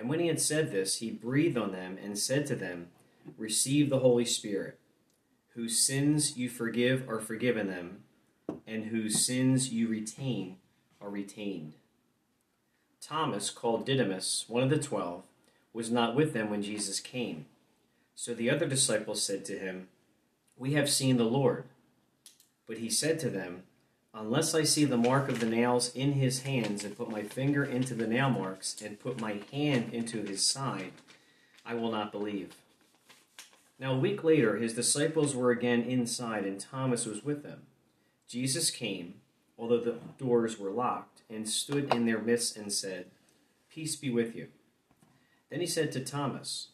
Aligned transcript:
And 0.00 0.08
when 0.08 0.18
he 0.18 0.28
had 0.28 0.40
said 0.40 0.70
this, 0.70 0.96
he 0.96 1.10
breathed 1.10 1.58
on 1.58 1.72
them 1.72 1.98
and 2.02 2.18
said 2.18 2.46
to 2.46 2.56
them, 2.56 2.88
Receive 3.36 3.90
the 3.90 3.98
Holy 3.98 4.24
Spirit. 4.24 4.78
Whose 5.54 5.78
sins 5.78 6.38
you 6.38 6.48
forgive 6.48 7.06
are 7.06 7.20
forgiven 7.20 7.66
them, 7.66 8.04
and 8.66 8.86
whose 8.86 9.26
sins 9.26 9.74
you 9.74 9.88
retain 9.88 10.56
are 11.02 11.10
retained. 11.10 11.74
Thomas, 13.02 13.50
called 13.50 13.84
Didymus, 13.84 14.46
one 14.48 14.62
of 14.62 14.70
the 14.70 14.78
twelve, 14.78 15.24
was 15.74 15.90
not 15.90 16.16
with 16.16 16.32
them 16.32 16.48
when 16.48 16.62
Jesus 16.62 16.98
came. 16.98 17.44
So 18.14 18.32
the 18.32 18.48
other 18.48 18.66
disciples 18.66 19.22
said 19.22 19.44
to 19.44 19.58
him, 19.58 19.88
We 20.56 20.72
have 20.72 20.88
seen 20.88 21.18
the 21.18 21.24
Lord. 21.24 21.64
But 22.66 22.78
he 22.78 22.88
said 22.88 23.18
to 23.18 23.28
them, 23.28 23.64
Unless 24.12 24.56
I 24.56 24.64
see 24.64 24.84
the 24.84 24.96
mark 24.96 25.28
of 25.28 25.38
the 25.38 25.46
nails 25.46 25.94
in 25.94 26.12
his 26.12 26.42
hands, 26.42 26.84
and 26.84 26.96
put 26.96 27.10
my 27.10 27.22
finger 27.22 27.64
into 27.64 27.94
the 27.94 28.08
nail 28.08 28.28
marks, 28.28 28.80
and 28.82 28.98
put 28.98 29.20
my 29.20 29.40
hand 29.52 29.94
into 29.94 30.22
his 30.22 30.44
side, 30.44 30.92
I 31.64 31.74
will 31.74 31.92
not 31.92 32.10
believe. 32.10 32.56
Now, 33.78 33.94
a 33.94 33.98
week 33.98 34.24
later, 34.24 34.56
his 34.56 34.74
disciples 34.74 35.36
were 35.36 35.52
again 35.52 35.82
inside, 35.82 36.44
and 36.44 36.58
Thomas 36.58 37.06
was 37.06 37.24
with 37.24 37.44
them. 37.44 37.62
Jesus 38.26 38.70
came, 38.70 39.14
although 39.56 39.80
the 39.80 39.98
doors 40.18 40.58
were 40.58 40.72
locked, 40.72 41.22
and 41.30 41.48
stood 41.48 41.94
in 41.94 42.04
their 42.04 42.20
midst 42.20 42.56
and 42.56 42.72
said, 42.72 43.06
Peace 43.72 43.94
be 43.94 44.10
with 44.10 44.34
you. 44.34 44.48
Then 45.50 45.60
he 45.60 45.66
said 45.66 45.92
to 45.92 46.04
Thomas, 46.04 46.68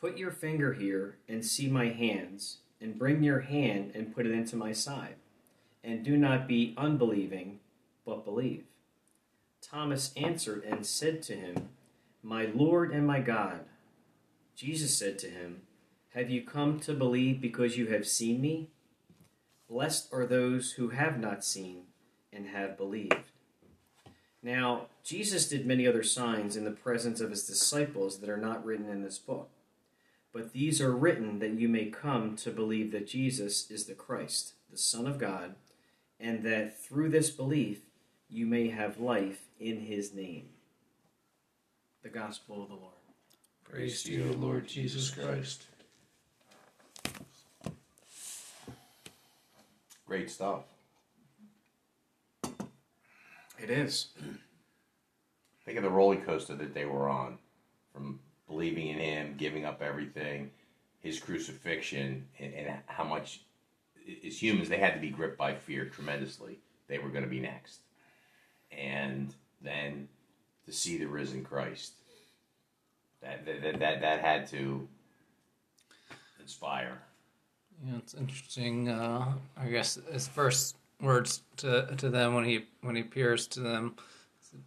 Put 0.00 0.18
your 0.18 0.32
finger 0.32 0.72
here 0.72 1.18
and 1.28 1.44
see 1.44 1.68
my 1.68 1.90
hands, 1.90 2.58
and 2.80 2.98
bring 2.98 3.22
your 3.22 3.40
hand 3.40 3.92
and 3.94 4.12
put 4.12 4.26
it 4.26 4.32
into 4.32 4.56
my 4.56 4.72
side 4.72 5.14
and 5.84 6.02
do 6.02 6.16
not 6.16 6.48
be 6.48 6.74
unbelieving, 6.76 7.60
but 8.06 8.24
believe. 8.24 8.64
Thomas 9.60 10.12
answered 10.16 10.64
and 10.64 10.86
said 10.86 11.22
to 11.22 11.34
him, 11.34 11.68
My 12.22 12.46
Lord 12.46 12.90
and 12.90 13.06
my 13.06 13.20
God. 13.20 13.60
Jesus 14.56 14.96
said 14.96 15.18
to 15.18 15.28
him, 15.28 15.62
Have 16.14 16.30
you 16.30 16.42
come 16.42 16.80
to 16.80 16.94
believe 16.94 17.40
because 17.40 17.76
you 17.76 17.86
have 17.88 18.06
seen 18.06 18.40
me? 18.40 18.68
Blessed 19.68 20.08
are 20.12 20.26
those 20.26 20.72
who 20.72 20.90
have 20.90 21.18
not 21.18 21.44
seen 21.44 21.82
and 22.32 22.48
have 22.48 22.76
believed. 22.76 23.30
Now, 24.42 24.86
Jesus 25.02 25.48
did 25.48 25.66
many 25.66 25.86
other 25.86 26.02
signs 26.02 26.56
in 26.56 26.64
the 26.64 26.70
presence 26.70 27.20
of 27.20 27.30
his 27.30 27.46
disciples 27.46 28.20
that 28.20 28.30
are 28.30 28.36
not 28.36 28.64
written 28.64 28.88
in 28.88 29.02
this 29.02 29.18
book. 29.18 29.48
But 30.32 30.52
these 30.52 30.80
are 30.80 30.94
written 30.94 31.38
that 31.38 31.52
you 31.52 31.68
may 31.68 31.86
come 31.86 32.36
to 32.36 32.50
believe 32.50 32.92
that 32.92 33.06
Jesus 33.06 33.70
is 33.70 33.86
the 33.86 33.94
Christ, 33.94 34.54
the 34.70 34.76
Son 34.76 35.06
of 35.06 35.18
God 35.18 35.54
and 36.20 36.42
that 36.44 36.80
through 36.80 37.10
this 37.10 37.30
belief 37.30 37.80
you 38.28 38.46
may 38.46 38.68
have 38.68 38.98
life 38.98 39.42
in 39.60 39.80
his 39.80 40.12
name. 40.14 40.48
The 42.02 42.08
Gospel 42.08 42.62
of 42.62 42.68
the 42.68 42.74
Lord. 42.74 42.92
Praise 43.64 44.02
to 44.04 44.12
you, 44.12 44.32
Lord 44.32 44.66
Jesus 44.66 45.10
Christ. 45.10 45.66
Great 50.06 50.30
stuff. 50.30 50.64
It 53.58 53.70
is. 53.70 54.08
Think 55.64 55.78
of 55.78 55.84
the 55.84 55.90
roller 55.90 56.16
coaster 56.16 56.54
that 56.56 56.74
they 56.74 56.84
were 56.84 57.08
on 57.08 57.38
from 57.92 58.20
believing 58.46 58.88
in 58.88 58.98
him, 58.98 59.34
giving 59.38 59.64
up 59.64 59.80
everything, 59.80 60.50
his 61.00 61.18
crucifixion, 61.18 62.26
and, 62.38 62.52
and 62.54 62.76
how 62.86 63.04
much 63.04 63.40
as 64.26 64.42
humans, 64.42 64.68
they 64.68 64.78
had 64.78 64.94
to 64.94 65.00
be 65.00 65.10
gripped 65.10 65.38
by 65.38 65.54
fear 65.54 65.86
tremendously. 65.86 66.58
They 66.88 66.98
were 66.98 67.08
going 67.08 67.24
to 67.24 67.30
be 67.30 67.40
next. 67.40 67.80
And 68.70 69.34
then 69.62 70.08
to 70.66 70.72
see 70.72 70.98
the 70.98 71.06
risen 71.06 71.44
Christ, 71.44 71.92
that, 73.22 73.46
that, 73.46 73.78
that, 73.78 74.00
that 74.00 74.20
had 74.20 74.46
to 74.48 74.86
inspire. 76.40 77.00
Yeah, 77.84 77.96
it's 77.98 78.14
interesting. 78.14 78.88
Uh, 78.88 79.32
I 79.56 79.68
guess 79.68 79.98
his 80.12 80.28
first 80.28 80.76
words 81.00 81.42
to 81.56 81.94
to 81.96 82.08
them 82.08 82.34
when 82.34 82.44
he 82.44 82.66
when 82.82 82.94
he 82.94 83.02
appears 83.02 83.46
to 83.48 83.60
them, 83.60 83.96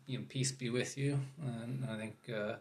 you 0.06 0.19
know, 0.19 0.25
peace 0.28 0.52
be 0.52 0.69
with 0.69 0.98
you. 0.98 1.19
And 1.42 1.88
I 1.90 1.98
think 1.98 2.16
uh, 2.36 2.56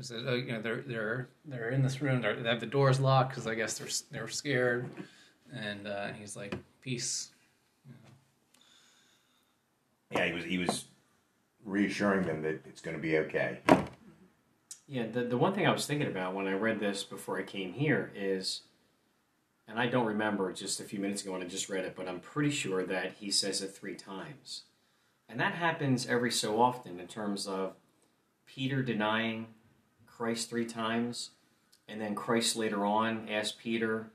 said, 0.00 0.24
oh, 0.26 0.34
you 0.34 0.52
know, 0.52 0.60
they're 0.60 0.82
they're 0.82 1.28
they're 1.44 1.70
in 1.70 1.82
this 1.82 2.02
room. 2.02 2.20
They're, 2.20 2.34
they 2.34 2.48
have 2.48 2.60
the 2.60 2.66
doors 2.66 2.98
locked 2.98 3.30
because 3.30 3.46
I 3.46 3.54
guess 3.54 3.78
they're 3.78 3.88
they're 4.10 4.28
scared 4.28 4.90
and 5.54 5.86
uh, 5.86 6.08
he's 6.12 6.36
like, 6.36 6.54
"Peace." 6.80 7.30
Yeah, 10.10 10.26
he 10.26 10.32
was 10.32 10.44
he 10.44 10.58
was 10.58 10.84
reassuring 11.64 12.26
them 12.26 12.42
that 12.42 12.60
it's 12.66 12.80
going 12.80 12.96
to 12.96 13.02
be 13.02 13.18
okay. 13.18 13.58
Yeah, 14.86 15.06
the 15.06 15.24
the 15.24 15.38
one 15.38 15.54
thing 15.54 15.66
I 15.66 15.72
was 15.72 15.86
thinking 15.86 16.08
about 16.08 16.34
when 16.34 16.46
I 16.46 16.52
read 16.52 16.80
this 16.80 17.04
before 17.04 17.38
I 17.38 17.42
came 17.42 17.72
here 17.72 18.12
is, 18.14 18.62
and 19.66 19.78
I 19.78 19.86
don't 19.86 20.06
remember 20.06 20.52
just 20.52 20.80
a 20.80 20.84
few 20.84 21.00
minutes 21.00 21.22
ago 21.22 21.32
when 21.32 21.42
I 21.42 21.46
just 21.46 21.68
read 21.68 21.84
it, 21.84 21.96
but 21.96 22.08
I'm 22.08 22.20
pretty 22.20 22.50
sure 22.50 22.84
that 22.84 23.14
he 23.18 23.30
says 23.30 23.62
it 23.62 23.74
three 23.74 23.96
times, 23.96 24.64
and 25.28 25.40
that 25.40 25.54
happens 25.54 26.06
every 26.06 26.30
so 26.30 26.60
often 26.60 27.00
in 27.00 27.06
terms 27.08 27.46
of 27.46 27.74
Peter 28.46 28.82
denying 28.82 29.46
Christ 30.06 30.50
three 30.50 30.66
times, 30.66 31.30
and 31.88 32.00
then 32.00 32.14
Christ 32.14 32.54
later 32.54 32.84
on 32.84 33.28
asked 33.28 33.58
Peter 33.58 34.10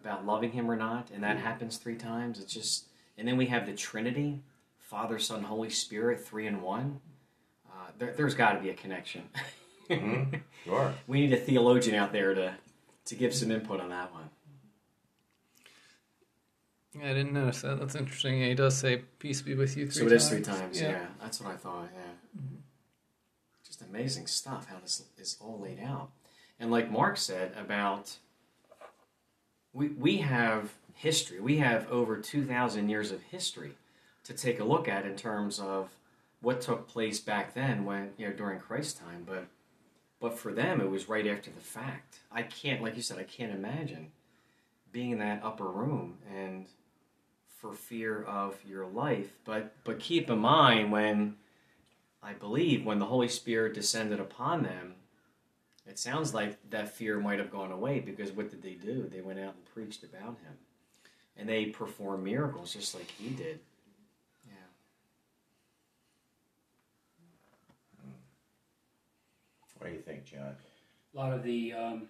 about 0.00 0.26
loving 0.26 0.52
him 0.52 0.70
or 0.70 0.76
not, 0.76 1.10
and 1.12 1.22
that 1.22 1.38
happens 1.38 1.76
three 1.76 1.96
times. 1.96 2.38
It's 2.38 2.52
just, 2.52 2.86
and 3.18 3.26
then 3.26 3.36
we 3.36 3.46
have 3.46 3.66
the 3.66 3.74
Trinity, 3.74 4.42
Father, 4.78 5.18
Son, 5.18 5.42
Holy 5.42 5.70
Spirit, 5.70 6.24
three 6.24 6.46
in 6.46 6.62
one. 6.62 7.00
Uh, 7.68 7.90
there, 7.98 8.14
has 8.16 8.34
got 8.34 8.52
to 8.52 8.60
be 8.60 8.70
a 8.70 8.74
connection. 8.74 9.22
mm-hmm. 9.88 10.36
Sure. 10.64 10.92
We 11.06 11.20
need 11.20 11.32
a 11.32 11.36
theologian 11.36 11.94
out 11.94 12.12
there 12.12 12.34
to 12.34 12.54
to 13.04 13.14
give 13.14 13.32
some 13.32 13.52
input 13.52 13.80
on 13.80 13.90
that 13.90 14.12
one. 14.12 14.30
Yeah, 16.98 17.10
I 17.10 17.14
didn't 17.14 17.32
notice 17.32 17.62
that. 17.62 17.78
That's 17.78 17.94
interesting. 17.94 18.40
Yeah, 18.40 18.48
he 18.48 18.54
does 18.54 18.76
say 18.76 19.02
"Peace 19.20 19.42
be 19.42 19.54
with 19.54 19.76
you." 19.76 19.86
Three 19.86 19.92
so 19.94 20.06
it 20.06 20.08
times. 20.08 20.22
is 20.22 20.28
three 20.28 20.42
times. 20.42 20.80
Yeah. 20.80 20.88
yeah. 20.88 21.06
that's 21.20 21.40
what 21.40 21.52
I 21.52 21.56
thought. 21.56 21.88
Yeah, 21.94 22.40
mm-hmm. 22.40 22.56
just 23.64 23.82
amazing 23.82 24.26
stuff 24.26 24.66
how 24.68 24.80
this 24.80 25.04
is 25.18 25.36
all 25.40 25.60
laid 25.60 25.78
out. 25.78 26.10
And 26.58 26.70
like 26.70 26.90
Mark 26.90 27.16
said 27.16 27.52
about 27.56 28.16
we, 29.76 29.88
we 29.88 30.16
have 30.18 30.72
history. 30.94 31.38
We 31.38 31.58
have 31.58 31.90
over 31.90 32.16
2,000 32.16 32.88
years 32.88 33.12
of 33.12 33.22
history 33.22 33.72
to 34.24 34.32
take 34.32 34.58
a 34.58 34.64
look 34.64 34.88
at 34.88 35.04
in 35.04 35.16
terms 35.16 35.60
of 35.60 35.90
what 36.40 36.62
took 36.62 36.88
place 36.88 37.20
back 37.20 37.54
then 37.54 37.84
when, 37.84 38.12
you 38.16 38.26
know, 38.26 38.32
during 38.32 38.58
Christ's 38.58 38.98
time. 38.98 39.24
But, 39.26 39.46
but 40.18 40.38
for 40.38 40.52
them, 40.52 40.80
it 40.80 40.90
was 40.90 41.08
right 41.08 41.26
after 41.26 41.50
the 41.50 41.60
fact. 41.60 42.20
I 42.32 42.42
can't, 42.42 42.82
like 42.82 42.96
you 42.96 43.02
said, 43.02 43.18
I 43.18 43.24
can't 43.24 43.52
imagine 43.52 44.12
being 44.92 45.10
in 45.10 45.18
that 45.18 45.44
upper 45.44 45.68
room 45.68 46.18
and 46.34 46.66
for 47.60 47.74
fear 47.74 48.22
of 48.22 48.56
your 48.64 48.86
life. 48.86 49.30
But, 49.44 49.74
but 49.84 50.00
keep 50.00 50.30
in 50.30 50.38
mind 50.38 50.90
when, 50.90 51.36
I 52.22 52.32
believe, 52.32 52.86
when 52.86 52.98
the 52.98 53.06
Holy 53.06 53.28
Spirit 53.28 53.74
descended 53.74 54.20
upon 54.20 54.62
them, 54.62 54.94
it 55.88 55.98
sounds 55.98 56.34
like 56.34 56.58
that 56.70 56.88
fear 56.94 57.18
might 57.20 57.38
have 57.38 57.50
gone 57.50 57.70
away 57.72 58.00
because 58.00 58.32
what 58.32 58.50
did 58.50 58.62
they 58.62 58.74
do? 58.74 59.08
They 59.12 59.20
went 59.20 59.38
out 59.38 59.54
and 59.54 59.64
preached 59.74 60.02
about 60.02 60.38
him. 60.38 60.54
And 61.36 61.48
they 61.48 61.66
performed 61.66 62.24
miracles 62.24 62.72
just 62.72 62.94
like 62.94 63.10
he 63.10 63.28
did. 63.28 63.60
Yeah. 64.46 64.52
What 69.78 69.88
do 69.88 69.92
you 69.92 70.00
think, 70.00 70.24
John? 70.24 70.56
A 71.14 71.16
lot 71.16 71.32
of 71.32 71.42
the 71.42 71.72
um, 71.74 72.08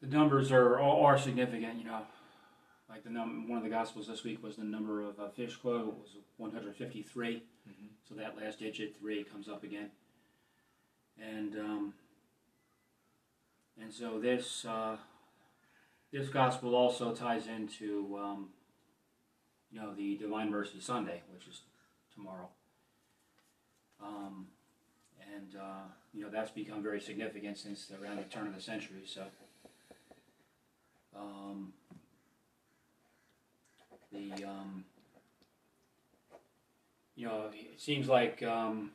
the 0.00 0.08
numbers 0.08 0.50
are 0.50 0.80
are 0.80 1.18
significant. 1.18 1.78
You 1.78 1.84
know, 1.84 2.00
like 2.88 3.04
the 3.04 3.10
num 3.10 3.48
one 3.48 3.58
of 3.58 3.64
the 3.64 3.70
gospels 3.70 4.06
this 4.06 4.24
week 4.24 4.42
was 4.42 4.56
the 4.56 4.64
number 4.64 5.02
of 5.02 5.18
uh, 5.20 5.28
fish 5.28 5.56
caught 5.56 5.86
was 5.86 6.16
153. 6.38 7.42
Mhm. 7.68 7.88
So 8.08 8.14
that 8.14 8.36
last 8.36 8.58
digit 8.58 8.96
three 8.98 9.24
comes 9.24 9.48
up 9.48 9.62
again, 9.62 9.90
and 11.20 11.54
um, 11.56 11.94
and 13.80 13.92
so 13.92 14.18
this 14.18 14.64
uh, 14.64 14.96
this 16.12 16.28
gospel 16.28 16.74
also 16.74 17.14
ties 17.14 17.46
into 17.46 18.16
um, 18.20 18.48
you 19.70 19.80
know 19.80 19.94
the 19.94 20.16
Divine 20.16 20.50
Mercy 20.50 20.80
Sunday, 20.80 21.22
which 21.32 21.46
is 21.48 21.62
tomorrow. 22.14 22.48
Um, 24.02 24.46
and 25.34 25.56
uh, 25.60 25.86
you 26.12 26.22
know 26.22 26.30
that's 26.30 26.50
become 26.50 26.82
very 26.82 27.00
significant 27.00 27.58
since 27.58 27.90
around 28.00 28.16
the 28.16 28.22
turn 28.24 28.46
of 28.46 28.54
the 28.54 28.60
century. 28.60 29.02
So, 29.04 29.24
um, 31.16 31.72
the 34.12 34.44
um, 34.44 34.84
you 37.16 37.26
know 37.26 37.50
it 37.52 37.80
seems 37.80 38.08
like 38.08 38.42
um, 38.42 38.92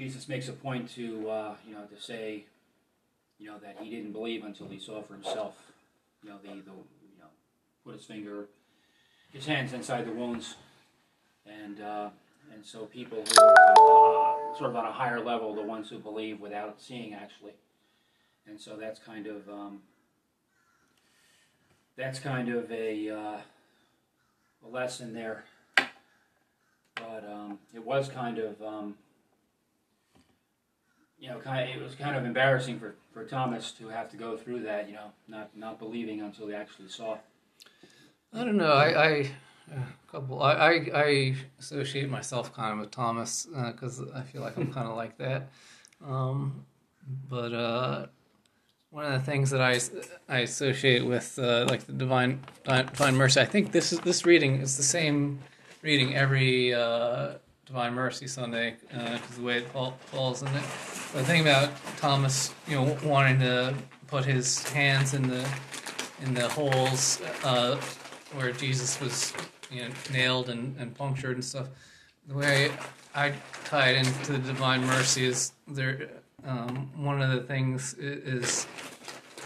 Jesus 0.00 0.30
makes 0.30 0.48
a 0.48 0.54
point 0.54 0.88
to 0.94 1.28
uh, 1.28 1.54
you 1.68 1.74
know 1.74 1.84
to 1.84 2.00
say 2.00 2.46
you 3.38 3.50
know 3.50 3.58
that 3.58 3.76
he 3.82 3.90
didn't 3.90 4.12
believe 4.12 4.44
until 4.44 4.66
he 4.66 4.78
saw 4.78 5.02
for 5.02 5.12
himself. 5.12 5.56
You 6.22 6.30
know 6.30 6.38
the 6.42 6.48
the 6.48 6.54
you 6.54 7.18
know 7.18 7.26
put 7.84 7.96
his 7.96 8.06
finger, 8.06 8.46
his 9.30 9.44
hands 9.44 9.74
inside 9.74 10.06
the 10.06 10.12
wounds, 10.12 10.56
and. 11.46 11.80
Uh, 11.80 12.08
and 12.52 12.66
so 12.66 12.86
people 12.86 13.18
who 13.18 13.44
are 13.44 14.54
uh, 14.54 14.58
sort 14.58 14.70
of 14.70 14.76
on 14.76 14.84
a 14.84 14.90
higher 14.90 15.22
level, 15.22 15.54
the 15.54 15.62
ones 15.62 15.88
who 15.88 16.00
believe 16.00 16.40
without 16.40 16.80
seeing 16.80 17.14
actually, 17.14 17.52
and 18.44 18.60
so 18.60 18.76
that's 18.76 18.98
kind 18.98 19.28
of 19.28 19.48
um, 19.48 19.82
that's 21.96 22.18
kind 22.18 22.48
of 22.48 22.72
a, 22.72 23.08
uh, 23.08 23.36
a 24.66 24.68
lesson 24.68 25.14
there. 25.14 25.44
But 25.76 27.24
um, 27.30 27.60
it 27.72 27.84
was 27.84 28.08
kind 28.08 28.38
of 28.38 28.60
um, 28.60 28.96
you 31.20 31.28
know 31.28 31.38
kind 31.38 31.68
of, 31.68 31.76
it 31.76 31.82
was 31.82 31.94
kind 31.94 32.16
of 32.16 32.24
embarrassing 32.24 32.78
for, 32.78 32.94
for 33.12 33.24
Thomas 33.24 33.72
to 33.72 33.88
have 33.88 34.10
to 34.10 34.16
go 34.16 34.36
through 34.36 34.62
that. 34.62 34.88
You 34.88 34.94
know, 34.94 35.12
not 35.28 35.56
not 35.56 35.78
believing 35.78 36.20
until 36.20 36.48
he 36.48 36.54
actually 36.54 36.88
saw. 36.88 37.18
I 38.32 38.44
don't 38.44 38.56
know. 38.56 38.72
I, 38.72 39.04
I 39.04 39.08
a 39.70 40.10
couple. 40.10 40.42
I, 40.42 40.52
I, 40.52 40.70
I 40.94 41.36
associate 41.58 42.08
myself 42.08 42.54
kind 42.54 42.72
of 42.72 42.78
with 42.80 42.90
Thomas 42.90 43.46
because 43.46 44.02
I 44.14 44.22
feel 44.22 44.40
like 44.40 44.56
I'm 44.56 44.72
kind 44.72 44.88
of 44.88 44.96
like 44.96 45.18
that. 45.18 45.50
Um, 46.04 46.64
but 47.28 47.52
uh, 47.52 48.06
one 48.90 49.04
of 49.04 49.12
the 49.12 49.20
things 49.20 49.50
that 49.50 49.60
I, 49.60 49.78
I 50.28 50.40
associate 50.40 51.04
with 51.04 51.38
uh, 51.38 51.66
like 51.68 51.86
the 51.86 51.92
divine 51.92 52.40
divine 52.64 53.16
mercy. 53.16 53.40
I 53.40 53.44
think 53.44 53.72
this 53.72 53.92
is 53.92 54.00
this 54.00 54.24
reading 54.24 54.56
is 54.56 54.76
the 54.76 54.82
same 54.82 55.40
reading 55.82 56.14
every 56.14 56.74
uh, 56.74 57.34
Divine 57.70 57.94
Mercy 57.94 58.26
Sunday 58.26 58.74
because 58.90 59.36
the 59.36 59.42
way 59.44 59.58
it 59.58 59.68
fall, 59.68 59.96
falls 60.06 60.42
in 60.42 60.48
it. 60.48 60.54
The 61.12 61.22
thing 61.22 61.40
about 61.40 61.70
Thomas, 61.98 62.52
you 62.66 62.74
know, 62.74 62.98
wanting 63.04 63.38
to 63.38 63.74
put 64.08 64.24
his 64.24 64.68
hands 64.72 65.14
in 65.14 65.28
the 65.28 65.48
in 66.20 66.34
the 66.34 66.48
holes 66.48 67.22
uh, 67.44 67.80
where 68.34 68.50
Jesus 68.50 69.00
was, 69.00 69.32
you 69.70 69.82
know, 69.82 69.88
nailed 70.12 70.50
and, 70.50 70.76
and 70.80 70.96
punctured 70.96 71.36
and 71.36 71.44
stuff. 71.44 71.68
The 72.26 72.34
way 72.34 72.72
I 73.14 73.34
tie 73.66 73.90
it 73.90 74.04
into 74.04 74.32
the 74.32 74.38
Divine 74.38 74.84
Mercy 74.84 75.26
is 75.26 75.52
there. 75.68 76.08
Um, 76.44 76.90
one 76.96 77.22
of 77.22 77.30
the 77.30 77.42
things 77.42 77.94
is 77.94 78.66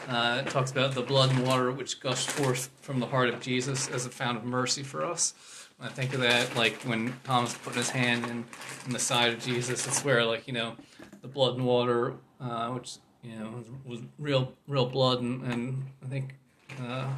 uh, 0.08 0.42
it 0.46 0.50
talks 0.50 0.70
about 0.70 0.94
the 0.94 1.02
blood 1.02 1.28
and 1.30 1.46
water 1.46 1.70
which 1.72 2.00
gushed 2.00 2.30
forth 2.30 2.70
from 2.80 3.00
the 3.00 3.06
heart 3.06 3.28
of 3.28 3.40
Jesus 3.40 3.90
as 3.90 4.06
a 4.06 4.10
fount 4.10 4.38
of 4.38 4.44
mercy 4.44 4.82
for 4.82 5.04
us. 5.04 5.34
I 5.80 5.88
think 5.88 6.14
of 6.14 6.20
that, 6.20 6.56
like 6.56 6.74
when 6.82 7.14
Thomas 7.24 7.54
put 7.54 7.74
his 7.74 7.90
hand 7.90 8.24
in, 8.26 8.44
in 8.86 8.92
the 8.92 8.98
side 8.98 9.32
of 9.32 9.40
Jesus, 9.40 9.86
it's 9.86 10.04
where 10.04 10.24
like 10.24 10.46
you 10.46 10.54
know 10.54 10.76
the 11.20 11.28
blood 11.28 11.56
and 11.56 11.66
water, 11.66 12.14
uh, 12.40 12.68
which 12.68 12.96
you 13.22 13.36
know 13.36 13.50
was, 13.50 13.66
was 13.84 14.00
real 14.18 14.52
real 14.66 14.86
blood, 14.86 15.20
and, 15.20 15.42
and 15.44 15.84
I 16.02 16.06
think 16.06 16.34
uh, 16.80 17.08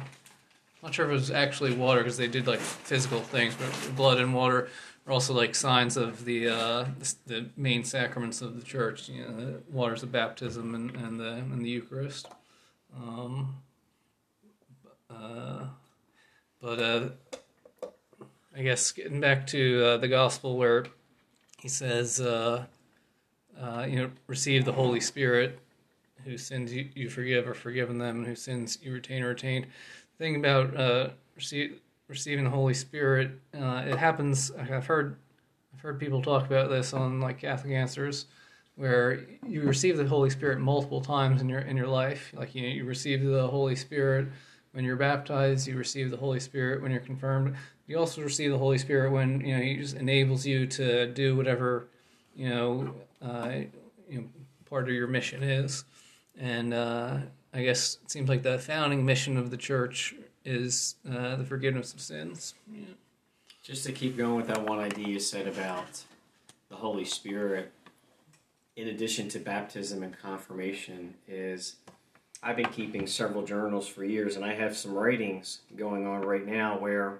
not 0.83 0.93
sure 0.93 1.05
if 1.05 1.11
it 1.11 1.13
was 1.13 1.31
actually 1.31 1.73
water 1.73 2.01
because 2.01 2.17
they 2.17 2.27
did 2.27 2.47
like 2.47 2.59
physical 2.59 3.19
things, 3.19 3.55
but 3.55 3.95
blood 3.95 4.19
and 4.19 4.33
water 4.33 4.69
are 5.05 5.13
also 5.13 5.33
like 5.33 5.55
signs 5.55 5.97
of 5.97 6.25
the 6.25 6.49
uh, 6.49 6.85
the, 6.99 7.15
the 7.25 7.49
main 7.55 7.83
sacraments 7.83 8.41
of 8.41 8.59
the 8.59 8.65
church. 8.65 9.09
You 9.09 9.23
know, 9.23 9.35
the 9.35 9.61
waters 9.69 10.03
of 10.03 10.11
baptism 10.11 10.75
and, 10.75 10.95
and 10.95 11.19
the 11.19 11.33
and 11.33 11.63
the 11.63 11.69
Eucharist. 11.69 12.27
Um, 12.95 13.57
uh, 15.09 15.65
but 16.61 16.79
uh, 16.79 17.09
I 18.57 18.63
guess 18.63 18.91
getting 18.91 19.21
back 19.21 19.45
to 19.47 19.85
uh, 19.85 19.97
the 19.97 20.07
gospel 20.07 20.57
where 20.57 20.87
he 21.59 21.69
says, 21.69 22.19
uh, 22.19 22.65
uh, 23.59 23.85
you 23.87 23.97
know, 23.97 24.09
receive 24.25 24.65
the 24.65 24.71
Holy 24.71 24.99
Spirit, 24.99 25.59
whose 26.25 26.43
sins 26.43 26.73
you, 26.73 26.89
you 26.95 27.07
forgive 27.07 27.47
are 27.47 27.53
forgiven 27.53 27.99
them, 27.99 28.17
and 28.17 28.25
whose 28.25 28.41
sins 28.41 28.79
you 28.81 28.93
retain 28.93 29.21
are 29.21 29.29
retained. 29.29 29.65
The 29.65 30.23
thing 30.23 30.37
about 30.37 30.75
uh, 30.75 31.09
receive, 31.35 31.79
receiving 32.07 32.45
the 32.45 32.49
Holy 32.49 32.73
Spirit, 32.73 33.31
uh, 33.53 33.83
it 33.85 33.95
happens. 33.95 34.51
I've 34.57 34.87
heard, 34.87 35.17
I've 35.75 35.81
heard 35.81 35.99
people 35.99 36.23
talk 36.23 36.47
about 36.47 36.71
this 36.71 36.93
on 36.93 37.19
like 37.19 37.39
Catholic 37.39 37.73
Answers, 37.73 38.25
where 38.75 39.23
you 39.47 39.61
receive 39.61 39.97
the 39.97 40.07
Holy 40.07 40.31
Spirit 40.31 40.59
multiple 40.59 41.01
times 41.01 41.41
in 41.41 41.49
your 41.49 41.59
in 41.59 41.77
your 41.77 41.87
life. 41.87 42.33
Like 42.35 42.55
you, 42.55 42.63
you 42.63 42.85
receive 42.85 43.23
the 43.23 43.47
Holy 43.47 43.75
Spirit 43.75 44.29
when 44.71 44.83
you're 44.83 44.95
baptized. 44.95 45.67
You 45.67 45.77
receive 45.77 46.09
the 46.09 46.17
Holy 46.17 46.39
Spirit 46.39 46.81
when 46.81 46.91
you're 46.91 47.01
confirmed. 47.01 47.55
You 47.87 47.97
also 47.97 48.21
receive 48.21 48.51
the 48.51 48.57
Holy 48.57 48.77
Spirit 48.77 49.11
when 49.11 49.41
you 49.41 49.55
know 49.55 49.63
He 49.63 49.77
just 49.77 49.95
enables 49.95 50.45
you 50.45 50.67
to 50.67 51.07
do 51.07 51.35
whatever 51.35 51.87
you 52.37 52.49
know, 52.49 52.93
uh, 53.21 53.51
you 54.07 54.21
know 54.21 54.27
part 54.69 54.87
of 54.87 54.93
your 54.93 55.07
mission 55.07 55.43
is. 55.43 55.83
And 56.39 56.73
uh, 56.73 57.17
I 57.53 57.63
guess 57.63 57.97
it 58.03 58.11
seems 58.11 58.29
like 58.29 58.43
the 58.43 58.59
founding 58.59 59.05
mission 59.05 59.37
of 59.37 59.49
the 59.49 59.57
church 59.57 60.13
is 60.45 60.95
uh, 61.09 61.35
the 61.37 61.43
forgiveness 61.43 61.93
of 61.93 61.99
sins. 61.99 62.53
Yeah. 62.71 62.85
Just 63.63 63.85
to 63.85 63.91
keep 63.91 64.15
going 64.15 64.35
with 64.35 64.47
that 64.47 64.63
one 64.63 64.79
idea 64.79 65.07
you 65.07 65.19
said 65.19 65.47
about 65.47 66.03
the 66.69 66.75
Holy 66.75 67.03
Spirit, 67.03 67.71
in 68.75 68.87
addition 68.87 69.27
to 69.29 69.39
baptism 69.39 70.03
and 70.03 70.17
confirmation, 70.17 71.15
is 71.27 71.77
I've 72.43 72.55
been 72.55 72.69
keeping 72.69 73.07
several 73.07 73.43
journals 73.43 73.87
for 73.87 74.05
years, 74.05 74.35
and 74.35 74.45
I 74.45 74.53
have 74.53 74.77
some 74.77 74.93
writings 74.93 75.61
going 75.75 76.05
on 76.05 76.21
right 76.21 76.45
now 76.45 76.77
where 76.77 77.19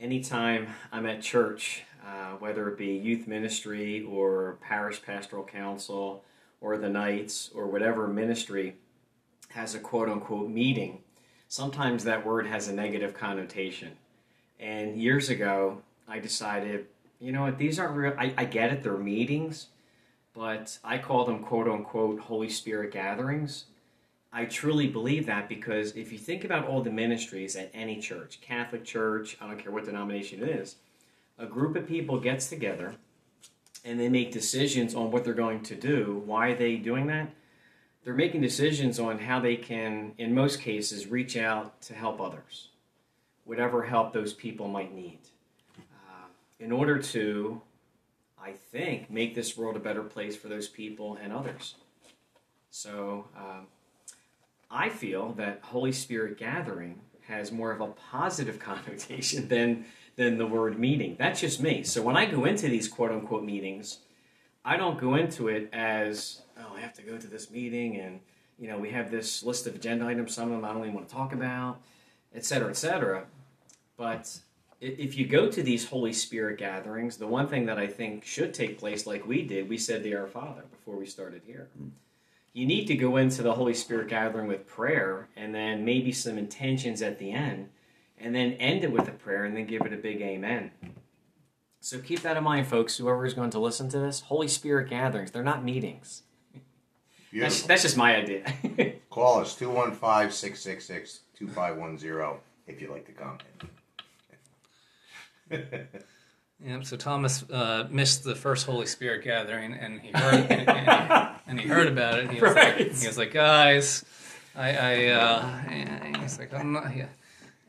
anytime 0.00 0.68
I'm 0.92 1.06
at 1.06 1.22
church, 1.22 1.84
uh, 2.04 2.32
whether 2.38 2.68
it 2.68 2.78
be 2.78 2.94
youth 2.94 3.26
ministry 3.26 4.02
or 4.02 4.58
parish 4.60 5.02
pastoral 5.02 5.44
council 5.44 6.22
or 6.60 6.78
the 6.78 6.88
Knights 6.88 7.50
or 7.54 7.66
whatever 7.66 8.06
ministry 8.06 8.76
has 9.50 9.74
a 9.74 9.78
quote 9.78 10.08
unquote 10.08 10.50
meeting, 10.50 11.02
sometimes 11.48 12.04
that 12.04 12.26
word 12.26 12.46
has 12.46 12.68
a 12.68 12.74
negative 12.74 13.14
connotation. 13.14 13.92
And 14.58 15.00
years 15.00 15.28
ago, 15.28 15.82
I 16.08 16.18
decided, 16.18 16.86
you 17.20 17.32
know 17.32 17.42
what, 17.42 17.58
these 17.58 17.78
aren't 17.78 17.96
real. 17.96 18.14
I, 18.18 18.32
I 18.36 18.44
get 18.44 18.72
it, 18.72 18.82
they're 18.82 18.96
meetings, 18.96 19.68
but 20.34 20.78
I 20.84 20.98
call 20.98 21.24
them 21.24 21.40
quote 21.40 21.68
unquote 21.68 22.20
Holy 22.20 22.48
Spirit 22.48 22.92
gatherings. 22.92 23.66
I 24.36 24.44
truly 24.44 24.86
believe 24.86 25.24
that 25.26 25.48
because 25.48 25.96
if 25.96 26.12
you 26.12 26.18
think 26.18 26.44
about 26.44 26.66
all 26.66 26.82
the 26.82 26.90
ministries 26.90 27.56
at 27.56 27.70
any 27.72 27.98
church, 27.98 28.38
Catholic 28.42 28.84
church, 28.84 29.38
I 29.40 29.46
don't 29.46 29.58
care 29.58 29.72
what 29.72 29.86
denomination 29.86 30.42
it 30.42 30.50
is, 30.50 30.76
a 31.38 31.46
group 31.46 31.74
of 31.74 31.88
people 31.88 32.20
gets 32.20 32.50
together 32.50 32.96
and 33.82 33.98
they 33.98 34.10
make 34.10 34.32
decisions 34.32 34.94
on 34.94 35.10
what 35.10 35.24
they're 35.24 35.32
going 35.32 35.62
to 35.62 35.74
do. 35.74 36.22
Why 36.26 36.48
are 36.48 36.54
they 36.54 36.76
doing 36.76 37.06
that? 37.06 37.30
They're 38.04 38.12
making 38.12 38.42
decisions 38.42 39.00
on 39.00 39.20
how 39.20 39.40
they 39.40 39.56
can, 39.56 40.12
in 40.18 40.34
most 40.34 40.60
cases, 40.60 41.06
reach 41.06 41.38
out 41.38 41.80
to 41.82 41.94
help 41.94 42.20
others, 42.20 42.68
whatever 43.46 43.84
help 43.84 44.12
those 44.12 44.34
people 44.34 44.68
might 44.68 44.94
need, 44.94 45.20
uh, 45.78 46.26
in 46.60 46.72
order 46.72 46.98
to, 46.98 47.62
I 48.38 48.52
think, 48.52 49.08
make 49.10 49.34
this 49.34 49.56
world 49.56 49.76
a 49.76 49.80
better 49.80 50.02
place 50.02 50.36
for 50.36 50.48
those 50.48 50.68
people 50.68 51.16
and 51.22 51.32
others. 51.32 51.76
So, 52.70 53.28
um, 53.34 53.68
I 54.70 54.88
feel 54.88 55.32
that 55.32 55.60
Holy 55.62 55.92
Spirit 55.92 56.38
gathering 56.38 57.00
has 57.28 57.52
more 57.52 57.72
of 57.72 57.80
a 57.80 57.88
positive 57.88 58.58
connotation 58.60 59.48
than 59.48 59.86
than 60.16 60.38
the 60.38 60.46
word 60.46 60.78
meeting. 60.78 61.14
That's 61.18 61.40
just 61.40 61.60
me. 61.60 61.82
So 61.82 62.00
when 62.00 62.16
I 62.16 62.24
go 62.24 62.46
into 62.46 62.68
these 62.68 62.88
quote 62.88 63.12
unquote 63.12 63.44
meetings, 63.44 63.98
I 64.64 64.76
don't 64.76 64.98
go 64.98 65.14
into 65.14 65.48
it 65.48 65.68
as 65.72 66.42
oh 66.58 66.74
I 66.74 66.80
have 66.80 66.94
to 66.94 67.02
go 67.02 67.18
to 67.18 67.26
this 67.26 67.50
meeting 67.50 67.96
and 67.96 68.20
you 68.58 68.68
know 68.68 68.78
we 68.78 68.90
have 68.90 69.10
this 69.10 69.42
list 69.42 69.66
of 69.66 69.74
agenda 69.74 70.06
items. 70.06 70.34
Some 70.34 70.50
of 70.50 70.60
them 70.60 70.64
I 70.64 70.72
don't 70.72 70.82
even 70.82 70.94
want 70.94 71.08
to 71.08 71.14
talk 71.14 71.32
about, 71.32 71.80
et 72.34 72.44
cetera, 72.44 72.70
et 72.70 72.76
cetera. 72.76 73.26
But 73.96 74.38
if 74.80 75.16
you 75.16 75.26
go 75.26 75.50
to 75.50 75.62
these 75.62 75.88
Holy 75.88 76.12
Spirit 76.12 76.58
gatherings, 76.58 77.16
the 77.16 77.26
one 77.26 77.48
thing 77.48 77.66
that 77.66 77.78
I 77.78 77.86
think 77.86 78.24
should 78.24 78.52
take 78.52 78.78
place, 78.78 79.06
like 79.06 79.26
we 79.26 79.42
did, 79.42 79.68
we 79.68 79.78
said 79.78 80.02
the 80.02 80.14
Our 80.14 80.26
Father 80.26 80.64
before 80.70 80.96
we 80.96 81.06
started 81.06 81.42
here. 81.46 81.68
Mm. 81.80 81.90
You 82.56 82.64
need 82.64 82.86
to 82.86 82.96
go 82.96 83.18
into 83.18 83.42
the 83.42 83.52
Holy 83.52 83.74
Spirit 83.74 84.08
gathering 84.08 84.48
with 84.48 84.66
prayer 84.66 85.28
and 85.36 85.54
then 85.54 85.84
maybe 85.84 86.10
some 86.10 86.38
intentions 86.38 87.02
at 87.02 87.18
the 87.18 87.30
end, 87.30 87.68
and 88.16 88.34
then 88.34 88.54
end 88.54 88.82
it 88.82 88.90
with 88.90 89.06
a 89.08 89.12
prayer 89.12 89.44
and 89.44 89.54
then 89.54 89.66
give 89.66 89.82
it 89.82 89.92
a 89.92 89.98
big 89.98 90.22
amen. 90.22 90.70
So 91.80 91.98
keep 91.98 92.22
that 92.22 92.38
in 92.38 92.44
mind, 92.44 92.66
folks, 92.66 92.96
whoever 92.96 93.26
is 93.26 93.34
going 93.34 93.50
to 93.50 93.58
listen 93.58 93.90
to 93.90 93.98
this. 93.98 94.20
Holy 94.20 94.48
Spirit 94.48 94.88
gatherings, 94.88 95.32
they're 95.32 95.42
not 95.42 95.64
meetings. 95.64 96.22
That's, 97.30 97.60
that's 97.60 97.82
just 97.82 97.98
my 97.98 98.16
idea. 98.16 98.50
Call 99.10 99.40
us 99.40 99.54
215 99.54 100.30
666 100.30 101.20
2510 101.38 102.40
if 102.66 102.80
you'd 102.80 102.90
like 102.90 103.04
to 103.04 103.12
come. 103.12 103.36
Yeah, 106.66 106.80
so 106.82 106.96
Thomas 106.96 107.44
uh, 107.50 107.86
missed 107.90 108.24
the 108.24 108.34
first 108.34 108.66
Holy 108.66 108.86
Spirit 108.86 109.22
gathering, 109.22 109.72
and 109.74 110.00
he 110.00 110.10
heard 110.12 110.34
and, 110.50 110.68
and- 110.68 111.30
and 111.48 111.60
he 111.60 111.68
heard 111.68 111.86
about 111.86 112.18
it. 112.18 112.28
He 112.30 112.40
was, 112.40 112.54
Right. 112.56 112.78
like, 112.88 112.96
he 112.98 113.06
was 113.06 113.16
like, 113.16 113.32
"Guys, 113.32 114.04
I, 114.56 114.70
I, 114.76 115.06
uh, 115.10 115.60
and 115.68 116.16
he's 116.16 116.40
like, 116.40 116.52
I'm 116.52 116.72
not." 116.72 116.96
Yeah. 116.96 117.06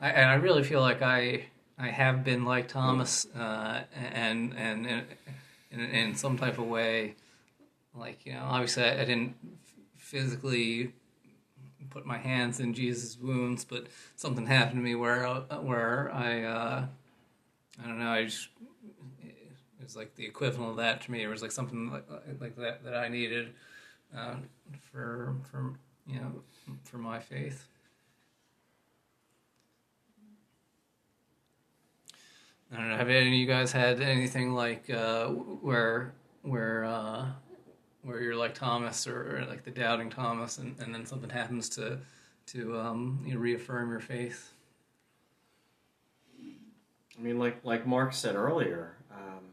I, 0.02 0.10
and 0.10 0.30
I 0.32 0.34
really 0.36 0.64
feel 0.64 0.82
like 0.82 1.04
I, 1.04 1.46
I 1.78 1.90
have 1.90 2.24
been 2.24 2.44
like 2.44 2.68
Thomas, 2.70 3.28
uh, 3.36 3.84
and 4.14 4.56
and 4.58 4.88
in, 4.88 5.04
in, 5.70 5.80
in 5.82 6.16
some 6.16 6.40
type 6.40 6.58
of 6.58 6.66
way, 6.66 7.14
like 7.94 8.26
you 8.26 8.34
know, 8.34 8.42
obviously 8.46 8.84
I, 8.84 8.94
I 9.02 9.06
didn't 9.06 9.36
physically 9.96 10.94
put 11.92 12.06
my 12.08 12.18
hands 12.18 12.60
in 12.60 12.74
Jesus' 12.74 13.16
wounds, 13.22 13.64
but 13.64 13.86
something 14.16 14.48
happened 14.48 14.78
to 14.78 14.84
me 14.84 14.96
where 14.96 15.28
uh, 15.28 15.42
where 15.62 16.12
I. 16.12 16.42
Uh, 16.44 16.86
I 17.84 17.88
don't 17.88 18.00
know. 18.00 18.10
I 18.10 18.24
just 18.26 18.48
was 19.88 19.96
like 19.96 20.16
the 20.16 20.26
equivalent 20.26 20.72
of 20.72 20.78
that 20.78 21.02
to 21.02 21.12
me. 21.12 21.24
It 21.24 21.28
was 21.28 21.42
like 21.42 21.52
something 21.52 21.90
like, 21.90 22.06
like 22.42 22.56
that 22.58 22.84
that 22.84 22.94
I 22.94 23.08
needed 23.08 23.54
uh, 24.16 24.36
for 24.92 25.36
for 25.50 25.74
you 26.06 26.20
know 26.20 26.42
for 26.84 26.98
my 26.98 27.20
faith. 27.20 27.68
I 32.70 32.76
don't 32.76 32.90
know. 32.90 32.98
Have 32.98 33.08
any 33.08 33.28
of 33.28 33.34
you 33.34 33.48
guys 33.48 33.72
had 33.72 34.02
anything 34.02 34.54
like 34.54 34.90
uh, 34.90 35.28
where 35.28 36.14
where 36.42 36.84
uh, 36.84 37.28
where 38.04 38.20
you're 38.20 38.36
like 38.36 38.54
Thomas 38.54 39.08
or, 39.08 39.38
or 39.38 39.46
like 39.46 39.64
the 39.64 39.72
doubting 39.72 40.10
Thomas, 40.10 40.58
and, 40.58 40.76
and 40.80 40.94
then 40.94 41.06
something 41.06 41.30
happens 41.30 41.70
to 41.70 42.00
to 42.48 42.78
um, 42.78 43.24
you 43.26 43.36
know, 43.36 43.40
reaffirm 43.40 43.90
your 43.90 44.02
faith? 44.02 44.52
I 47.18 47.22
mean, 47.22 47.40
like 47.40 47.64
like 47.64 47.88
Mark 47.88 48.14
said 48.14 48.36
earlier, 48.36 48.98
um, 49.12 49.46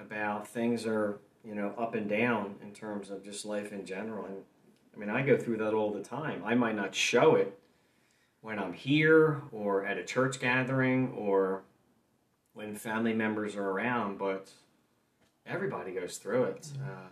about 0.00 0.46
things 0.46 0.86
are 0.86 1.18
you 1.44 1.54
know 1.54 1.74
up 1.78 1.94
and 1.94 2.08
down 2.08 2.56
in 2.62 2.72
terms 2.72 3.10
of 3.10 3.24
just 3.24 3.44
life 3.44 3.72
in 3.72 3.84
general. 3.84 4.26
And 4.26 4.36
I 4.94 4.98
mean, 4.98 5.10
I 5.10 5.22
go 5.22 5.36
through 5.36 5.58
that 5.58 5.74
all 5.74 5.92
the 5.92 6.02
time. 6.02 6.42
I 6.44 6.54
might 6.54 6.76
not 6.76 6.94
show 6.94 7.34
it 7.34 7.58
when 8.40 8.58
I'm 8.58 8.72
here 8.72 9.42
or 9.52 9.84
at 9.84 9.98
a 9.98 10.04
church 10.04 10.40
gathering 10.40 11.12
or 11.16 11.62
when 12.54 12.74
family 12.74 13.12
members 13.12 13.56
are 13.56 13.70
around, 13.70 14.18
but 14.18 14.50
everybody 15.46 15.92
goes 15.92 16.18
through 16.18 16.44
it. 16.44 16.68
Uh, 16.82 17.08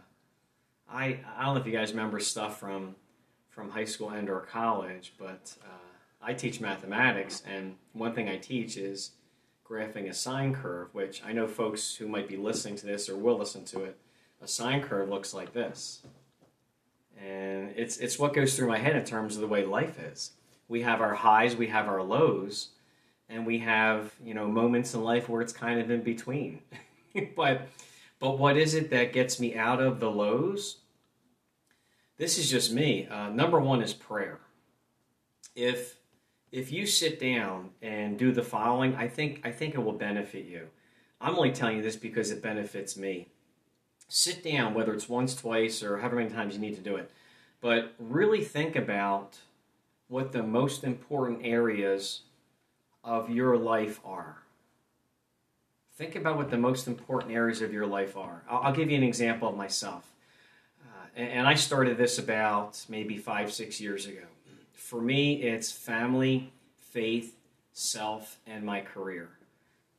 I 0.89 1.21
I 1.37 1.45
don't 1.45 1.55
know 1.55 1.61
if 1.61 1.67
you 1.67 1.73
guys 1.73 1.91
remember 1.91 2.21
stuff 2.21 2.59
from 2.59 2.95
from 3.49 3.71
high 3.71 3.85
school 3.85 4.11
and 4.11 4.29
or 4.29 4.41
college, 4.41 5.15
but 5.19 5.55
uh, 5.65 5.87
I 6.21 6.35
teach 6.35 6.61
mathematics, 6.61 7.43
and 7.47 7.77
one 7.93 8.13
thing 8.13 8.29
I 8.29 8.37
teach 8.37 8.77
is 8.77 9.13
graphing 9.69 10.09
a 10.09 10.15
sine 10.15 10.55
curve, 10.55 10.95
which 10.95 11.23
I 11.25 11.33
know 11.33 11.47
folks 11.47 11.97
who 11.97 12.07
might 12.07 12.29
be 12.29 12.37
listening 12.37 12.77
to 12.77 12.87
this 12.87 13.09
or 13.09 13.17
will 13.17 13.39
listen 13.39 13.65
to 13.67 13.85
it, 13.85 13.97
a 14.41 14.49
sine 14.49 14.83
curve 14.83 15.09
looks 15.09 15.35
like 15.35 15.53
this. 15.53 16.03
And 17.19 17.73
it's, 17.77 17.97
it's 17.97 18.19
what 18.19 18.35
goes 18.35 18.57
through 18.57 18.69
my 18.69 18.79
head 18.79 18.95
in 18.95 19.05
terms 19.05 19.35
of 19.35 19.41
the 19.41 19.49
way 19.49 19.65
life 19.65 19.99
is. 19.99 20.33
We 20.69 20.83
have 20.83 21.01
our 21.01 21.15
highs, 21.15 21.57
we 21.57 21.69
have 21.69 21.89
our 21.89 22.03
lows, 22.03 22.69
and 23.29 23.47
we 23.47 23.59
have, 23.59 24.13
you 24.23 24.35
know, 24.35 24.47
moments 24.47 24.95
in 24.95 25.03
life 25.03 25.29
where 25.29 25.43
it's 25.43 25.53
kind 25.53 25.81
of 25.81 25.91
in 25.91 26.03
between. 26.03 26.61
but 27.37 27.69
but 28.19 28.39
what 28.39 28.57
is 28.57 28.75
it 28.75 28.91
that 28.91 29.13
gets 29.13 29.39
me 29.39 29.55
out 29.55 29.81
of 29.81 30.01
the 30.01 30.11
lows? 30.11 30.79
This 32.17 32.39
is 32.39 32.51
just 32.51 32.73
me. 32.73 33.07
Uh, 33.07 33.29
number 33.29 33.61
one 33.61 33.83
is 33.83 33.93
prayer. 33.93 34.41
If 35.55 35.96
if 36.57 36.73
you 36.73 36.87
sit 36.87 37.21
down 37.21 37.69
and 37.83 38.19
do 38.19 38.33
the 38.33 38.43
following, 38.43 38.97
I 38.97 39.09
think 39.09 39.43
I 39.45 39.51
think 39.51 39.75
it 39.75 39.85
will 39.85 39.93
benefit 39.93 40.47
you. 40.47 40.69
I'm 41.21 41.37
only 41.37 41.53
telling 41.53 41.77
you 41.77 41.83
this 41.83 41.97
because 41.97 42.31
it 42.31 42.43
benefits 42.43 42.97
me. 42.97 43.29
Sit 44.09 44.43
down, 44.43 44.73
whether 44.73 44.95
it's 44.95 45.09
once, 45.09 45.35
twice, 45.35 45.83
or 45.83 45.99
however 45.99 46.17
many 46.17 46.31
times 46.31 46.55
you 46.55 46.61
need 46.61 46.75
to 46.77 46.81
do 46.81 46.97
it, 46.97 47.11
but 47.61 47.93
really 47.99 48.43
think 48.43 48.75
about 48.75 49.37
what 50.09 50.33
the 50.33 50.43
most 50.43 50.83
important 50.83 51.41
areas 51.45 52.23
of 53.05 53.29
your 53.29 53.59
life 53.59 54.01
are. 54.03 54.39
Think 55.97 56.17
about 56.17 56.39
what 56.39 56.51
the 56.51 56.57
most 56.57 56.87
important 56.87 57.33
areas 57.33 57.61
of 57.61 57.71
your 57.71 57.87
life 57.87 58.17
are. 58.17 58.45
I'll, 58.49 58.63
I'll 58.63 58.73
give 58.73 58.91
you 58.91 58.97
an 58.97 59.03
example 59.03 59.49
of 59.49 59.57
myself. 59.57 60.11
Uh, 60.83 61.07
and, 61.17 61.29
and 61.29 61.47
I 61.47 61.55
started 61.55 61.99
this 61.99 62.19
about 62.19 62.83
maybe 62.89 63.19
five, 63.19 63.53
six 63.53 63.79
years 63.79 64.07
ago. 64.07 64.25
For 64.77 65.01
me, 65.01 65.43
it's 65.43 65.73
family, 65.73 66.53
faith, 66.79 67.35
self, 67.73 68.39
and 68.47 68.65
my 68.65 68.83
career. 68.83 69.31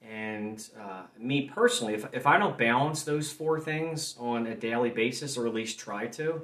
And 0.01 0.65
uh, 0.79 1.03
me 1.19 1.49
personally, 1.53 1.95
if, 1.95 2.05
if 2.13 2.27
I 2.27 2.37
don't 2.37 2.57
balance 2.57 3.03
those 3.03 3.31
four 3.31 3.59
things 3.59 4.15
on 4.19 4.45
a 4.45 4.55
daily 4.55 4.91
basis, 4.91 5.35
or 5.35 5.47
at 5.47 5.53
least 5.53 5.79
try 5.79 6.07
to, 6.07 6.43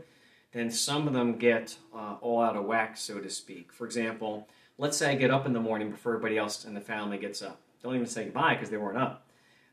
then 0.51 0.69
some 0.71 1.07
of 1.07 1.13
them 1.13 1.37
get 1.37 1.77
uh, 1.95 2.15
all 2.21 2.41
out 2.41 2.57
of 2.57 2.65
whack, 2.65 2.97
so 2.97 3.19
to 3.19 3.29
speak. 3.29 3.71
For 3.71 3.85
example, 3.85 4.47
let's 4.77 4.97
say 4.97 5.11
I 5.11 5.15
get 5.15 5.31
up 5.31 5.45
in 5.45 5.53
the 5.53 5.61
morning 5.61 5.91
before 5.91 6.13
everybody 6.13 6.37
else 6.37 6.65
in 6.65 6.73
the 6.73 6.81
family 6.81 7.19
gets 7.19 7.41
up. 7.41 7.61
Don't 7.83 7.95
even 7.95 8.07
say 8.07 8.25
goodbye 8.25 8.55
because 8.55 8.71
they 8.71 8.77
weren't 8.77 8.97
up. 8.97 9.25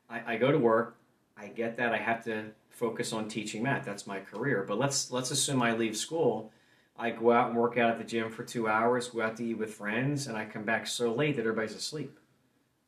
I, 0.08 0.34
I 0.34 0.36
go 0.36 0.52
to 0.52 0.58
work. 0.58 0.96
I 1.36 1.48
get 1.48 1.78
that 1.78 1.94
I 1.94 1.96
have 1.96 2.22
to 2.24 2.46
focus 2.68 3.12
on 3.12 3.26
teaching 3.26 3.62
math. 3.62 3.86
That's 3.86 4.06
my 4.06 4.20
career. 4.20 4.64
But 4.68 4.78
let's 4.78 5.10
let's 5.10 5.30
assume 5.30 5.62
I 5.62 5.72
leave 5.72 5.96
school. 5.96 6.52
I 7.00 7.10
go 7.10 7.32
out 7.32 7.48
and 7.48 7.56
work 7.56 7.78
out 7.78 7.90
at 7.90 7.98
the 7.98 8.04
gym 8.04 8.30
for 8.30 8.44
two 8.44 8.68
hours, 8.68 9.08
go 9.08 9.22
out 9.22 9.38
to 9.38 9.44
eat 9.44 9.54
with 9.54 9.72
friends, 9.72 10.26
and 10.26 10.36
I 10.36 10.44
come 10.44 10.64
back 10.64 10.86
so 10.86 11.14
late 11.14 11.36
that 11.36 11.42
everybody's 11.42 11.74
asleep. 11.74 12.18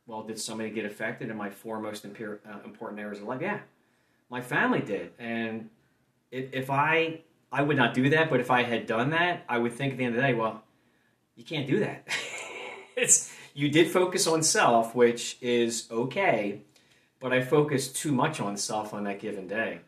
Well, 0.07 0.23
did 0.23 0.39
somebody 0.39 0.69
get 0.69 0.85
affected 0.85 1.31
in 1.31 1.37
my 1.37 1.49
four 1.49 1.81
most 1.81 2.05
uh, 2.05 2.09
important 2.65 3.01
areas 3.01 3.21
of 3.21 3.27
life? 3.27 3.41
Yeah, 3.41 3.61
my 4.29 4.43
family 4.43 4.81
did. 4.81 5.13
And 5.19 5.71
if 6.31 6.69
I 6.69 7.21
I 7.51 7.63
would 7.63 7.77
not 7.77 7.95
do 7.95 8.11
that, 8.11 8.29
but 8.29 8.41
if 8.41 8.51
I 8.51 8.65
had 8.65 8.87
done 8.87 9.11
that, 9.11 9.45
I 9.49 9.57
would 9.59 9.73
think 9.73 9.93
at 9.93 9.99
the 9.99 10.05
end 10.05 10.15
of 10.15 10.21
the 10.21 10.29
day, 10.29 10.35
well, 10.35 10.63
you 11.35 11.45
can't 11.45 11.67
do 11.67 11.81
that. 11.81 12.07
it's 12.97 13.35
you 13.55 13.71
did 13.71 13.91
focus 13.91 14.27
on 14.27 14.43
self, 14.43 14.95
which 14.95 15.39
is 15.41 15.87
okay, 15.91 16.63
but 17.19 17.33
I 17.33 17.41
focused 17.41 17.97
too 17.97 18.13
much 18.13 18.41
on 18.41 18.59
self 18.59 18.93
on 18.93 19.05
that 19.05 19.21
given 19.21 19.47
day. 19.47 19.81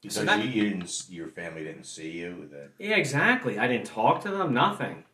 Because 0.00 0.16
So 0.16 0.24
that- 0.24 0.44
you, 0.44 0.50
you 0.50 0.70
didn't, 0.70 1.04
your 1.10 1.28
family 1.28 1.64
didn't 1.64 1.84
see 1.84 2.10
you. 2.10 2.48
That 2.50 2.70
Yeah, 2.78 2.96
exactly. 2.96 3.58
I 3.58 3.66
didn't 3.66 3.86
talk 3.86 4.22
to 4.22 4.30
them, 4.30 4.54
nothing. 4.54 5.04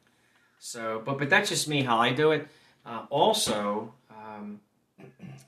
So, 0.59 1.03
but 1.05 1.19
but 1.19 1.29
that's 1.29 1.49
just 1.49 1.69
me 1.69 1.83
how 1.83 1.99
I 1.99 2.13
do 2.13 2.31
it. 2.33 2.49
Uh, 2.85 3.05
also, 3.11 3.93
um, 4.11 4.61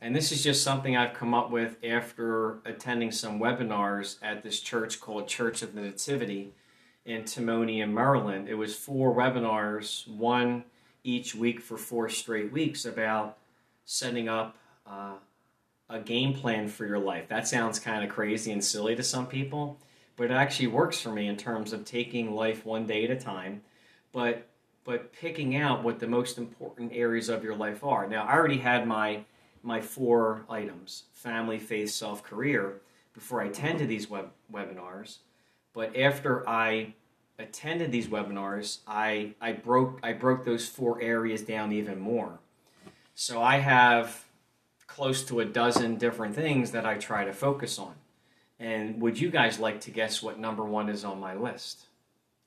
and 0.01 0.15
this 0.15 0.33
is 0.33 0.43
just 0.43 0.63
something 0.63 0.97
I've 0.97 1.15
come 1.15 1.35
up 1.35 1.51
with 1.51 1.77
after 1.85 2.59
attending 2.67 3.11
some 3.13 3.39
webinars 3.41 4.17
at 4.23 4.43
this 4.43 4.61
church 4.61 5.01
called 5.01 5.29
Church 5.29 5.63
of 5.63 5.75
the 5.75 5.81
Nativity 5.81 6.53
in 7.07 7.23
Timonium, 7.23 7.93
Maryland. 7.93 8.49
It 8.49 8.55
was 8.55 8.77
four 8.77 9.15
webinars, 9.15 10.07
one 10.09 10.65
each 11.05 11.35
week 11.35 11.61
for 11.61 11.79
four 11.79 12.09
straight 12.09 12.53
weeks, 12.53 12.85
about 12.85 13.39
setting 13.85 14.29
up 14.29 14.57
uh, 14.87 15.15
a 15.91 15.99
game 15.99 16.35
plan 16.35 16.69
for 16.69 16.87
your 16.87 16.99
life. 16.99 17.29
That 17.29 17.49
sounds 17.49 17.79
kind 17.79 18.05
of 18.05 18.11
crazy 18.11 18.53
and 18.53 18.65
silly 18.65 18.95
to 18.97 19.03
some 19.03 19.27
people 19.27 19.79
but 20.19 20.33
it 20.33 20.35
actually 20.35 20.67
works 20.67 21.01
for 21.01 21.11
me 21.11 21.29
in 21.29 21.37
terms 21.37 21.73
of 21.73 21.85
taking 21.85 22.35
life 22.35 22.67
one 22.67 22.87
day 22.87 23.05
at 23.05 23.11
a 23.11 23.17
time 23.17 23.63
but 24.13 24.47
but 24.85 25.13
picking 25.13 25.57
out 25.57 25.83
what 25.83 25.99
the 25.99 26.07
most 26.07 26.37
important 26.37 26.93
areas 26.93 27.31
of 27.31 27.43
your 27.43 27.55
life 27.55 27.83
are 27.83 28.07
now 28.07 28.25
i 28.25 28.35
already 28.35 28.59
had 28.59 28.87
my 28.87 29.25
my 29.63 29.81
four 29.81 30.45
items 30.51 31.05
family 31.13 31.59
faith 31.59 31.91
self 31.91 32.23
career 32.23 32.81
before 33.15 33.41
i 33.41 33.47
attended 33.47 33.89
these 33.89 34.11
web, 34.11 34.29
webinars 34.53 35.19
but 35.73 35.97
after 35.97 36.47
i 36.47 36.93
attended 37.39 37.91
these 37.91 38.09
webinars 38.09 38.79
i 38.87 39.33
i 39.41 39.53
broke 39.53 39.99
i 40.03 40.13
broke 40.13 40.45
those 40.45 40.69
four 40.69 41.01
areas 41.01 41.43
down 41.43 41.73
even 41.73 41.99
more 41.99 42.41
so 43.15 43.41
i 43.41 43.57
have 43.57 44.25
close 44.99 45.23
to 45.23 45.39
a 45.39 45.45
dozen 45.45 45.95
different 45.97 46.35
things 46.35 46.73
that 46.73 46.85
i 46.85 46.95
try 46.99 47.25
to 47.25 47.33
focus 47.33 47.79
on 47.79 47.95
and 48.59 49.01
would 49.01 49.21
you 49.21 49.31
guys 49.31 49.61
like 49.61 49.81
to 49.83 49.93
guess 49.93 50.21
what 50.21 50.41
number 50.41 50.65
one 50.65 50.89
is 50.89 51.05
on 51.05 51.21
my 51.21 51.33
list? 51.33 51.83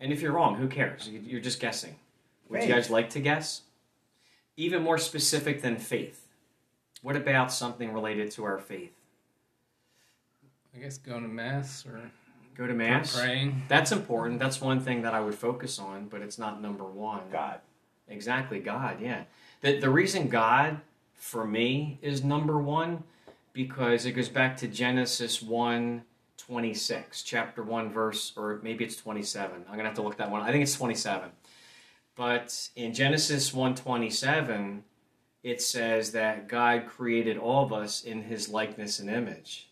And 0.02 0.12
if 0.12 0.22
you're 0.22 0.34
wrong, 0.34 0.56
who 0.56 0.68
cares? 0.68 1.08
You- 1.08 1.22
You're 1.26 1.40
just 1.40 1.62
guessing. 1.62 1.96
Would 2.50 2.64
you 2.64 2.68
guys 2.68 2.90
like 2.90 3.10
to 3.12 3.22
guess? 3.22 3.62
even 4.58 4.84
more 4.84 4.98
specific 4.98 5.62
than 5.62 5.78
faith? 5.78 6.28
What 7.02 7.16
about 7.16 7.54
something 7.54 7.94
related 7.94 8.30
to 8.32 8.44
our 8.44 8.58
faith? 8.60 8.92
I 10.76 10.80
guess 10.80 10.98
going 10.98 11.22
to 11.24 11.30
mass 11.30 11.86
or 11.86 12.00
Go 12.56 12.68
to 12.68 12.74
mass. 12.74 13.18
praying. 13.18 13.62
That's 13.70 13.94
important. 13.94 14.40
That's 14.40 14.60
one 14.60 14.82
thing 14.82 15.04
that 15.04 15.14
I 15.14 15.22
would 15.22 15.36
focus 15.36 15.80
on, 15.80 16.08
but 16.10 16.22
it's 16.22 16.38
not 16.38 16.62
number 16.62 16.84
one. 16.84 17.22
God. 17.32 17.62
Exactly, 18.10 18.60
God, 18.60 19.00
yeah. 19.00 19.24
The, 19.62 19.80
the 19.80 19.90
reason 19.90 20.28
God, 20.28 20.82
for 21.22 21.46
me, 21.46 22.00
is 22.02 22.24
number 22.24 22.58
one, 22.58 23.04
because 23.54 24.08
it 24.08 24.14
goes 24.14 24.28
back 24.28 24.58
to 24.58 24.68
Genesis 24.68 25.42
1 25.42 26.02
26, 26.36 27.22
chapter 27.22 27.62
1, 27.62 27.92
verse, 27.92 28.34
or 28.36 28.60
maybe 28.64 28.84
it's 28.84 28.96
27. 28.96 29.56
I'm 29.56 29.66
going 29.66 29.78
to 29.80 29.84
have 29.86 29.94
to 29.94 30.02
look 30.02 30.18
that 30.18 30.32
one. 30.32 30.42
I 30.42 30.52
think 30.52 30.64
it's 30.64 30.76
27. 30.76 31.30
But 32.16 32.70
in 32.76 32.96
Genesis 32.96 33.54
1 33.54 33.76
27, 33.76 34.84
it 35.44 35.62
says 35.62 36.12
that 36.14 36.48
God 36.48 36.88
created 36.88 37.38
all 37.38 37.64
of 37.64 37.72
us 37.72 38.04
in 38.04 38.24
his 38.24 38.50
likeness 38.50 38.98
and 38.98 39.10
image. 39.10 39.70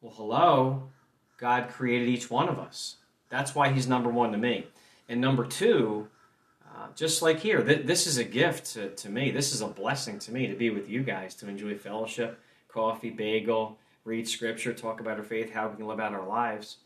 Well, 0.00 0.14
hello, 0.16 0.90
God 1.38 1.68
created 1.70 2.08
each 2.08 2.30
one 2.30 2.48
of 2.48 2.60
us. 2.60 2.98
That's 3.30 3.52
why 3.52 3.70
he's 3.70 3.88
number 3.88 4.10
one 4.10 4.30
to 4.30 4.38
me. 4.38 4.68
And 5.08 5.20
number 5.20 5.44
two, 5.44 6.08
uh, 6.78 6.86
just 6.94 7.22
like 7.22 7.40
here, 7.40 7.62
th- 7.62 7.86
this 7.86 8.06
is 8.06 8.18
a 8.18 8.24
gift 8.24 8.74
to, 8.74 8.90
to 8.90 9.08
me. 9.08 9.30
This 9.30 9.52
is 9.52 9.60
a 9.60 9.66
blessing 9.66 10.18
to 10.20 10.32
me 10.32 10.46
to 10.46 10.54
be 10.54 10.70
with 10.70 10.88
you 10.88 11.02
guys, 11.02 11.34
to 11.36 11.48
enjoy 11.48 11.76
fellowship, 11.76 12.38
coffee, 12.68 13.10
bagel, 13.10 13.78
read 14.04 14.28
scripture, 14.28 14.72
talk 14.72 15.00
about 15.00 15.18
our 15.18 15.24
faith, 15.24 15.52
how 15.52 15.68
we 15.68 15.76
can 15.76 15.86
live 15.86 15.98
out 15.98 16.12
our 16.12 16.26
lives 16.26 16.76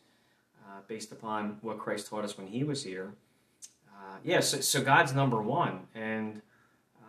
uh, 0.65 0.81
based 0.89 1.13
upon 1.13 1.59
what 1.61 1.79
Christ 1.79 2.09
taught 2.09 2.25
us 2.25 2.39
when 2.39 2.47
he 2.47 2.65
was 2.65 2.85
here. 2.85 3.13
Uh, 3.89 4.17
yeah, 4.25 4.41
so, 4.41 4.61
so 4.61 4.83
God's 4.83 5.13
number 5.13 5.43
one. 5.43 5.81
And 5.95 6.41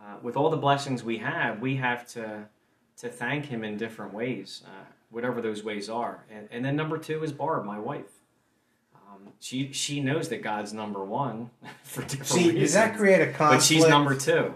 uh, 0.02 0.16
with 0.22 0.36
all 0.36 0.50
the 0.50 0.56
blessings 0.56 1.02
we 1.02 1.18
have, 1.18 1.60
we 1.60 1.76
have 1.76 2.06
to, 2.08 2.46
to 2.98 3.08
thank 3.08 3.46
him 3.46 3.64
in 3.64 3.78
different 3.78 4.12
ways, 4.12 4.62
uh, 4.66 4.84
whatever 5.10 5.40
those 5.40 5.64
ways 5.64 5.88
are. 5.88 6.24
And, 6.30 6.48
and 6.50 6.64
then 6.64 6.76
number 6.76 6.98
two 6.98 7.24
is 7.24 7.32
Barb, 7.32 7.64
my 7.64 7.78
wife. 7.78 8.23
She 9.40 9.72
she 9.72 10.00
knows 10.00 10.28
that 10.30 10.42
God's 10.42 10.72
number 10.72 11.04
one 11.04 11.50
for 11.82 12.02
different 12.02 12.26
See, 12.26 12.38
reasons. 12.50 12.60
does 12.60 12.72
that 12.74 12.96
create 12.96 13.20
a 13.20 13.26
conflict? 13.32 13.60
But 13.60 13.62
she's 13.62 13.86
number 13.86 14.14
two. 14.14 14.54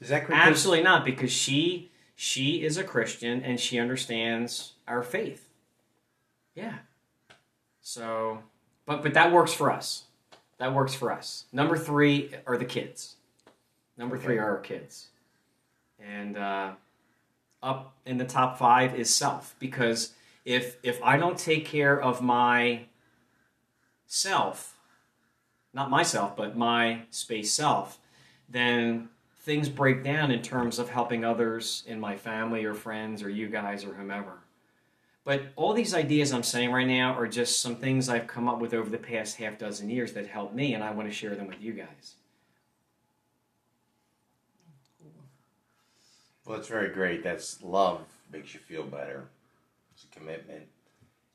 Does 0.00 0.10
that 0.10 0.26
create? 0.26 0.38
Absolutely 0.38 0.84
not, 0.84 1.04
because 1.04 1.32
she 1.32 1.90
she 2.14 2.62
is 2.62 2.76
a 2.76 2.84
Christian 2.84 3.42
and 3.42 3.58
she 3.58 3.78
understands 3.78 4.72
our 4.86 5.02
faith. 5.02 5.48
Yeah. 6.54 6.78
So, 7.80 8.42
but 8.86 9.02
but 9.02 9.14
that 9.14 9.32
works 9.32 9.52
for 9.52 9.72
us. 9.72 10.04
That 10.58 10.74
works 10.74 10.94
for 10.94 11.12
us. 11.12 11.44
Number 11.52 11.76
three 11.76 12.30
are 12.46 12.58
the 12.58 12.64
kids. 12.64 13.16
Number 13.96 14.18
three 14.18 14.38
are 14.38 14.50
our 14.50 14.58
kids, 14.58 15.08
and 15.98 16.36
uh, 16.36 16.72
up 17.62 17.94
in 18.04 18.18
the 18.18 18.24
top 18.24 18.58
five 18.58 18.94
is 18.98 19.14
self. 19.14 19.54
Because 19.58 20.12
if 20.44 20.76
if 20.82 21.00
I 21.02 21.16
don't 21.16 21.38
take 21.38 21.64
care 21.64 22.00
of 22.00 22.20
my 22.20 22.87
self, 24.08 24.76
not 25.72 25.90
myself, 25.90 26.36
but 26.36 26.56
my 26.56 27.02
space 27.10 27.52
self, 27.52 28.00
then 28.48 29.08
things 29.42 29.68
break 29.68 30.02
down 30.02 30.32
in 30.32 30.42
terms 30.42 30.80
of 30.80 30.88
helping 30.88 31.24
others 31.24 31.84
in 31.86 32.00
my 32.00 32.16
family 32.16 32.64
or 32.64 32.74
friends 32.74 33.22
or 33.22 33.30
you 33.30 33.46
guys 33.46 33.84
or 33.84 33.92
whomever. 33.94 34.32
But 35.24 35.42
all 35.56 35.74
these 35.74 35.94
ideas 35.94 36.32
I'm 36.32 36.42
saying 36.42 36.72
right 36.72 36.86
now 36.86 37.12
are 37.12 37.28
just 37.28 37.60
some 37.60 37.76
things 37.76 38.08
I've 38.08 38.26
come 38.26 38.48
up 38.48 38.60
with 38.60 38.72
over 38.72 38.88
the 38.88 38.98
past 38.98 39.36
half 39.36 39.58
dozen 39.58 39.90
years 39.90 40.14
that 40.14 40.26
help 40.26 40.54
me, 40.54 40.72
and 40.72 40.82
I 40.82 40.90
want 40.90 41.06
to 41.06 41.14
share 41.14 41.34
them 41.34 41.46
with 41.46 41.60
you 41.60 41.74
guys. 41.74 42.14
Well, 46.46 46.56
that's 46.56 46.68
very 46.68 46.88
great. 46.88 47.22
That's 47.22 47.62
love 47.62 48.00
makes 48.32 48.54
you 48.54 48.60
feel 48.60 48.84
better. 48.84 49.28
It's 49.94 50.04
a 50.04 50.18
commitment, 50.18 50.64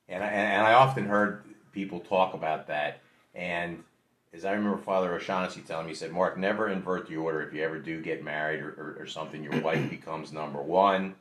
and 0.10 0.24
I, 0.24 0.28
and 0.28 0.66
I 0.66 0.74
often 0.74 1.06
heard 1.06 1.44
people 1.74 2.00
talk 2.00 2.34
about 2.34 2.68
that. 2.68 3.02
And 3.36 3.84
as 4.34 4.46
I 4.46 4.54
remember, 4.54 4.78
Father 4.78 5.14
O'Shaughnessy 5.14 5.62
telling 5.62 5.86
me, 5.86 5.92
he 5.92 5.96
said, 5.96 6.12
"Mark, 6.12 6.38
never 6.38 6.70
invert 6.70 7.08
the 7.08 7.18
order. 7.18 7.42
If 7.42 7.54
you 7.54 7.64
ever 7.64 7.80
do 7.80 8.02
get 8.02 8.24
married 8.24 8.62
or, 8.62 8.70
or, 8.70 8.98
or 9.02 9.08
something, 9.08 9.44
your 9.44 9.60
wife 9.62 9.90
becomes 9.90 10.32
number 10.32 10.62
one, 10.62 11.16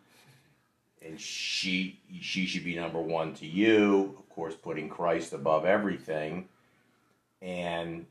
and 1.04 1.20
she 1.20 1.98
she 2.20 2.46
should 2.46 2.64
be 2.64 2.76
number 2.76 3.00
one 3.00 3.34
to 3.34 3.46
you. 3.46 4.16
Of 4.18 4.28
course, 4.30 4.54
putting 4.54 4.88
Christ 4.88 5.32
above 5.32 5.64
everything, 5.64 6.48
and." 7.40 8.06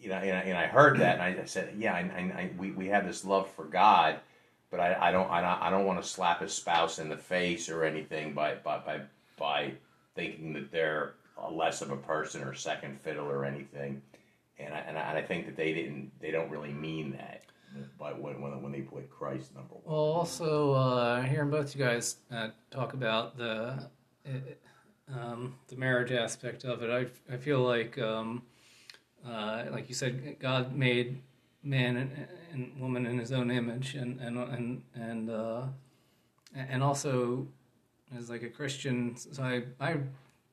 You 0.00 0.10
know, 0.10 0.14
and 0.14 0.36
I, 0.36 0.40
and 0.42 0.56
I 0.56 0.66
heard 0.66 1.00
that, 1.00 1.18
and 1.18 1.40
I, 1.40 1.44
said, 1.46 1.74
"Yeah, 1.76 1.92
I, 1.92 1.98
I, 1.98 2.50
we, 2.56 2.70
we 2.70 2.86
have 2.86 3.04
this 3.04 3.24
love 3.24 3.50
for 3.50 3.64
God, 3.64 4.20
but 4.70 4.80
I, 4.80 5.08
I 5.08 5.10
don't 5.10 5.30
I 5.30 5.40
don't 5.40 5.62
I 5.62 5.70
don't 5.70 5.86
want 5.86 6.00
to 6.02 6.08
slap 6.08 6.40
his 6.40 6.52
spouse 6.52 6.98
in 6.98 7.08
the 7.08 7.16
face 7.16 7.68
or 7.68 7.84
anything 7.84 8.34
by 8.34 8.54
by 8.56 8.78
by, 8.78 9.00
by 9.36 9.72
thinking 10.14 10.52
that 10.54 10.70
they're 10.70 11.04
a 11.04 11.10
less 11.50 11.82
of 11.82 11.90
a 11.90 11.96
person 11.96 12.42
or 12.42 12.54
second 12.54 13.00
fiddle 13.00 13.26
or 13.26 13.44
anything. 13.44 14.02
And 14.58 14.74
I, 14.74 14.78
and 14.78 14.98
I, 14.98 15.02
and 15.02 15.18
I 15.18 15.22
think 15.22 15.46
that 15.46 15.56
they 15.56 15.72
didn't 15.72 16.10
they 16.20 16.30
don't 16.30 16.50
really 16.50 16.72
mean 16.72 17.12
that. 17.12 17.42
But 17.98 18.20
when 18.20 18.40
when, 18.40 18.72
they 18.72 18.80
put 18.80 19.10
Christ 19.10 19.54
number 19.54 19.74
one. 19.74 19.82
Well, 19.84 20.12
also 20.12 20.72
uh, 20.72 21.22
hearing 21.22 21.50
both 21.50 21.76
you 21.76 21.84
guys 21.84 22.16
uh, 22.32 22.48
talk 22.70 22.94
about 22.94 23.36
the 23.36 23.88
uh, 24.26 24.30
um, 25.14 25.54
the 25.68 25.76
marriage 25.76 26.12
aspect 26.12 26.64
of 26.64 26.82
it, 26.82 26.90
I, 26.90 27.32
I 27.32 27.36
feel 27.36 27.60
like 27.60 27.98
um, 27.98 28.42
uh, 29.26 29.64
like 29.70 29.88
you 29.88 29.94
said, 29.94 30.38
God 30.40 30.74
made 30.74 31.20
man 31.62 31.96
and, 31.96 32.28
and 32.52 32.80
woman 32.80 33.06
in 33.06 33.18
His 33.18 33.32
own 33.32 33.50
image, 33.50 33.94
and 33.94 34.20
and 34.20 34.38
and 34.38 34.82
and 34.94 35.30
uh, 35.30 35.62
and 36.54 36.82
also 36.82 37.46
as 38.16 38.30
like 38.30 38.42
a 38.42 38.48
Christian, 38.48 39.16
so 39.16 39.42
I 39.42 39.64
I 39.80 39.96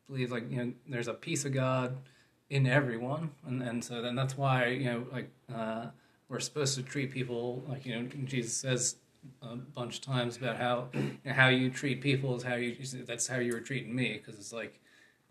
believe 0.08 0.32
like 0.32 0.50
you 0.50 0.58
know 0.58 0.74
there's 0.88 1.08
a 1.08 1.14
piece 1.14 1.46
of 1.46 1.54
God 1.54 1.98
in 2.50 2.68
everyone, 2.68 3.32
and 3.46 3.62
and 3.62 3.84
so 3.84 4.02
then 4.02 4.16
that's 4.16 4.38
why 4.38 4.68
you 4.68 4.86
know 4.86 5.06
like. 5.12 5.30
Uh, 5.54 5.88
we're 6.28 6.40
supposed 6.40 6.76
to 6.76 6.84
treat 6.84 7.12
people 7.12 7.64
like 7.68 7.86
you 7.86 7.96
know 7.96 8.08
Jesus 8.26 8.54
says 8.54 8.96
a 9.42 9.56
bunch 9.56 9.98
of 9.98 10.02
times 10.02 10.38
about 10.38 10.58
how 10.58 10.88
you 10.94 11.18
know, 11.26 11.34
how 11.34 11.48
you 11.48 11.70
treat 11.70 12.02
people 12.02 12.36
is 12.36 12.44
how 12.44 12.56
you 12.56 12.76
that's 13.06 13.28
how 13.28 13.38
you 13.38 13.54
were 13.54 13.62
treating 13.62 13.96
me. 13.96 14.14
Because 14.14 14.40
it's 14.40 14.54
like 14.54 14.80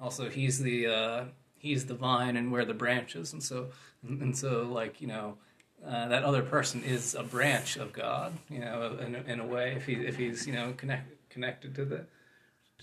also 0.01 0.29
he's 0.29 0.61
the 0.61 0.87
uh, 0.87 1.25
he's 1.59 1.87
the 1.87 1.95
vine 1.95 2.37
and 2.37 2.53
we're 2.53 2.65
the 2.65 2.75
branches. 2.75 3.33
And 3.33 3.43
so 3.43 3.69
and 4.03 4.37
so 4.37 4.63
like 4.63 5.01
you 5.01 5.09
know 5.09 5.37
uh, 5.85 6.09
that 6.09 6.23
other 6.25 6.43
person 6.43 6.83
is 6.83 7.15
a 7.15 7.23
branch 7.23 7.77
of 7.77 7.93
God 7.93 8.33
you 8.49 8.61
know 8.61 8.97
in, 9.01 9.15
in 9.15 9.41
a 9.41 9.47
way 9.47 9.75
if 9.77 9.87
he 9.87 9.95
if 9.95 10.17
he's 10.17 10.47
you 10.47 10.53
know 10.53 10.73
connect, 10.77 11.31
connected 11.31 11.75
to 11.75 11.85
the 11.85 12.07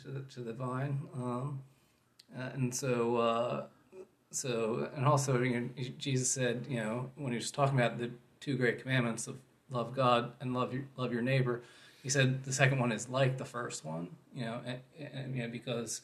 to 0.04 0.08
the, 0.10 0.20
to 0.34 0.40
the 0.42 0.54
vine. 0.54 1.02
Um, 1.16 1.62
uh, 2.38 2.50
and 2.54 2.74
so 2.74 3.18
uh, 3.18 3.64
so, 4.32 4.90
and 4.96 5.06
also, 5.06 5.42
you 5.42 5.60
know, 5.60 5.70
Jesus 5.98 6.32
said, 6.32 6.66
you 6.70 6.78
know, 6.78 7.12
when 7.16 7.34
he 7.34 7.38
was 7.38 7.52
talking 7.52 7.78
about 7.78 8.00
the 8.00 8.10
two 8.40 8.56
great 8.56 8.82
commandments 8.82 9.28
of 9.28 9.36
love 9.70 9.94
God 9.94 10.32
and 10.40 10.54
love 10.54 10.74
your 10.74 10.84
love 10.96 11.12
your 11.12 11.22
neighbor, 11.22 11.62
he 12.02 12.10
said 12.10 12.44
the 12.44 12.54
second 12.54 12.80
one 12.80 12.92
is 12.92 13.10
like 13.10 13.38
the 13.38 13.46
first 13.46 13.84
one, 13.86 14.08
you 14.34 14.46
know, 14.46 14.62
and, 14.66 14.80
and 15.14 15.36
you 15.36 15.44
know 15.44 15.50
because 15.50 16.02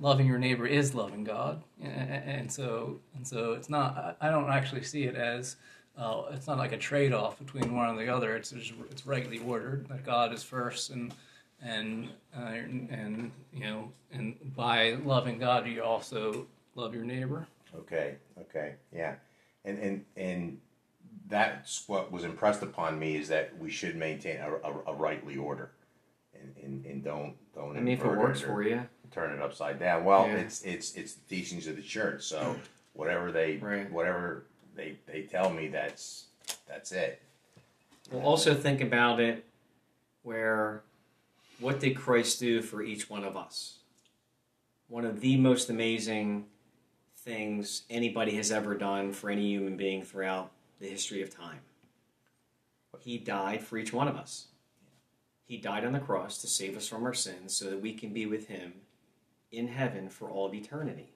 loving 0.00 0.26
your 0.26 0.38
neighbor 0.38 0.66
is 0.66 0.94
loving 0.94 1.22
God, 1.24 1.62
and, 1.80 2.10
and 2.10 2.52
so 2.52 2.98
and 3.14 3.26
so 3.26 3.52
it's 3.52 3.70
not. 3.70 4.16
I 4.20 4.30
don't 4.30 4.50
actually 4.50 4.82
see 4.82 5.04
it 5.04 5.14
as. 5.14 5.56
Uh, 5.96 6.24
it's 6.32 6.46
not 6.46 6.58
like 6.58 6.70
a 6.70 6.76
trade-off 6.76 7.40
between 7.40 7.74
one 7.74 7.88
and 7.88 7.98
the 7.98 8.08
other. 8.08 8.36
It's 8.36 8.52
it's 8.52 9.06
rightly 9.06 9.38
ordered 9.38 9.88
that 9.88 10.04
God 10.04 10.32
is 10.32 10.42
first, 10.42 10.90
and 10.90 11.14
and 11.62 12.08
uh, 12.36 12.40
and 12.50 13.30
you 13.52 13.60
know, 13.60 13.90
and 14.12 14.36
by 14.56 14.92
loving 15.04 15.38
God, 15.38 15.66
you 15.66 15.82
also 15.82 16.46
love 16.74 16.94
your 16.94 17.04
neighbor. 17.04 17.46
Okay, 17.76 18.16
okay, 18.40 18.74
yeah, 18.92 19.14
and 19.64 19.78
and 19.78 20.04
and 20.16 20.58
that's 21.28 21.88
what 21.88 22.10
was 22.10 22.24
impressed 22.24 22.62
upon 22.62 22.98
me 22.98 23.16
is 23.16 23.28
that 23.28 23.56
we 23.58 23.70
should 23.70 23.96
maintain 23.96 24.38
a, 24.40 24.50
a, 24.66 24.74
a 24.88 24.94
rightly 24.94 25.36
order, 25.36 25.70
and, 26.34 26.54
and, 26.62 26.86
and 26.86 27.04
don't 27.04 27.34
don't. 27.54 27.76
I 27.76 27.80
mean, 27.80 27.98
if 27.98 28.04
it 28.04 28.06
works 28.16 28.42
or 28.42 28.46
for 28.46 28.62
you, 28.62 28.82
turn 29.10 29.32
it 29.34 29.42
upside 29.42 29.78
down. 29.78 30.04
Well, 30.04 30.26
Yeah. 30.26 30.36
it's 30.36 30.62
it's 30.62 30.94
it's 30.94 31.14
the 31.14 31.28
teachings 31.28 31.66
of 31.66 31.76
the 31.76 31.82
church. 31.82 32.22
So 32.22 32.56
whatever 32.94 33.30
they 33.32 33.56
Right. 33.56 33.90
whatever 33.90 34.44
they 34.74 34.96
they 35.06 35.22
tell 35.22 35.50
me, 35.50 35.68
that's 35.68 36.26
that's 36.66 36.92
it. 36.92 37.20
Well, 38.10 38.22
also 38.22 38.54
think 38.54 38.80
about 38.80 39.20
it 39.20 39.44
where 40.22 40.82
what 41.60 41.80
did 41.80 41.96
Christ 41.96 42.40
do 42.40 42.62
for 42.62 42.82
each 42.82 43.10
one 43.10 43.24
of 43.24 43.36
us? 43.36 43.78
One 44.88 45.04
of 45.04 45.20
the 45.20 45.36
most 45.36 45.70
amazing 45.70 46.46
things 47.16 47.82
anybody 47.90 48.36
has 48.36 48.50
ever 48.50 48.74
done 48.74 49.12
for 49.12 49.28
any 49.28 49.48
human 49.48 49.76
being 49.76 50.02
throughout 50.02 50.50
the 50.80 50.88
history 50.88 51.22
of 51.22 51.34
time. 51.34 51.60
He 53.00 53.18
died 53.18 53.62
for 53.62 53.76
each 53.78 53.92
one 53.92 54.08
of 54.08 54.16
us. 54.16 54.46
He 55.44 55.56
died 55.56 55.84
on 55.84 55.92
the 55.92 55.98
cross 55.98 56.38
to 56.38 56.46
save 56.46 56.76
us 56.76 56.88
from 56.88 57.04
our 57.04 57.14
sins 57.14 57.56
so 57.56 57.70
that 57.70 57.80
we 57.80 57.92
can 57.92 58.12
be 58.12 58.26
with 58.26 58.48
Him 58.48 58.74
in 59.50 59.68
heaven 59.68 60.08
for 60.08 60.28
all 60.28 60.46
of 60.46 60.54
eternity. 60.54 61.12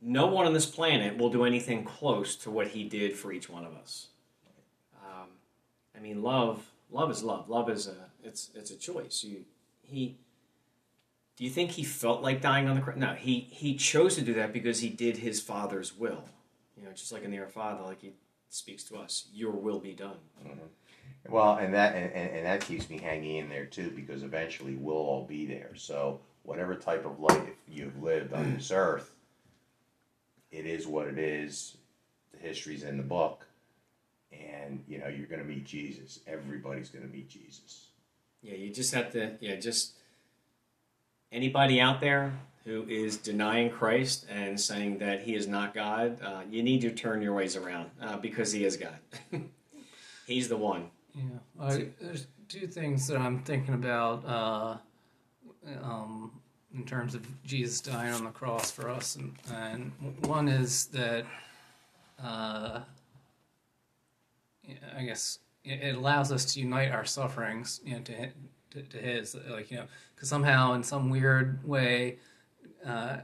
No 0.00 0.26
one 0.26 0.46
on 0.46 0.54
this 0.54 0.66
planet 0.66 1.18
will 1.18 1.30
do 1.30 1.44
anything 1.44 1.84
close 1.84 2.36
to 2.36 2.50
what 2.50 2.68
He 2.68 2.84
did 2.84 3.14
for 3.14 3.32
each 3.32 3.48
one 3.48 3.64
of 3.64 3.74
us. 3.74 4.08
Um, 5.04 5.28
I 5.94 6.00
mean, 6.00 6.22
love, 6.22 6.64
love 6.90 7.10
is 7.10 7.22
love. 7.22 7.48
Love 7.48 7.68
is 7.68 7.86
a, 7.86 7.96
it's, 8.26 8.50
it's 8.54 8.70
a 8.70 8.76
choice. 8.76 9.24
You, 9.24 9.44
he, 9.82 10.16
do 11.36 11.44
you 11.44 11.50
think 11.50 11.72
he 11.72 11.84
felt 11.84 12.22
like 12.22 12.40
dying 12.40 12.68
on 12.68 12.76
the 12.76 12.82
cross? 12.82 12.96
No, 12.96 13.14
he, 13.14 13.46
he 13.50 13.76
chose 13.76 14.16
to 14.16 14.22
do 14.22 14.34
that 14.34 14.52
because 14.52 14.80
he 14.80 14.88
did 14.88 15.18
his 15.18 15.40
father's 15.40 15.96
will. 15.96 16.24
You 16.76 16.84
know, 16.84 16.92
just 16.92 17.12
like 17.12 17.24
in 17.24 17.30
the 17.30 17.38
Our 17.38 17.46
Father, 17.46 17.82
like 17.82 18.02
he 18.02 18.12
speaks 18.50 18.84
to 18.84 18.96
us, 18.96 19.28
your 19.32 19.52
will 19.52 19.78
be 19.78 19.92
done. 19.92 20.18
Mm-hmm. 20.46 20.66
Well, 21.28 21.56
and 21.56 21.74
that 21.74 21.94
and, 21.94 22.12
and, 22.12 22.30
and 22.36 22.46
that 22.46 22.60
keeps 22.60 22.88
me 22.88 22.98
hanging 22.98 23.36
in 23.36 23.48
there 23.48 23.66
too, 23.66 23.90
because 23.90 24.22
eventually 24.22 24.74
we'll 24.74 24.94
all 24.94 25.24
be 25.24 25.46
there. 25.46 25.70
So 25.74 26.20
whatever 26.42 26.74
type 26.74 27.04
of 27.04 27.18
life 27.18 27.56
you've 27.68 28.00
lived 28.02 28.32
on 28.32 28.54
this 28.54 28.70
earth, 28.74 29.14
it 30.50 30.66
is 30.66 30.86
what 30.86 31.08
it 31.08 31.18
is. 31.18 31.76
The 32.32 32.38
history's 32.38 32.82
in 32.82 32.96
the 32.96 33.02
book, 33.02 33.46
and 34.32 34.84
you 34.86 34.98
know 34.98 35.08
you're 35.08 35.26
going 35.26 35.42
to 35.42 35.48
meet 35.48 35.64
Jesus. 35.64 36.20
Everybody's 36.26 36.90
going 36.90 37.06
to 37.06 37.12
meet 37.12 37.28
Jesus. 37.28 37.88
Yeah, 38.42 38.54
you 38.54 38.70
just 38.70 38.94
have 38.94 39.12
to, 39.12 39.36
yeah, 39.40 39.56
just 39.56 39.94
anybody 41.32 41.80
out 41.80 42.00
there 42.00 42.32
who 42.64 42.84
is 42.88 43.16
denying 43.16 43.70
Christ 43.70 44.26
and 44.28 44.60
saying 44.60 44.98
that 44.98 45.22
he 45.22 45.34
is 45.34 45.46
not 45.46 45.72
God, 45.72 46.20
uh, 46.22 46.42
you 46.50 46.62
need 46.62 46.80
to 46.80 46.90
turn 46.90 47.22
your 47.22 47.32
ways 47.32 47.56
around 47.56 47.90
uh, 48.02 48.16
because 48.16 48.50
he 48.52 48.64
is 48.64 48.76
God. 48.76 48.98
He's 50.26 50.48
the 50.48 50.56
one. 50.56 50.90
Yeah, 51.14 51.22
I, 51.60 51.88
there's 52.00 52.26
two 52.48 52.66
things 52.66 53.06
that 53.06 53.18
I'm 53.18 53.42
thinking 53.42 53.74
about 53.74 54.24
uh, 54.26 54.76
um, 55.82 56.32
in 56.74 56.84
terms 56.84 57.14
of 57.14 57.24
Jesus 57.44 57.80
dying 57.80 58.12
on 58.12 58.24
the 58.24 58.30
cross 58.30 58.70
for 58.70 58.90
us, 58.90 59.16
and, 59.16 59.34
and 59.52 59.92
one 60.26 60.48
is 60.48 60.86
that 60.86 61.24
uh, 62.22 62.80
I 64.96 65.04
guess 65.04 65.38
it 65.66 65.96
allows 65.96 66.32
us 66.32 66.54
to 66.54 66.60
unite 66.60 66.92
our 66.92 67.04
sufferings, 67.04 67.80
you 67.84 67.94
know, 67.94 68.00
to 68.00 68.30
to, 68.70 68.82
to 68.82 68.98
His, 68.98 69.36
like 69.48 69.70
you 69.70 69.78
know, 69.78 69.86
because 70.14 70.28
somehow 70.28 70.74
in 70.74 70.82
some 70.82 71.10
weird 71.10 71.66
way, 71.66 72.18
uh, 72.84 73.18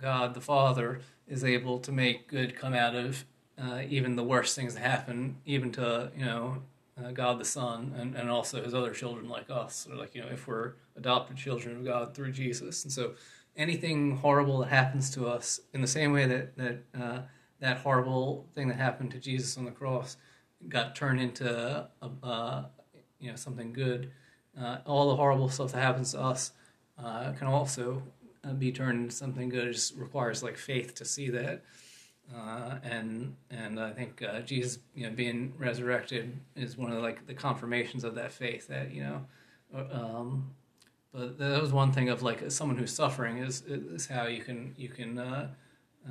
God 0.00 0.34
the 0.34 0.40
Father 0.40 1.00
is 1.26 1.44
able 1.44 1.78
to 1.80 1.92
make 1.92 2.28
good 2.28 2.56
come 2.56 2.74
out 2.74 2.94
of 2.94 3.24
uh, 3.58 3.82
even 3.88 4.16
the 4.16 4.24
worst 4.24 4.54
things 4.54 4.74
that 4.74 4.80
happen, 4.82 5.36
even 5.44 5.72
to 5.72 6.10
you 6.16 6.24
know 6.24 6.62
uh, 7.02 7.12
God 7.12 7.38
the 7.38 7.44
Son, 7.44 7.94
and, 7.96 8.14
and 8.14 8.30
also 8.30 8.62
His 8.62 8.74
other 8.74 8.92
children 8.92 9.28
like 9.28 9.50
us, 9.50 9.86
or 9.90 9.96
like 9.96 10.14
you 10.14 10.22
know 10.22 10.28
if 10.28 10.46
we're 10.46 10.72
adopted 10.96 11.36
children 11.36 11.76
of 11.76 11.84
God 11.84 12.14
through 12.14 12.32
Jesus, 12.32 12.84
and 12.84 12.92
so 12.92 13.12
anything 13.56 14.16
horrible 14.16 14.58
that 14.58 14.68
happens 14.68 15.10
to 15.10 15.26
us, 15.26 15.60
in 15.72 15.80
the 15.80 15.86
same 15.86 16.12
way 16.12 16.26
that 16.26 16.56
that 16.56 16.78
uh, 16.98 17.18
that 17.60 17.78
horrible 17.78 18.46
thing 18.54 18.68
that 18.68 18.76
happened 18.76 19.10
to 19.12 19.18
Jesus 19.18 19.56
on 19.56 19.64
the 19.64 19.70
cross 19.70 20.16
got 20.68 20.96
turned 20.96 21.20
into 21.20 21.88
a, 22.02 22.10
uh, 22.22 22.64
you 23.20 23.30
know 23.30 23.36
something 23.36 23.72
good. 23.72 24.10
Uh, 24.58 24.78
all 24.86 25.10
the 25.10 25.16
horrible 25.16 25.48
stuff 25.48 25.72
that 25.72 25.82
happens 25.82 26.12
to 26.12 26.20
us 26.20 26.52
uh, 27.02 27.32
can 27.32 27.46
also 27.46 28.02
uh, 28.44 28.52
be 28.52 28.72
turned 28.72 29.02
into 29.02 29.14
something 29.14 29.48
good. 29.48 29.68
It 29.68 29.72
just 29.72 29.96
requires 29.96 30.42
like 30.42 30.56
faith 30.56 30.94
to 30.94 31.04
see 31.04 31.30
that. 31.30 31.62
Uh, 32.34 32.78
and 32.82 33.36
and 33.50 33.78
I 33.78 33.92
think 33.92 34.22
uh, 34.22 34.40
Jesus, 34.40 34.78
you 34.94 35.06
know, 35.06 35.14
being 35.14 35.52
resurrected 35.58 36.36
is 36.56 36.76
one 36.76 36.90
of 36.90 37.02
like 37.02 37.26
the 37.26 37.34
confirmations 37.34 38.02
of 38.02 38.14
that 38.16 38.32
faith. 38.32 38.66
That 38.68 38.92
you 38.92 39.02
know, 39.02 39.26
uh, 39.74 39.84
um, 39.92 40.50
but 41.12 41.38
that 41.38 41.60
was 41.60 41.72
one 41.72 41.92
thing 41.92 42.08
of 42.08 42.22
like 42.22 42.50
someone 42.50 42.78
who's 42.78 42.92
suffering 42.92 43.38
is 43.38 43.62
is 43.62 44.06
how 44.06 44.26
you 44.26 44.42
can 44.42 44.74
you 44.76 44.88
can 44.88 45.50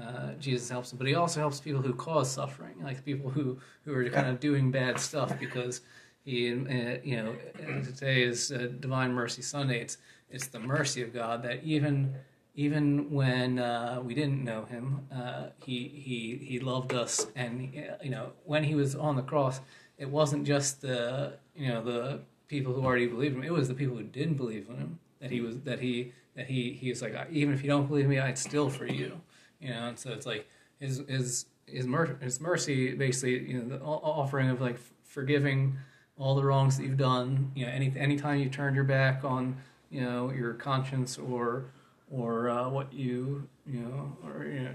uh, 0.01 0.33
Jesus 0.39 0.69
helps 0.69 0.89
them, 0.89 0.97
but 0.97 1.07
he 1.07 1.15
also 1.15 1.39
helps 1.39 1.59
people 1.59 1.81
who 1.81 1.93
cause 1.93 2.29
suffering, 2.29 2.75
like 2.83 3.03
people 3.05 3.29
who 3.29 3.57
who 3.83 3.93
are 3.93 4.09
kind 4.09 4.27
of 4.27 4.39
doing 4.39 4.71
bad 4.71 4.99
stuff 4.99 5.37
because 5.39 5.81
he 6.23 6.51
uh, 6.51 6.97
you 7.03 7.17
know 7.17 7.35
today 7.83 8.23
is 8.23 8.51
uh, 8.51 8.69
Divine 8.79 9.13
Mercy 9.13 9.41
Sunday. 9.41 9.79
It's 9.79 9.97
it's 10.29 10.47
the 10.47 10.59
mercy 10.59 11.01
of 11.01 11.13
God 11.13 11.43
that 11.43 11.63
even 11.63 12.15
even 12.55 13.11
when 13.11 13.59
uh, 13.59 14.01
we 14.03 14.13
didn't 14.13 14.43
know 14.43 14.65
him, 14.65 15.07
uh, 15.13 15.47
he 15.63 15.87
he 15.87 16.39
he 16.43 16.59
loved 16.59 16.93
us, 16.93 17.27
and 17.35 17.73
uh, 17.77 17.95
you 18.03 18.09
know 18.09 18.31
when 18.43 18.63
he 18.63 18.75
was 18.75 18.95
on 18.95 19.15
the 19.15 19.21
cross, 19.21 19.61
it 19.97 20.09
wasn't 20.09 20.45
just 20.45 20.81
the 20.81 21.37
you 21.55 21.67
know 21.69 21.83
the 21.83 22.21
people 22.47 22.73
who 22.73 22.83
already 22.83 23.07
believed 23.07 23.35
him; 23.35 23.43
it 23.43 23.53
was 23.53 23.67
the 23.67 23.73
people 23.73 23.95
who 23.97 24.03
didn't 24.03 24.35
believe 24.35 24.67
in 24.69 24.77
him 24.77 24.99
that 25.19 25.31
he 25.31 25.41
was 25.41 25.59
that 25.61 25.79
he 25.79 26.11
that 26.35 26.47
he 26.47 26.71
he 26.73 26.89
was 26.89 27.01
like 27.01 27.15
even 27.31 27.53
if 27.53 27.63
you 27.63 27.69
don't 27.69 27.87
believe 27.87 28.07
me, 28.07 28.19
I'd 28.19 28.37
still 28.37 28.69
for 28.69 28.85
you, 28.85 29.19
you 29.65 29.71
know. 29.73 29.87
And 29.87 29.99
so 29.99 30.11
it's 30.11 30.25
like 30.25 30.47
his 30.79 31.01
his 31.07 31.45
his, 31.65 31.87
mer- 31.87 32.17
his 32.21 32.39
mercy, 32.39 32.93
basically, 32.93 33.51
you 33.51 33.61
know, 33.61 33.77
the 33.77 33.83
offering 33.83 34.49
of 34.49 34.61
like 34.61 34.77
forgiving 35.03 35.77
all 36.17 36.35
the 36.35 36.43
wrongs 36.43 36.77
that 36.77 36.83
you've 36.83 36.97
done. 36.97 37.51
You 37.55 37.65
know, 37.65 37.71
any 37.71 37.93
anytime 37.97 38.39
you 38.39 38.49
turned 38.49 38.75
your 38.75 38.85
back 38.85 39.23
on 39.23 39.57
you 39.89 40.01
know 40.01 40.31
your 40.31 40.53
conscience 40.53 41.17
or 41.17 41.65
or 42.11 42.49
uh, 42.49 42.69
what 42.69 42.93
you 42.93 43.47
you 43.65 43.79
know 43.79 44.17
or 44.25 44.45
you 44.45 44.59
know 44.59 44.71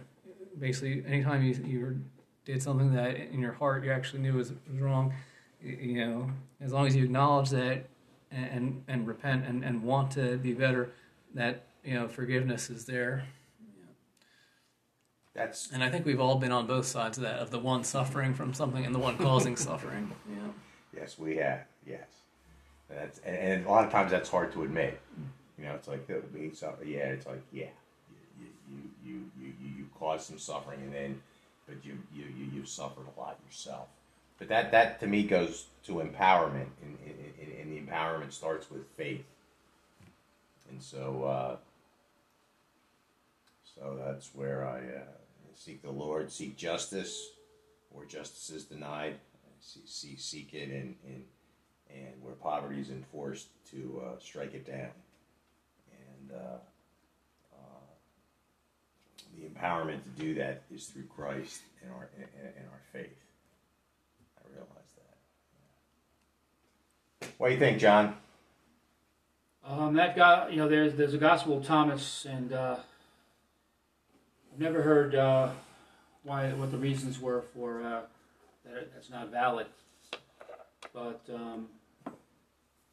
basically 0.58 1.02
anytime 1.06 1.42
you 1.42 1.54
you 1.64 2.00
did 2.44 2.62
something 2.62 2.92
that 2.94 3.16
in 3.16 3.40
your 3.40 3.52
heart 3.52 3.84
you 3.84 3.92
actually 3.92 4.20
knew 4.20 4.34
was, 4.34 4.52
was 4.70 4.80
wrong 4.80 5.12
you 5.62 6.04
know 6.04 6.30
as 6.60 6.72
long 6.72 6.86
as 6.86 6.96
you 6.96 7.04
acknowledge 7.04 7.50
that 7.50 7.84
and 8.30 8.82
and 8.88 9.06
repent 9.06 9.44
and, 9.46 9.64
and 9.64 9.82
want 9.82 10.10
to 10.10 10.36
be 10.38 10.52
better 10.52 10.90
that 11.34 11.64
you 11.84 11.94
know 11.94 12.08
forgiveness 12.08 12.70
is 12.70 12.86
there 12.86 13.24
That's 15.34 15.70
and 15.72 15.82
I 15.82 15.90
think 15.90 16.06
we've 16.06 16.20
all 16.20 16.36
been 16.36 16.52
on 16.52 16.66
both 16.66 16.86
sides 16.86 17.18
of 17.18 17.24
that 17.24 17.38
of 17.38 17.50
the 17.50 17.58
one 17.58 17.84
suffering 17.84 18.34
from 18.34 18.52
something 18.52 18.84
and 18.84 18.94
the 18.94 18.98
one 18.98 19.16
causing 19.16 19.56
suffering 19.56 20.10
yeah 20.28 20.48
yes, 20.96 21.18
we 21.18 21.36
have 21.36 21.60
yes. 21.86 22.06
That's 22.88 23.20
and, 23.20 23.36
and 23.36 23.66
a 23.66 23.70
lot 23.70 23.84
of 23.84 23.92
times 23.92 24.10
that's 24.10 24.28
hard 24.28 24.52
to 24.52 24.62
admit. 24.62 25.00
You 25.58 25.64
know, 25.64 25.74
it's 25.74 25.88
like 25.88 26.06
the 26.06 26.22
being 26.32 26.54
so 26.54 26.74
yeah, 26.84 27.06
it's 27.08 27.26
like 27.26 27.42
yeah, 27.52 27.66
you 28.38 28.46
you 28.68 28.80
you 29.04 29.30
you 29.38 29.52
you, 29.60 29.68
you 29.78 29.86
caused 29.98 30.26
some 30.26 30.38
suffering 30.38 30.80
and 30.82 30.92
then, 30.92 31.22
but 31.66 31.76
you 31.84 31.98
you 32.14 32.24
you 32.36 32.46
you 32.52 32.64
suffered 32.64 33.06
a 33.16 33.20
lot 33.20 33.38
yourself. 33.46 33.88
But 34.38 34.48
that 34.48 34.72
that 34.72 35.00
to 35.00 35.06
me 35.06 35.22
goes 35.24 35.66
to 35.84 35.94
empowerment, 35.94 36.68
and, 36.82 36.98
and, 37.04 37.60
and 37.60 37.72
the 37.72 37.80
empowerment 37.80 38.32
starts 38.32 38.70
with 38.70 38.86
faith. 38.96 39.24
And 40.70 40.82
so, 40.82 41.24
uh, 41.24 41.56
so 43.74 43.98
that's 44.04 44.30
where 44.34 44.66
I 44.66 44.78
uh, 44.78 45.19
seek 45.60 45.82
the 45.82 45.90
Lord, 45.90 46.32
seek 46.32 46.56
justice, 46.56 47.32
where 47.90 48.06
justice 48.06 48.48
is 48.50 48.64
denied, 48.64 49.16
seek 49.60 50.18
seek, 50.18 50.54
it, 50.54 50.70
and, 50.70 50.94
and 51.06 51.24
and 51.90 52.22
where 52.22 52.34
poverty 52.34 52.80
is 52.80 52.88
enforced 52.88 53.48
to 53.70 54.00
uh, 54.06 54.18
strike 54.20 54.54
it 54.54 54.64
down. 54.64 54.90
And 55.90 56.30
uh, 56.32 56.58
uh, 57.52 57.88
the 59.36 59.42
empowerment 59.48 60.02
to 60.04 60.08
do 60.18 60.34
that 60.34 60.62
is 60.72 60.86
through 60.86 61.04
Christ 61.14 61.62
and 61.82 61.92
our 61.92 62.08
and, 62.16 62.66
our 62.70 62.80
faith. 62.92 63.18
I 64.38 64.48
realize 64.54 64.94
that. 67.20 67.34
What 67.36 67.48
do 67.48 67.54
you 67.54 67.60
think, 67.60 67.78
John? 67.78 68.14
Um, 69.66 69.94
that 69.94 70.16
guy, 70.16 70.48
you 70.48 70.56
know, 70.56 70.68
there's 70.68 70.94
there's 70.94 71.12
a 71.12 71.18
Gospel 71.18 71.58
of 71.58 71.66
Thomas, 71.66 72.24
and 72.24 72.52
uh, 72.54 72.76
I've 74.52 74.58
never 74.58 74.82
heard 74.82 75.14
uh, 75.14 75.50
why 76.24 76.50
what 76.52 76.70
the 76.70 76.78
reasons 76.78 77.20
were 77.20 77.42
for 77.54 77.82
uh, 77.82 78.00
that 78.64 78.92
that's 78.92 79.10
not 79.10 79.30
valid. 79.30 79.66
But 80.92 81.20
um, 81.32 81.68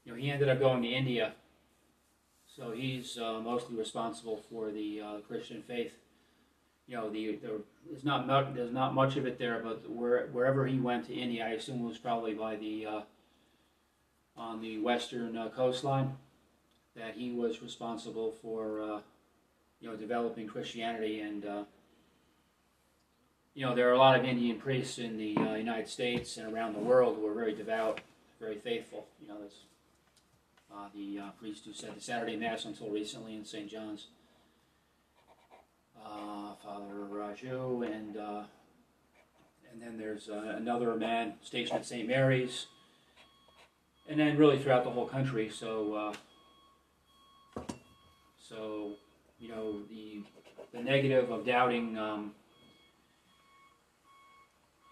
you 0.05 0.11
know, 0.11 0.15
he 0.15 0.29
ended 0.29 0.49
up 0.49 0.59
going 0.59 0.83
to 0.83 0.87
India, 0.87 1.33
so 2.55 2.71
he's 2.71 3.17
uh, 3.17 3.39
mostly 3.39 3.75
responsible 3.75 4.41
for 4.49 4.71
the 4.71 5.01
uh, 5.01 5.17
Christian 5.27 5.63
faith. 5.63 5.93
You 6.87 6.95
know, 6.95 7.09
the, 7.09 7.35
the 7.35 7.61
there's 7.89 8.03
not 8.03 8.27
much 8.27 8.53
there's 8.53 8.73
not 8.73 8.93
much 8.93 9.17
of 9.17 9.25
it 9.25 9.39
there, 9.39 9.59
but 9.63 9.89
where, 9.89 10.27
wherever 10.27 10.67
he 10.67 10.79
went 10.79 11.07
to 11.07 11.13
India, 11.13 11.45
I 11.45 11.49
assume 11.49 11.83
it 11.83 11.87
was 11.87 11.97
probably 11.97 12.33
by 12.33 12.55
the 12.55 12.85
uh, 12.85 13.01
on 14.37 14.61
the 14.61 14.77
western 14.77 15.35
uh, 15.35 15.49
coastline 15.49 16.15
that 16.95 17.15
he 17.15 17.31
was 17.31 17.61
responsible 17.61 18.33
for, 18.41 18.81
uh, 18.81 18.99
you 19.81 19.89
know, 19.89 19.95
developing 19.95 20.47
Christianity. 20.47 21.21
And, 21.21 21.45
uh, 21.45 21.63
you 23.53 23.65
know, 23.65 23.75
there 23.75 23.89
are 23.89 23.93
a 23.93 23.97
lot 23.97 24.19
of 24.19 24.25
Indian 24.25 24.57
priests 24.57 24.97
in 24.97 25.17
the 25.17 25.37
uh, 25.37 25.55
United 25.55 25.87
States 25.87 26.37
and 26.37 26.51
around 26.53 26.73
the 26.73 26.79
world 26.79 27.17
who 27.17 27.27
are 27.27 27.33
very 27.33 27.53
devout, 27.53 28.01
very 28.39 28.57
faithful. 28.57 29.07
You 29.21 29.27
know, 29.27 29.39
there's 29.39 29.61
uh, 30.73 30.87
the 30.95 31.19
uh, 31.19 31.29
priest 31.39 31.65
who 31.65 31.73
said 31.73 31.95
the 31.95 32.01
Saturday 32.01 32.35
Mass 32.35 32.65
until 32.65 32.89
recently 32.89 33.35
in 33.35 33.45
St. 33.45 33.69
John's, 33.69 34.07
uh, 36.03 36.53
Father 36.63 36.93
Raju, 37.11 37.85
and 37.85 38.17
uh, 38.17 38.43
and 39.71 39.81
then 39.81 39.97
there's 39.97 40.29
another 40.29 40.95
man 40.95 41.33
stationed 41.43 41.79
at 41.79 41.85
St. 41.85 42.07
Mary's, 42.07 42.67
and 44.07 44.19
then 44.19 44.37
really 44.37 44.57
throughout 44.57 44.83
the 44.83 44.91
whole 44.91 45.07
country. 45.07 45.49
So. 45.49 46.13
So, 48.47 48.93
you 49.39 49.49
know, 49.49 49.81
the 49.89 50.23
the 50.73 50.83
negative 50.83 51.31
of 51.31 51.45
doubting, 51.45 51.97
um, 51.97 52.31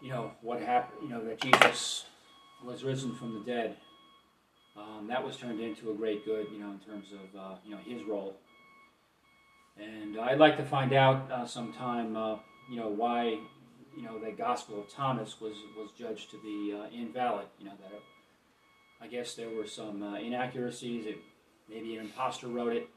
you 0.02 0.10
know, 0.10 0.32
what 0.42 0.62
happened, 0.62 1.00
you 1.04 1.10
know, 1.10 1.24
that 1.26 1.42
Jesus 1.42 2.06
was 2.64 2.84
risen 2.84 3.16
from 3.16 3.34
the 3.34 3.46
dead. 3.46 3.76
Um, 4.78 5.08
that 5.08 5.24
was 5.24 5.38
turned 5.38 5.60
into 5.60 5.92
a 5.92 5.94
great 5.94 6.26
good, 6.26 6.48
you 6.52 6.60
know, 6.60 6.72
in 6.72 6.80
terms 6.80 7.08
of 7.14 7.40
uh, 7.40 7.56
you 7.64 7.72
know 7.72 7.80
his 7.86 8.04
role. 8.04 8.36
And 9.78 10.20
I'd 10.20 10.38
like 10.38 10.58
to 10.58 10.66
find 10.66 10.94
out 10.94 11.30
uh, 11.32 11.46
sometime, 11.46 12.16
uh, 12.16 12.38
you 12.70 12.78
know, 12.78 12.90
why 12.90 13.38
you 13.96 14.04
know 14.04 14.20
the 14.20 14.32
Gospel 14.32 14.82
of 14.82 14.90
Thomas 14.90 15.40
was 15.40 15.56
was 15.78 15.92
judged 15.98 16.30
to 16.32 16.42
be 16.42 16.76
uh, 16.78 16.88
invalid. 16.94 17.48
You 17.60 17.66
know 17.66 17.74
that 17.82 17.96
it, 17.96 18.04
I 19.02 19.08
guess 19.08 19.36
there 19.36 19.50
were 19.50 19.68
some 19.68 20.04
uh, 20.04 20.18
inaccuracies. 20.18 21.06
It, 21.06 21.18
maybe 21.70 21.96
an 21.96 22.06
imposter 22.06 22.48
wrote 22.48 22.74
it, 22.74 22.90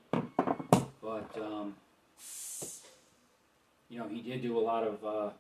but 1.08 1.42
um, 1.42 1.74
you 3.88 3.98
know 3.98 4.06
he 4.08 4.20
did 4.20 4.42
do 4.42 4.58
a 4.58 4.60
lot 4.60 4.84
of 4.84 5.04
uh, 5.04 5.30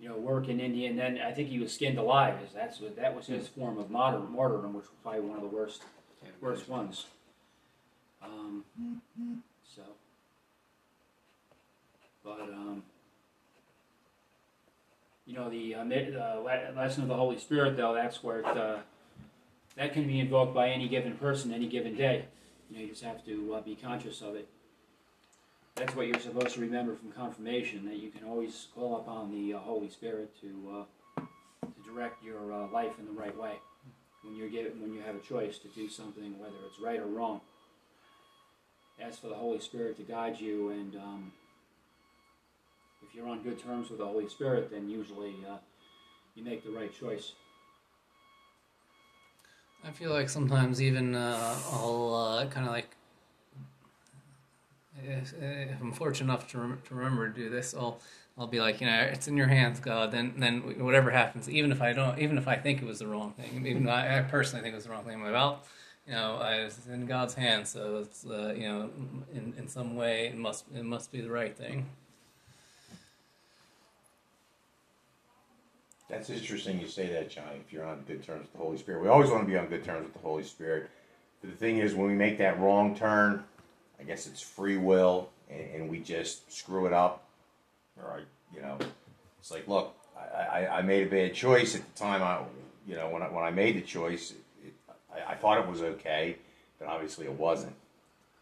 you 0.00 0.08
know 0.08 0.16
work 0.16 0.48
in 0.48 0.58
India, 0.58 0.90
and 0.90 0.98
then 0.98 1.20
I 1.24 1.32
think 1.32 1.48
he 1.48 1.60
was 1.60 1.72
skinned 1.72 1.98
alive. 1.98 2.34
Is 2.44 2.52
that's 2.52 2.80
what 2.80 2.96
that 2.96 3.14
was 3.14 3.26
his 3.26 3.46
form 3.46 3.78
of 3.78 3.88
martyr, 3.88 4.18
martyrdom, 4.18 4.74
which 4.74 4.86
was 4.86 4.94
probably 5.02 5.20
one 5.20 5.36
of 5.36 5.42
the 5.42 5.56
worst 5.56 5.82
worst 6.40 6.68
ones. 6.68 7.06
Um, 8.20 8.64
so, 9.76 9.82
but 12.24 12.40
um, 12.40 12.82
you 15.24 15.34
know 15.34 15.48
the 15.48 15.76
uh, 15.76 15.84
le- 15.84 16.72
lesson 16.76 17.02
of 17.02 17.08
the 17.08 17.16
Holy 17.16 17.38
Spirit, 17.38 17.76
though, 17.76 17.94
that's 17.94 18.24
where 18.24 18.40
it, 18.40 18.46
uh, 18.46 18.78
that 19.76 19.92
can 19.92 20.08
be 20.08 20.18
invoked 20.18 20.52
by 20.52 20.68
any 20.70 20.88
given 20.88 21.14
person, 21.14 21.52
any 21.52 21.68
given 21.68 21.94
day. 21.94 22.24
You 22.72 22.78
know, 22.78 22.84
you 22.84 22.90
just 22.90 23.04
have 23.04 23.22
to 23.26 23.54
uh, 23.56 23.60
be 23.60 23.76
conscious 23.76 24.22
of 24.22 24.34
it. 24.34 24.48
That's 25.74 25.94
what 25.94 26.06
you're 26.06 26.18
supposed 26.18 26.54
to 26.54 26.60
remember 26.62 26.94
from 26.94 27.12
confirmation. 27.12 27.84
That 27.84 27.96
you 27.96 28.10
can 28.10 28.24
always 28.24 28.68
call 28.74 28.96
upon 28.96 29.30
the 29.30 29.52
uh, 29.52 29.58
Holy 29.58 29.90
Spirit 29.90 30.30
to 30.40 30.86
uh, 31.18 31.22
to 31.66 31.82
direct 31.84 32.24
your 32.24 32.50
uh, 32.50 32.68
life 32.68 32.92
in 32.98 33.04
the 33.04 33.12
right 33.12 33.36
way 33.36 33.56
when 34.24 34.34
you're 34.34 34.48
given 34.48 34.80
when 34.80 34.94
you 34.94 35.02
have 35.02 35.14
a 35.14 35.18
choice 35.18 35.58
to 35.58 35.68
do 35.68 35.90
something, 35.90 36.38
whether 36.38 36.54
it's 36.66 36.80
right 36.80 36.98
or 36.98 37.04
wrong. 37.04 37.42
Ask 38.98 39.20
for 39.20 39.28
the 39.28 39.34
Holy 39.34 39.60
Spirit 39.60 39.98
to 39.98 40.02
guide 40.04 40.40
you, 40.40 40.70
and 40.70 40.96
um, 40.96 41.32
if 43.06 43.14
you're 43.14 43.28
on 43.28 43.42
good 43.42 43.62
terms 43.62 43.90
with 43.90 43.98
the 43.98 44.06
Holy 44.06 44.30
Spirit, 44.30 44.70
then 44.70 44.88
usually 44.88 45.34
uh, 45.46 45.58
you 46.34 46.42
make 46.42 46.64
the 46.64 46.70
right 46.70 46.90
choice. 46.98 47.34
I 49.84 49.90
feel 49.90 50.10
like 50.10 50.28
sometimes 50.28 50.80
even 50.80 51.14
uh, 51.14 51.56
I'll 51.72 52.14
uh, 52.14 52.46
kind 52.46 52.66
of 52.66 52.72
like, 52.72 52.94
if, 55.04 55.34
if 55.40 55.80
I'm 55.80 55.92
fortunate 55.92 56.32
enough 56.32 56.48
to, 56.52 56.58
rem- 56.58 56.82
to 56.86 56.94
remember 56.94 57.28
to 57.28 57.34
do 57.34 57.50
this, 57.50 57.74
I'll 57.74 58.00
I'll 58.38 58.46
be 58.46 58.60
like, 58.60 58.80
you 58.80 58.86
know, 58.86 58.98
it's 59.12 59.28
in 59.28 59.36
your 59.36 59.48
hands, 59.48 59.78
God. 59.80 60.10
Then 60.10 60.34
then 60.38 60.60
whatever 60.84 61.10
happens, 61.10 61.50
even 61.50 61.70
if 61.72 61.82
I 61.82 61.92
don't, 61.92 62.18
even 62.18 62.38
if 62.38 62.48
I 62.48 62.56
think 62.56 62.80
it 62.80 62.86
was 62.86 63.00
the 63.00 63.06
wrong 63.06 63.32
thing, 63.32 63.66
even 63.66 63.88
I, 63.88 64.20
I 64.20 64.22
personally 64.22 64.62
think 64.62 64.72
it 64.72 64.76
was 64.76 64.84
the 64.84 64.90
wrong 64.90 65.04
thing, 65.04 65.16
I'm 65.16 65.22
like, 65.22 65.32
well, 65.32 65.62
you 66.06 66.12
know, 66.12 66.36
I 66.36 66.64
was 66.64 66.78
in 66.90 67.06
God's 67.06 67.34
hands, 67.34 67.68
so 67.70 67.98
it's 67.98 68.24
uh, 68.24 68.54
you 68.56 68.68
know, 68.68 68.90
in 69.34 69.52
in 69.58 69.68
some 69.68 69.96
way 69.96 70.26
it 70.28 70.36
must 70.38 70.64
it 70.74 70.84
must 70.84 71.12
be 71.12 71.20
the 71.20 71.30
right 71.30 71.56
thing. 71.56 71.86
That's 76.12 76.28
interesting 76.28 76.78
you 76.78 76.88
say 76.88 77.06
that, 77.14 77.30
Johnny. 77.30 77.56
If 77.66 77.72
you're 77.72 77.86
on 77.86 78.04
good 78.06 78.22
terms 78.22 78.42
with 78.42 78.52
the 78.52 78.58
Holy 78.58 78.76
Spirit, 78.76 79.02
we 79.02 79.08
always 79.08 79.30
want 79.30 79.44
to 79.44 79.50
be 79.50 79.56
on 79.56 79.66
good 79.68 79.82
terms 79.82 80.04
with 80.04 80.12
the 80.12 80.18
Holy 80.18 80.42
Spirit. 80.42 80.90
But 81.40 81.50
the 81.50 81.56
thing 81.56 81.78
is, 81.78 81.94
when 81.94 82.06
we 82.06 82.12
make 82.12 82.36
that 82.36 82.60
wrong 82.60 82.94
turn, 82.94 83.42
I 83.98 84.02
guess 84.02 84.26
it's 84.26 84.42
free 84.42 84.76
will, 84.76 85.30
and, 85.50 85.62
and 85.74 85.90
we 85.90 86.00
just 86.00 86.52
screw 86.52 86.84
it 86.84 86.92
up. 86.92 87.24
Or, 87.96 88.10
I, 88.10 88.54
you 88.54 88.60
know, 88.60 88.76
it's 89.40 89.50
like, 89.50 89.66
look, 89.66 89.96
I, 90.14 90.58
I, 90.66 90.78
I 90.78 90.82
made 90.82 91.06
a 91.06 91.10
bad 91.10 91.32
choice 91.32 91.74
at 91.74 91.80
the 91.82 91.98
time. 91.98 92.22
I, 92.22 92.40
you 92.86 92.94
know, 92.94 93.08
when 93.08 93.22
I, 93.22 93.28
when 93.28 93.42
I 93.42 93.50
made 93.50 93.76
the 93.76 93.80
choice, 93.80 94.34
it, 94.62 94.74
I, 95.10 95.32
I 95.32 95.34
thought 95.34 95.60
it 95.60 95.66
was 95.66 95.80
okay, 95.80 96.36
but 96.78 96.88
obviously 96.88 97.24
it 97.24 97.32
wasn't, 97.32 97.74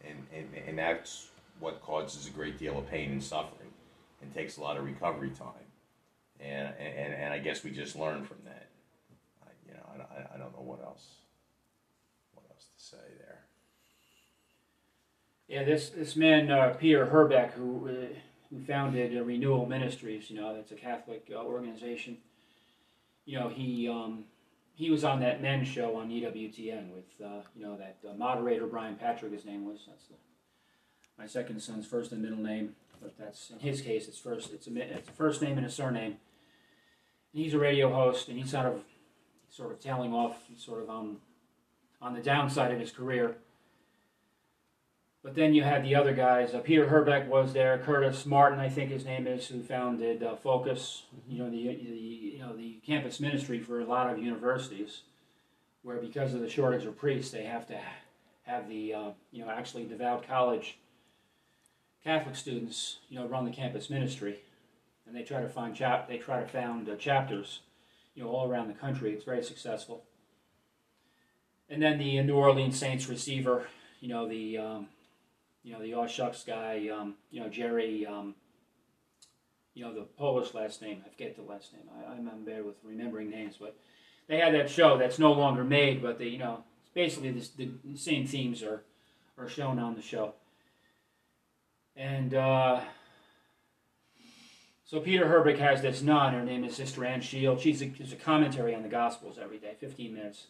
and, 0.05 0.17
and 0.35 0.47
and 0.67 0.77
that's 0.77 1.29
what 1.61 1.81
causes 1.81 2.27
a 2.27 2.31
great 2.31 2.59
deal 2.59 2.77
of 2.77 2.89
pain 2.89 3.13
and 3.13 3.23
suffering, 3.23 3.69
and 4.21 4.33
takes 4.33 4.57
a 4.57 4.61
lot 4.61 4.75
of 4.75 4.83
recovery 4.83 5.29
time 5.29 5.70
and 6.41 6.73
and, 6.79 7.13
and 7.13 7.33
I 7.33 7.39
guess 7.39 7.63
we 7.63 7.71
just 7.71 7.95
learn 7.95 8.23
from 8.23 8.37
that. 8.45 8.67
I, 9.43 9.49
you 9.67 9.73
know, 9.73 10.05
I, 10.09 10.35
I 10.35 10.37
don't 10.37 10.53
know 10.53 10.63
what 10.63 10.81
else, 10.81 11.05
what 12.33 12.45
else 12.49 12.65
to 12.77 12.83
say 12.83 13.03
there. 13.19 13.39
Yeah, 15.47 15.63
this 15.63 15.89
this 15.89 16.15
man 16.15 16.49
uh, 16.49 16.75
Peter 16.79 17.05
Herbeck, 17.05 17.53
who 17.53 17.89
uh, 17.89 18.15
who 18.49 18.63
founded 18.63 19.17
uh, 19.17 19.23
Renewal 19.23 19.65
Ministries, 19.65 20.29
you 20.29 20.39
know, 20.39 20.55
that's 20.55 20.71
a 20.71 20.75
Catholic 20.75 21.29
uh, 21.33 21.37
organization. 21.37 22.17
You 23.25 23.39
know, 23.39 23.49
he 23.49 23.87
um, 23.87 24.25
he 24.73 24.89
was 24.89 25.03
on 25.03 25.19
that 25.19 25.41
men's 25.41 25.67
show 25.67 25.95
on 25.95 26.09
EWTN 26.09 26.91
with 26.93 27.05
uh, 27.23 27.41
you 27.55 27.63
know 27.63 27.77
that 27.77 27.97
uh, 28.07 28.13
moderator 28.15 28.65
Brian 28.65 28.95
Patrick. 28.95 29.31
His 29.31 29.45
name 29.45 29.65
was 29.65 29.79
that's 29.87 30.05
the, 30.05 30.15
my 31.17 31.27
second 31.27 31.61
son's 31.61 31.85
first 31.85 32.11
and 32.11 32.21
middle 32.21 32.39
name, 32.39 32.75
but 33.01 33.13
that's 33.17 33.51
in 33.51 33.59
his 33.59 33.81
case 33.81 34.07
it's 34.07 34.17
first 34.17 34.51
it's 34.53 34.67
a 34.67 34.95
it's 34.95 35.09
a 35.09 35.11
first 35.11 35.41
name 35.41 35.57
and 35.57 35.67
a 35.67 35.69
surname. 35.69 36.17
He's 37.33 37.53
a 37.53 37.59
radio 37.59 37.93
host, 37.93 38.27
and 38.27 38.37
he's 38.37 38.51
sort 38.51 38.65
of 38.65 38.81
sort 39.49 39.71
of 39.71 39.79
tailing 39.79 40.13
off, 40.13 40.37
sort 40.57 40.81
of 40.81 40.89
on 40.89 41.17
on 42.01 42.13
the 42.13 42.21
downside 42.21 42.71
of 42.71 42.79
his 42.79 42.91
career. 42.91 43.35
But 45.23 45.35
then 45.35 45.53
you 45.53 45.61
had 45.61 45.83
the 45.83 45.93
other 45.93 46.13
guys. 46.13 46.53
Uh, 46.53 46.59
Peter 46.59 46.87
Herbeck 46.87 47.29
was 47.29 47.53
there. 47.53 47.77
Curtis 47.77 48.25
Martin, 48.25 48.59
I 48.59 48.69
think 48.69 48.89
his 48.89 49.05
name 49.05 49.27
is, 49.27 49.47
who 49.47 49.61
founded 49.61 50.23
uh, 50.23 50.35
Focus. 50.35 51.03
You 51.27 51.39
know 51.39 51.49
the, 51.49 51.67
the 51.67 51.95
you 51.95 52.39
know 52.39 52.55
the 52.55 52.79
campus 52.85 53.19
ministry 53.19 53.59
for 53.59 53.79
a 53.79 53.85
lot 53.85 54.11
of 54.11 54.17
universities, 54.17 55.01
where 55.83 55.97
because 55.97 56.33
of 56.33 56.41
the 56.41 56.49
shortage 56.49 56.85
of 56.85 56.97
priests, 56.97 57.31
they 57.31 57.43
have 57.43 57.67
to 57.67 57.79
have 58.43 58.67
the 58.67 58.93
uh, 58.93 59.09
you 59.31 59.45
know 59.45 59.51
actually 59.51 59.85
devout 59.85 60.27
college 60.27 60.79
Catholic 62.03 62.35
students 62.35 62.97
you 63.09 63.19
know 63.19 63.27
run 63.27 63.45
the 63.45 63.51
campus 63.51 63.89
ministry, 63.89 64.39
and 65.11 65.19
they 65.19 65.25
try 65.25 65.41
to 65.41 65.49
find 65.49 65.75
chap 65.75 66.07
they 66.07 66.17
try 66.17 66.39
to 66.39 66.47
found 66.47 66.87
uh, 66.87 66.95
chapters, 66.95 67.59
you 68.15 68.23
know 68.23 68.29
all 68.29 68.49
around 68.49 68.69
the 68.69 68.73
country. 68.73 69.11
It's 69.11 69.25
very 69.25 69.43
successful. 69.43 70.05
And 71.69 71.81
then 71.81 71.97
the 71.99 72.19
uh, 72.19 72.23
New 72.23 72.35
Orleans 72.35 72.79
Saints 72.79 73.09
receiver, 73.09 73.67
you 73.99 74.07
know 74.07 74.27
the 74.29 74.57
um, 74.57 74.87
you 75.63 75.73
know 75.73 75.81
the 75.81 75.93
Aw 75.95 76.07
Shucks 76.07 76.43
guy, 76.45 76.87
um, 76.87 77.15
you 77.29 77.41
know 77.41 77.49
Jerry, 77.49 78.05
um, 78.05 78.35
you 79.73 79.83
know 79.83 79.93
the 79.93 80.03
Polish 80.03 80.53
last 80.53 80.81
name. 80.81 81.03
I 81.05 81.09
forget 81.09 81.35
the 81.35 81.41
last 81.41 81.73
name. 81.73 81.83
I, 82.07 82.13
I'm 82.13 82.45
bad 82.45 82.63
with 82.63 82.75
remembering 82.81 83.29
names, 83.29 83.55
but 83.59 83.75
they 84.29 84.37
had 84.37 84.53
that 84.53 84.69
show 84.69 84.97
that's 84.97 85.19
no 85.19 85.33
longer 85.33 85.65
made, 85.65 86.01
but 86.01 86.19
they 86.19 86.27
you 86.27 86.39
know 86.39 86.63
it's 86.83 86.93
basically 86.93 87.31
this, 87.31 87.49
the 87.49 87.69
same 87.95 88.25
themes 88.25 88.63
are 88.63 88.83
are 89.37 89.49
shown 89.49 89.77
on 89.77 89.95
the 89.95 90.01
show. 90.01 90.35
And 91.97 92.33
uh, 92.33 92.79
so 94.91 94.99
Peter 94.99 95.27
Herbeck 95.27 95.57
has 95.57 95.81
this 95.81 96.01
nun. 96.01 96.33
Her 96.33 96.43
name 96.43 96.63
is 96.63 96.75
Sister 96.75 97.05
Ann 97.05 97.21
Shield. 97.21 97.59
She's 97.59 97.81
a, 97.81 97.91
she's 97.95 98.13
a 98.13 98.17
commentary 98.17 98.75
on 98.75 98.83
the 98.83 98.89
Gospels 98.89 99.39
every 99.41 99.57
day, 99.57 99.75
15 99.79 100.13
minutes, 100.13 100.47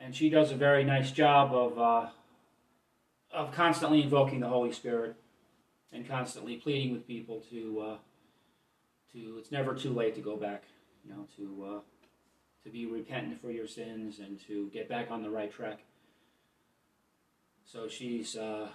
and 0.00 0.16
she 0.16 0.30
does 0.30 0.50
a 0.50 0.56
very 0.56 0.82
nice 0.82 1.12
job 1.12 1.54
of. 1.54 1.78
Uh, 1.78 2.08
of 3.36 3.52
constantly 3.52 4.02
invoking 4.02 4.40
the 4.40 4.48
Holy 4.48 4.72
Spirit 4.72 5.14
and 5.92 6.08
constantly 6.08 6.56
pleading 6.56 6.92
with 6.92 7.06
people 7.06 7.42
to 7.50 7.80
uh, 7.80 7.96
to 9.12 9.36
it's 9.38 9.52
never 9.52 9.74
too 9.74 9.92
late 9.92 10.14
to 10.14 10.20
go 10.20 10.36
back, 10.36 10.64
you 11.04 11.10
know, 11.10 11.26
to 11.36 11.76
uh, 11.76 11.80
to 12.64 12.70
be 12.70 12.86
repentant 12.86 13.40
for 13.40 13.50
your 13.50 13.66
sins 13.66 14.18
and 14.18 14.40
to 14.46 14.70
get 14.72 14.88
back 14.88 15.10
on 15.10 15.22
the 15.22 15.30
right 15.30 15.52
track. 15.52 15.80
So 17.64 17.88
she's 17.88 18.36
uh, 18.36 18.68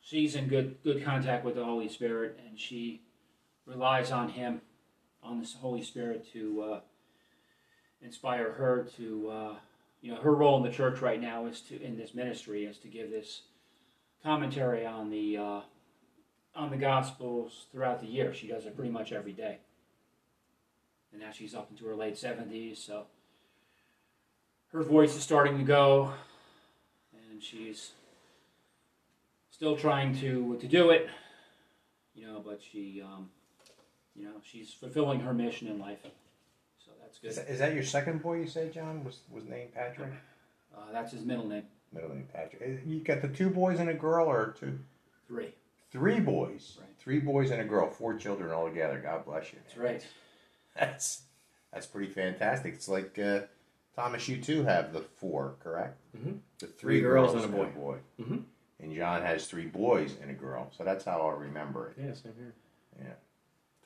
she's 0.00 0.36
in 0.36 0.48
good 0.48 0.76
good 0.84 1.04
contact 1.04 1.44
with 1.44 1.56
the 1.56 1.64
Holy 1.64 1.88
Spirit, 1.88 2.38
and 2.46 2.58
she 2.58 3.02
relies 3.66 4.10
on 4.10 4.30
Him, 4.30 4.60
on 5.22 5.40
the 5.40 5.48
Holy 5.60 5.82
Spirit 5.82 6.26
to 6.32 6.62
uh, 6.62 6.80
inspire 8.00 8.52
her 8.52 8.88
to. 8.96 9.28
Uh, 9.28 9.54
you 10.02 10.12
know, 10.12 10.20
her 10.20 10.34
role 10.34 10.56
in 10.56 10.62
the 10.62 10.70
church 10.70 11.00
right 11.00 11.20
now 11.20 11.46
is 11.46 11.60
to 11.62 11.82
in 11.82 11.96
this 11.96 12.14
ministry 12.14 12.64
is 12.64 12.78
to 12.78 12.88
give 12.88 13.10
this 13.10 13.42
commentary 14.22 14.86
on 14.86 15.10
the 15.10 15.36
uh, 15.36 15.60
on 16.54 16.70
the 16.70 16.76
Gospels 16.76 17.66
throughout 17.72 18.00
the 18.00 18.06
year. 18.06 18.32
She 18.32 18.46
does 18.46 18.66
it 18.66 18.76
pretty 18.76 18.90
much 18.90 19.10
every 19.10 19.32
day, 19.32 19.58
and 21.12 21.20
now 21.20 21.30
she's 21.32 21.54
up 21.54 21.70
into 21.70 21.86
her 21.86 21.96
late 21.96 22.16
seventies, 22.16 22.78
so 22.78 23.06
her 24.72 24.82
voice 24.82 25.16
is 25.16 25.22
starting 25.22 25.58
to 25.58 25.64
go, 25.64 26.12
and 27.12 27.42
she's 27.42 27.92
still 29.50 29.76
trying 29.76 30.16
to 30.20 30.56
to 30.60 30.68
do 30.68 30.90
it, 30.90 31.08
you 32.14 32.26
know. 32.26 32.42
But 32.44 32.60
she, 32.62 33.02
um, 33.04 33.30
you 34.18 34.24
know, 34.24 34.34
she's 34.44 34.72
fulfilling 34.72 35.20
her 35.20 35.32
mission 35.34 35.68
in 35.68 35.78
life, 35.78 35.98
so 36.84 36.90
that's 37.02 37.18
good. 37.18 37.28
Is 37.30 37.36
that, 37.36 37.48
is 37.48 37.58
that 37.58 37.74
your 37.74 37.82
second 37.82 38.22
boy? 38.22 38.40
You 38.40 38.46
say, 38.46 38.70
John 38.70 39.04
was 39.04 39.20
was 39.30 39.44
named 39.44 39.74
Patrick. 39.74 40.12
Uh, 40.76 40.92
that's 40.92 41.12
his 41.12 41.24
middle 41.24 41.46
name. 41.46 41.64
Middle 41.92 42.10
name 42.10 42.28
Patrick. 42.32 42.62
Uh, 42.62 42.88
You 42.88 43.00
got 43.00 43.22
the 43.22 43.28
two 43.28 43.50
boys 43.50 43.78
and 43.80 43.88
a 43.88 43.94
girl, 43.94 44.26
or 44.30 44.54
two, 44.58 44.78
Three. 45.28 45.54
three 45.90 46.20
boys, 46.20 46.76
Right. 46.80 46.88
three 46.98 47.20
boys 47.20 47.50
and 47.50 47.60
a 47.60 47.64
girl, 47.64 47.88
four 47.90 48.16
children 48.18 48.50
all 48.50 48.68
together. 48.68 48.98
God 49.02 49.24
bless 49.24 49.52
you. 49.52 49.58
That's 49.64 49.76
right. 49.78 50.06
That's 50.74 51.22
That's 51.72 51.86
pretty 51.86 52.12
fantastic. 52.12 52.74
It's 52.74 52.88
like 52.88 53.18
uh, 53.18 53.40
Thomas, 53.94 54.28
you 54.28 54.40
too 54.40 54.64
have 54.64 54.92
the 54.92 55.00
four, 55.00 55.54
correct? 55.60 55.98
Mhm. 56.16 56.40
The 56.58 56.66
Three 56.66 57.00
girls 57.00 57.34
and 57.34 57.44
a 57.44 57.48
boy. 57.66 57.98
Mhm. 58.20 58.44
And 58.80 58.94
John 58.94 59.22
has 59.22 59.46
three 59.46 59.66
boys 59.66 60.16
and 60.20 60.30
a 60.30 60.34
girl. 60.34 60.70
So 60.76 60.84
that's 60.84 61.04
how 61.04 61.22
I 61.22 61.34
remember 61.34 61.88
it. 61.96 62.02
Yeah, 62.02 62.12
same 62.12 62.34
here. 62.36 63.16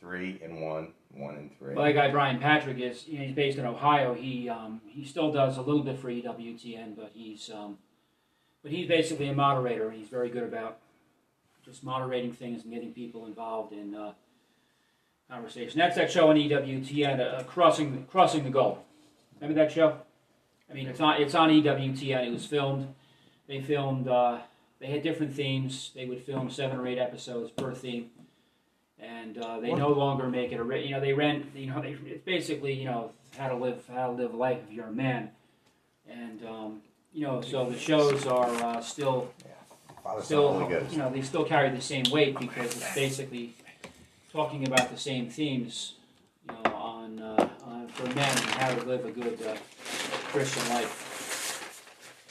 Three 0.01 0.41
and 0.43 0.63
one, 0.63 0.93
one 1.13 1.37
and 1.37 1.57
three. 1.59 1.75
Well, 1.75 1.85
that 1.85 1.93
guy 1.93 2.11
Brian 2.11 2.39
Patrick 2.39 2.79
is 2.79 3.07
you 3.07 3.19
know, 3.19 3.25
he's 3.27 3.35
based 3.35 3.59
in 3.59 3.67
Ohio. 3.67 4.15
He 4.15 4.49
um, 4.49 4.81
he 4.89 5.05
still 5.05 5.31
does 5.31 5.59
a 5.59 5.63
little 5.63 5.83
bit 5.83 5.99
for 5.99 6.09
EWTN, 6.09 6.97
but 6.97 7.11
he's 7.13 7.51
um, 7.51 7.77
but 8.63 8.73
he's 8.73 8.89
basically 8.89 9.29
a 9.29 9.35
moderator. 9.35 9.91
He's 9.91 10.09
very 10.09 10.31
good 10.31 10.45
about 10.45 10.79
just 11.63 11.85
moderating 11.85 12.33
things 12.33 12.63
and 12.65 12.73
getting 12.73 12.95
people 12.95 13.27
involved 13.27 13.75
in 13.75 13.95
uh, 13.95 14.13
conversation. 15.29 15.79
That's 15.79 15.97
that 15.97 16.11
show 16.11 16.31
on 16.31 16.37
EWTN, 16.37 17.21
uh, 17.21 17.43
crossing 17.43 18.07
crossing 18.11 18.45
the 18.45 18.51
goal. 18.51 18.83
Remember 19.39 19.63
that 19.63 19.71
show? 19.71 19.99
I 20.71 20.73
mean, 20.73 20.87
it's 20.87 21.01
on 21.01 21.21
it's 21.21 21.35
on 21.35 21.51
EWTN. 21.51 22.27
It 22.27 22.33
was 22.33 22.47
filmed. 22.47 22.95
They 23.47 23.61
filmed. 23.61 24.09
Uh, 24.09 24.39
they 24.81 24.87
had 24.87 25.03
different 25.03 25.35
themes. 25.35 25.91
They 25.95 26.07
would 26.07 26.23
film 26.23 26.51
seven 26.51 26.79
or 26.79 26.87
eight 26.87 26.99
episodes 26.99 27.51
per 27.51 27.75
theme 27.75 28.09
and 29.03 29.39
uh, 29.39 29.61
they 29.61 29.73
no 29.73 29.89
longer 29.89 30.29
make 30.29 30.53
it 30.53 30.61
a 30.61 30.63
ri- 30.63 30.87
you 30.87 30.93
know 30.93 31.01
they 31.01 31.13
rent 31.13 31.47
you 31.55 31.67
know 31.67 31.81
they, 31.81 31.97
it's 32.07 32.25
basically 32.25 32.73
you 32.73 32.85
know 32.85 33.13
how 33.39 33.49
to 33.49 33.57
live 33.57 33.83
how 33.93 34.09
to 34.09 34.13
live 34.13 34.35
life 34.35 34.59
if 34.69 34.73
you're 34.73 34.87
a 34.87 34.93
man. 34.93 35.31
And 36.09 36.45
um, 36.45 36.83
you 37.13 37.27
know 37.27 37.41
so 37.41 37.71
the 37.71 37.79
shows 37.79 38.27
are 38.27 38.51
uh, 38.63 38.81
still 38.81 39.33
Father, 40.03 40.21
Son, 40.21 40.27
still 40.27 40.87
you 40.91 40.99
know 40.99 41.11
they 41.11 41.23
still 41.23 41.45
carry 41.45 41.71
the 41.71 41.81
same 41.81 42.05
weight 42.11 42.39
because 42.39 42.77
it's 42.77 42.95
basically 42.95 43.55
talking 44.33 44.67
about 44.67 44.91
the 44.91 44.99
same 44.99 45.29
themes 45.29 45.95
you 46.49 46.55
know 46.55 46.73
on, 46.73 47.21
uh, 47.21 47.49
on 47.65 47.89
for 47.89 48.07
men 48.15 48.31
and 48.31 48.51
how 48.51 48.75
to 48.75 48.83
live 48.85 49.05
a 49.05 49.11
good 49.11 49.41
uh, 49.47 49.57
Christian 50.33 50.69
life. 50.71 51.10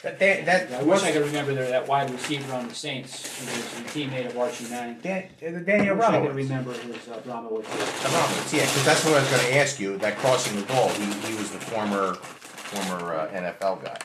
That, 0.02 0.18
that, 0.18 0.46
that 0.46 0.72
I 0.72 0.82
wish 0.82 1.02
I 1.02 1.12
could 1.12 1.26
remember 1.26 1.52
there 1.52 1.68
that 1.68 1.86
wide 1.86 2.10
receiver 2.10 2.54
on 2.54 2.68
the 2.68 2.74
Saints 2.74 3.38
who 3.38 3.44
was 3.46 3.58
a 3.58 3.98
teammate 3.98 4.26
of 4.26 4.38
Archie 4.38 4.68
Manning. 4.70 4.98
Dan, 5.02 5.28
uh, 5.42 5.58
I 5.58 5.62
Daniel 5.62 5.96
wish 5.96 6.04
I 6.06 6.20
could 6.20 6.28
Rollins. 6.28 6.36
remember 6.36 6.72
his 6.72 7.08
uh, 7.08 7.18
drama 7.18 7.48
with 7.50 7.66
The 7.66 8.56
yeah, 8.56 8.62
because 8.62 8.84
that's 8.86 9.04
what 9.04 9.14
I 9.14 9.20
was 9.20 9.30
going 9.30 9.42
to 9.42 9.56
ask 9.56 9.78
you. 9.78 9.98
That 9.98 10.16
crossing 10.16 10.56
the 10.58 10.66
goal, 10.66 10.88
he, 10.88 11.04
he 11.28 11.34
was 11.34 11.50
the 11.50 11.60
former 11.60 12.14
former 12.14 13.14
uh, 13.14 13.28
NFL 13.28 13.84
guy. 13.84 13.98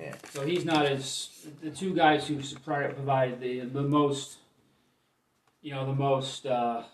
Yeah. 0.00 0.14
So 0.30 0.46
he's 0.46 0.64
not 0.64 0.86
as 0.86 1.28
the 1.62 1.70
two 1.70 1.94
guys 1.94 2.26
who 2.26 2.40
provided 2.64 3.40
the 3.40 3.60
the 3.60 3.82
most, 3.82 4.38
you 5.60 5.74
know, 5.74 5.84
the 5.84 5.94
most, 5.94 6.46
uh, 6.46 6.84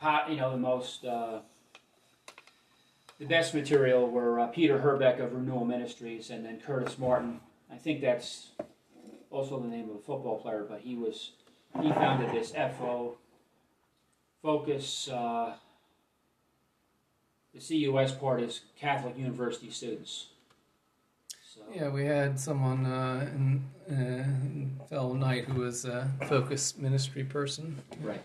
hot, 0.00 0.30
you 0.30 0.36
know, 0.36 0.50
the 0.50 0.58
most, 0.58 1.06
uh, 1.06 1.38
the 3.18 3.24
best 3.24 3.54
material 3.54 4.10
were 4.10 4.38
uh, 4.40 4.48
Peter 4.48 4.80
Herbeck 4.80 5.18
of 5.18 5.32
Renewal 5.32 5.64
Ministries 5.64 6.28
and 6.28 6.44
then 6.44 6.60
Curtis 6.60 6.98
Martin. 6.98 7.40
I 7.74 7.76
think 7.76 8.00
that's 8.00 8.50
also 9.30 9.58
the 9.58 9.66
name 9.66 9.90
of 9.90 9.96
a 9.96 9.98
football 9.98 10.38
player, 10.38 10.64
but 10.68 10.80
he 10.80 10.94
was 10.94 11.32
he 11.82 11.90
founded 11.90 12.30
this 12.30 12.52
FO 12.52 13.16
Focus. 14.42 15.08
Uh, 15.08 15.54
the 17.52 17.60
CUS 17.60 18.12
part 18.12 18.42
is 18.42 18.60
Catholic 18.78 19.18
University 19.18 19.70
students. 19.70 20.26
So. 21.52 21.60
Yeah, 21.72 21.88
we 21.88 22.04
had 22.04 22.38
someone 22.38 22.84
uh, 22.84 23.30
in, 23.34 23.64
uh, 24.80 24.86
fellow 24.86 25.14
knight 25.14 25.44
who 25.44 25.60
was 25.60 25.84
a 25.84 26.10
focus 26.26 26.76
ministry 26.78 27.22
person. 27.22 27.80
Right. 28.02 28.22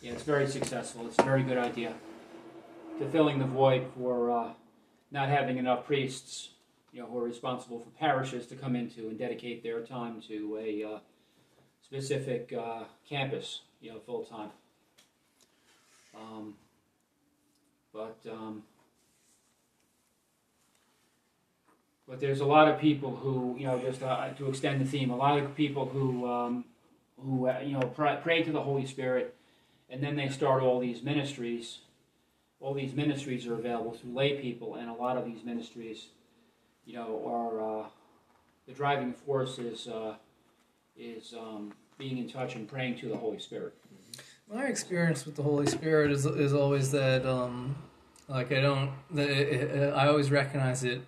Yeah, 0.00 0.12
it's 0.12 0.22
very 0.22 0.46
successful. 0.46 1.06
It's 1.06 1.18
a 1.18 1.22
very 1.22 1.42
good 1.42 1.58
idea. 1.58 1.94
To 3.00 3.08
filling 3.10 3.40
the 3.40 3.46
void 3.46 3.86
for 3.96 4.30
uh, 4.30 4.48
not 5.10 5.28
having 5.28 5.58
enough 5.58 5.86
priests, 5.86 6.50
you 6.92 7.00
know, 7.00 7.06
who 7.06 7.18
are 7.18 7.24
responsible 7.24 7.78
for 7.78 7.90
parishes 7.90 8.46
to 8.46 8.54
come 8.54 8.76
into 8.76 9.08
and 9.08 9.18
dedicate 9.18 9.62
their 9.62 9.80
time 9.80 10.22
to 10.28 10.58
a 10.60 10.84
uh, 10.84 10.98
specific 11.82 12.52
uh, 12.52 12.84
campus, 13.08 13.62
you 13.80 13.90
know, 13.90 13.98
full 14.00 14.24
time. 14.24 14.50
Um, 16.14 16.54
but 17.92 18.18
um, 18.30 18.62
but 22.08 22.20
there's 22.20 22.40
a 22.40 22.46
lot 22.46 22.68
of 22.68 22.80
people 22.80 23.16
who, 23.16 23.54
you 23.58 23.66
know, 23.66 23.78
just 23.78 24.02
uh, 24.02 24.30
to 24.30 24.48
extend 24.48 24.80
the 24.80 24.84
theme, 24.86 25.10
a 25.10 25.16
lot 25.16 25.38
of 25.38 25.54
people 25.54 25.86
who 25.86 26.26
um, 26.26 26.64
who 27.18 27.48
uh, 27.48 27.60
you 27.64 27.72
know 27.72 27.86
pray, 27.94 28.18
pray 28.22 28.42
to 28.42 28.52
the 28.52 28.62
Holy 28.62 28.86
Spirit, 28.86 29.34
and 29.90 30.02
then 30.02 30.16
they 30.16 30.28
start 30.28 30.62
all 30.62 30.80
these 30.80 31.02
ministries. 31.02 31.80
All 32.60 32.74
these 32.74 32.94
ministries 32.94 33.46
are 33.46 33.54
available 33.54 33.92
through 33.92 34.14
lay 34.14 34.40
people, 34.40 34.74
and 34.74 34.88
a 34.88 34.92
lot 34.92 35.16
of 35.16 35.24
these 35.24 35.44
ministries, 35.44 36.08
you 36.88 36.94
know, 36.94 37.22
are 37.26 37.80
uh, 37.80 37.86
the 38.66 38.72
driving 38.72 39.12
force 39.12 39.58
is 39.58 39.86
uh, 39.88 40.14
is 40.96 41.34
um, 41.38 41.74
being 41.98 42.16
in 42.16 42.28
touch 42.28 42.56
and 42.56 42.66
praying 42.66 42.96
to 42.96 43.08
the 43.08 43.16
Holy 43.16 43.38
Spirit. 43.38 43.74
My 44.50 44.64
experience 44.64 45.26
with 45.26 45.36
the 45.36 45.42
Holy 45.42 45.66
Spirit 45.66 46.10
is 46.10 46.24
is 46.24 46.54
always 46.54 46.90
that 46.92 47.26
um, 47.26 47.76
like 48.26 48.50
I 48.52 48.62
don't 48.62 48.90
it, 49.14 49.20
it, 49.20 49.94
I 49.94 50.08
always 50.08 50.30
recognize 50.30 50.82
it 50.82 51.02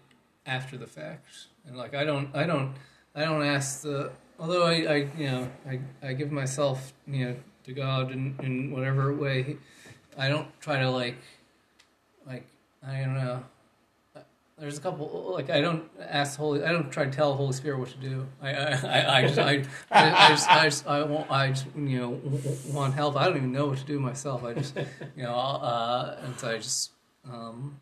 after 0.45 0.77
the 0.77 0.87
fact, 0.87 1.27
and 1.67 1.79
like 1.79 1.95
I 1.95 2.05
don't 2.05 2.29
I 2.37 2.45
don't 2.45 2.75
I 3.15 3.25
don't 3.25 3.43
ask 3.43 3.81
the 3.81 4.13
although 4.39 4.65
I, 4.65 4.73
I 4.73 4.95
you 5.17 5.31
know 5.31 5.51
I, 5.67 5.81
I 6.03 6.13
give 6.13 6.31
myself 6.31 6.93
you 7.07 7.25
know 7.25 7.37
to 7.65 7.73
God 7.73 8.13
in, 8.13 8.37
in 8.43 8.71
whatever 8.71 9.15
way 9.15 9.57
I 10.19 10.29
don't 10.29 10.49
try 10.61 10.79
to 10.81 10.91
like 10.91 11.17
like 12.27 12.45
I 12.87 13.01
don't 13.01 13.15
know 13.15 13.45
there's 14.61 14.77
a 14.77 14.81
couple 14.81 15.31
like 15.33 15.49
I 15.49 15.63
don't 15.63 15.91
ask 15.99 16.39
Holy 16.39 16.63
I 16.63 16.71
don't 16.71 16.91
try 16.91 17.07
to 17.07 17.11
tell 17.11 17.35
Holy 17.35 17.55
Spirit 17.55 17.79
what 17.79 17.89
to 17.89 17.97
do. 17.97 18.27
I 18.43 18.51
I, 18.51 19.19
I, 19.19 19.23
just 19.27 19.39
I, 19.39 19.65
I, 19.91 20.27
I 20.27 20.29
just 20.29 20.51
I 20.51 20.65
just 20.65 20.87
I 20.87 21.03
want 21.03 21.31
I 21.31 21.49
just 21.49 21.67
you 21.75 21.99
know 21.99 22.21
want 22.71 22.95
help. 22.95 23.17
I 23.17 23.25
don't 23.25 23.39
even 23.39 23.53
know 23.53 23.67
what 23.67 23.79
to 23.79 23.85
do 23.85 23.99
myself. 23.99 24.45
I 24.45 24.53
just 24.53 24.77
you 25.17 25.23
know 25.23 25.35
uh, 25.35 26.19
and 26.23 26.39
so 26.39 26.51
I 26.51 26.57
just 26.59 26.91
um 27.31 27.81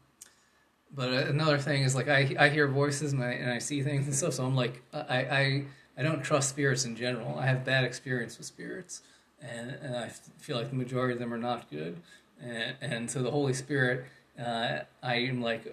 but 0.95 1.13
another 1.13 1.59
thing 1.59 1.83
is 1.83 1.97
like 1.97 2.09
I 2.09 2.35
I 2.39 2.49
hear 2.49 2.69
voices 2.69 3.13
and 3.13 3.23
I 3.23 3.33
and 3.33 3.51
I 3.51 3.59
see 3.59 3.83
things 3.83 4.07
and 4.07 4.15
stuff. 4.15 4.35
So 4.35 4.45
I'm 4.45 4.55
like 4.55 4.81
I 4.93 5.17
I 5.17 5.65
I 5.99 6.03
don't 6.03 6.23
trust 6.23 6.49
spirits 6.49 6.85
in 6.85 6.95
general. 6.95 7.37
I 7.39 7.47
have 7.47 7.65
bad 7.65 7.85
experience 7.85 8.39
with 8.39 8.47
spirits 8.47 9.03
and 9.43 9.71
and 9.83 9.97
I 9.97 10.09
feel 10.39 10.57
like 10.57 10.71
the 10.71 10.77
majority 10.77 11.15
of 11.15 11.19
them 11.19 11.35
are 11.35 11.39
not 11.39 11.69
good. 11.71 11.97
And 12.41 12.77
and 12.81 13.11
so 13.11 13.21
the 13.21 13.33
Holy 13.33 13.53
Spirit 13.53 14.05
uh, 14.39 14.81
I 15.03 15.17
am 15.17 15.43
like 15.43 15.67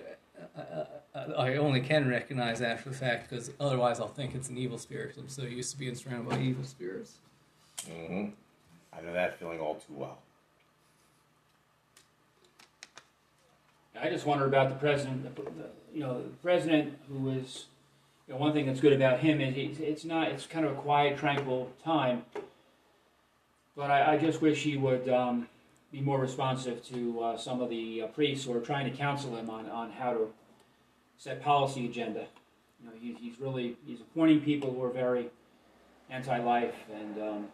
uh, 0.58 1.20
I 1.38 1.56
only 1.56 1.82
can 1.82 2.08
recognize 2.10 2.62
after 2.62 2.90
the 2.90 2.96
fact 2.96 3.30
because 3.30 3.52
otherwise 3.60 4.00
I'll 4.00 4.08
think 4.08 4.36
it's 4.36 4.50
an 4.50 4.58
evil 4.58 4.78
spirit. 4.78 5.10
'cause 5.10 5.18
I'm 5.18 5.30
so 5.30 5.44
used 5.44 5.72
to 5.72 5.78
being 5.78 5.96
surrounded 5.96 6.30
by 6.30 6.40
evil 6.42 6.64
spirits. 6.64 7.16
hmm 7.88 8.28
I 8.94 9.02
know 9.02 9.12
that 9.14 9.38
feeling 9.40 9.60
all 9.60 9.76
too 9.76 9.94
well. 9.94 10.20
I 14.00 14.10
just 14.10 14.26
wonder 14.26 14.46
about 14.46 14.70
the 14.70 14.76
president. 14.76 15.24
The, 15.36 15.42
the, 15.44 15.70
you 15.94 16.02
know, 16.02 16.22
the 16.22 16.30
president 16.42 16.98
who 17.10 17.30
is. 17.30 17.66
You 18.28 18.34
know, 18.34 18.40
one 18.40 18.54
thing 18.54 18.66
that's 18.66 18.80
good 18.80 18.94
about 18.94 19.20
him 19.20 19.40
is 19.40 19.54
he's, 19.56 19.80
it's 19.80 20.04
not. 20.04 20.30
It's 20.30 20.48
kind 20.48 20.66
of 20.66 20.72
a 20.72 20.76
quiet, 20.82 21.18
tranquil 21.18 21.72
time. 21.84 22.26
But 23.76 23.92
I, 23.92 24.14
I 24.14 24.18
just 24.18 24.42
wish 24.42 24.64
he 24.64 24.78
would 24.78 25.08
um, 25.10 25.48
be 25.96 26.02
more 26.02 26.20
responsive 26.20 26.84
to 26.84 27.22
uh, 27.22 27.38
some 27.38 27.62
of 27.62 27.70
the 27.70 28.02
uh, 28.02 28.08
priests 28.08 28.46
who 28.46 28.54
are 28.54 28.60
trying 28.60 28.92
to 28.92 28.98
counsel 28.98 29.38
him 29.38 29.50
on, 29.50 29.70
on 29.70 29.90
how 29.92 30.12
to 30.12 30.28
set 31.18 31.42
policy 31.42 31.86
agenda. 31.86 32.28
You 32.82 32.90
know, 32.90 32.92
he, 33.00 33.14
he's 33.14 33.40
really 33.40 33.78
he's 33.88 34.02
appointing 34.02 34.42
people 34.42 34.74
who 34.74 34.84
are 34.84 34.90
very 34.90 35.30
anti-life, 36.10 36.76
and 36.94 37.22
um, 37.22 37.48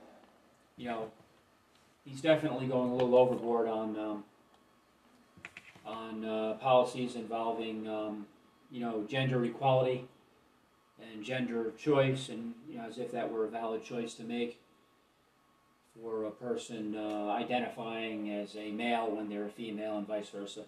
you 0.75 0.87
know, 0.87 1.11
he's 2.03 2.19
definitely 2.19 2.65
going 2.65 2.89
a 2.89 2.95
little 2.95 3.15
overboard 3.15 3.67
on. 3.67 3.97
Um, 3.97 4.23
on 5.83 6.23
uh, 6.23 6.53
policies 6.61 7.15
involving, 7.15 7.87
um, 7.87 8.27
you 8.69 8.79
know, 8.79 9.03
gender 9.09 9.43
equality 9.43 10.07
and 11.01 11.23
gender 11.23 11.71
choice, 11.75 12.29
and 12.29 12.53
you 12.69 12.77
know, 12.77 12.85
as 12.87 12.99
if 12.99 13.11
that 13.11 13.31
were 13.31 13.45
a 13.45 13.49
valid 13.49 13.83
choice 13.83 14.13
to 14.13 14.23
make 14.23 14.60
for 15.99 16.25
a 16.25 16.31
person 16.31 16.95
uh, 16.95 17.29
identifying 17.31 18.31
as 18.31 18.55
a 18.55 18.71
male 18.71 19.11
when 19.11 19.29
they're 19.29 19.45
a 19.45 19.49
female, 19.49 19.97
and 19.97 20.07
vice 20.07 20.29
versa. 20.29 20.63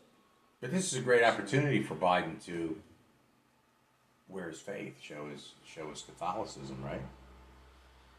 But 0.62 0.72
this 0.72 0.92
is 0.92 1.00
a 1.00 1.02
great 1.02 1.24
opportunity 1.24 1.82
for 1.82 1.96
Biden 1.96 2.44
to 2.46 2.76
wear 4.28 4.50
his 4.50 4.60
faith, 4.60 4.96
show 5.02 5.28
his 5.30 5.52
show 5.66 5.90
his 5.90 6.02
Catholicism, 6.02 6.78
right? 6.84 7.02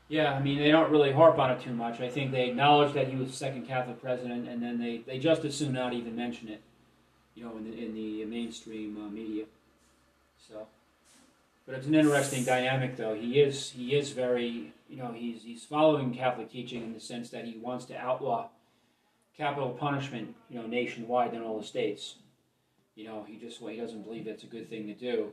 Yeah, 0.08 0.34
I 0.34 0.40
mean, 0.40 0.58
they 0.58 0.70
don't 0.70 0.90
really 0.90 1.12
harp 1.12 1.38
on 1.38 1.50
it 1.50 1.62
too 1.62 1.72
much. 1.72 2.00
I 2.00 2.10
think 2.10 2.30
they 2.30 2.48
acknowledge 2.50 2.92
that 2.92 3.08
he 3.08 3.16
was 3.16 3.30
the 3.30 3.36
second 3.36 3.66
Catholic 3.66 4.02
president, 4.02 4.46
and 4.46 4.62
then 4.62 4.78
they, 4.78 4.98
they 4.98 5.18
just 5.18 5.44
as 5.44 5.56
soon 5.56 5.72
not 5.72 5.94
even 5.94 6.14
mention 6.14 6.48
it, 6.48 6.60
you 7.34 7.44
know, 7.44 7.56
in 7.56 7.64
the, 7.64 7.84
in 7.84 7.94
the 7.94 8.24
mainstream 8.26 8.98
uh, 9.02 9.08
media. 9.08 9.46
So, 10.46 10.66
but 11.64 11.74
it's 11.76 11.86
an 11.86 11.94
interesting 11.94 12.44
dynamic, 12.44 12.96
though. 12.96 13.14
He 13.14 13.40
is 13.40 13.70
he 13.70 13.96
is 13.96 14.10
very, 14.10 14.74
you 14.94 15.02
know, 15.02 15.12
he's 15.12 15.42
he's 15.42 15.64
following 15.64 16.14
Catholic 16.14 16.48
teaching 16.52 16.84
in 16.84 16.92
the 16.94 17.00
sense 17.00 17.28
that 17.30 17.46
he 17.46 17.58
wants 17.58 17.84
to 17.86 17.96
outlaw 17.96 18.48
capital 19.36 19.70
punishment, 19.70 20.36
you 20.48 20.56
know, 20.56 20.68
nationwide 20.68 21.34
in 21.34 21.42
all 21.42 21.58
the 21.58 21.66
states. 21.66 22.18
you 22.94 23.04
know, 23.04 23.24
he 23.26 23.36
just 23.36 23.60
well, 23.60 23.72
he 23.72 23.80
doesn't 23.80 24.04
believe 24.04 24.28
it's 24.28 24.44
a 24.44 24.46
good 24.46 24.70
thing 24.70 24.86
to 24.86 24.94
do, 24.94 25.32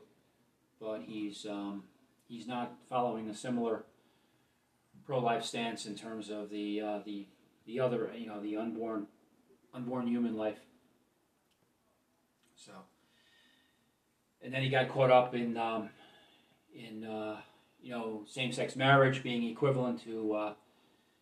but 0.79 1.01
he's 1.05 1.45
um, 1.45 1.83
he's 2.27 2.47
not 2.47 2.73
following 2.89 3.29
a 3.29 3.35
similar 3.35 3.83
pro-life 5.05 5.43
stance 5.43 5.85
in 5.85 5.95
terms 5.95 6.31
of 6.31 6.49
the 6.49 6.81
uh, 6.81 6.99
the 7.05 7.27
the 7.67 7.79
other 7.79 8.09
you 8.17 8.25
know 8.25 8.41
the 8.41 8.57
unborn 8.57 9.05
unborn 9.75 10.07
human 10.07 10.35
life. 10.35 10.57
So, 12.55 12.71
and 14.41 14.51
then 14.51 14.63
he 14.63 14.69
got 14.69 14.89
caught 14.89 15.11
up 15.11 15.35
in 15.35 15.55
um, 15.55 15.89
in 16.73 17.03
uh, 17.03 17.41
you 17.81 17.91
know 17.91 18.23
same-sex 18.27 18.75
marriage 18.75 19.23
being 19.23 19.43
equivalent 19.43 20.03
to 20.03 20.33
uh, 20.33 20.53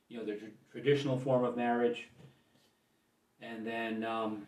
you 0.08 0.18
know 0.18 0.26
the 0.26 0.34
tr- 0.34 0.46
traditional 0.72 1.18
form 1.20 1.44
of 1.44 1.58
marriage, 1.58 2.08
and 3.42 3.66
then. 3.66 4.04
Um, 4.04 4.48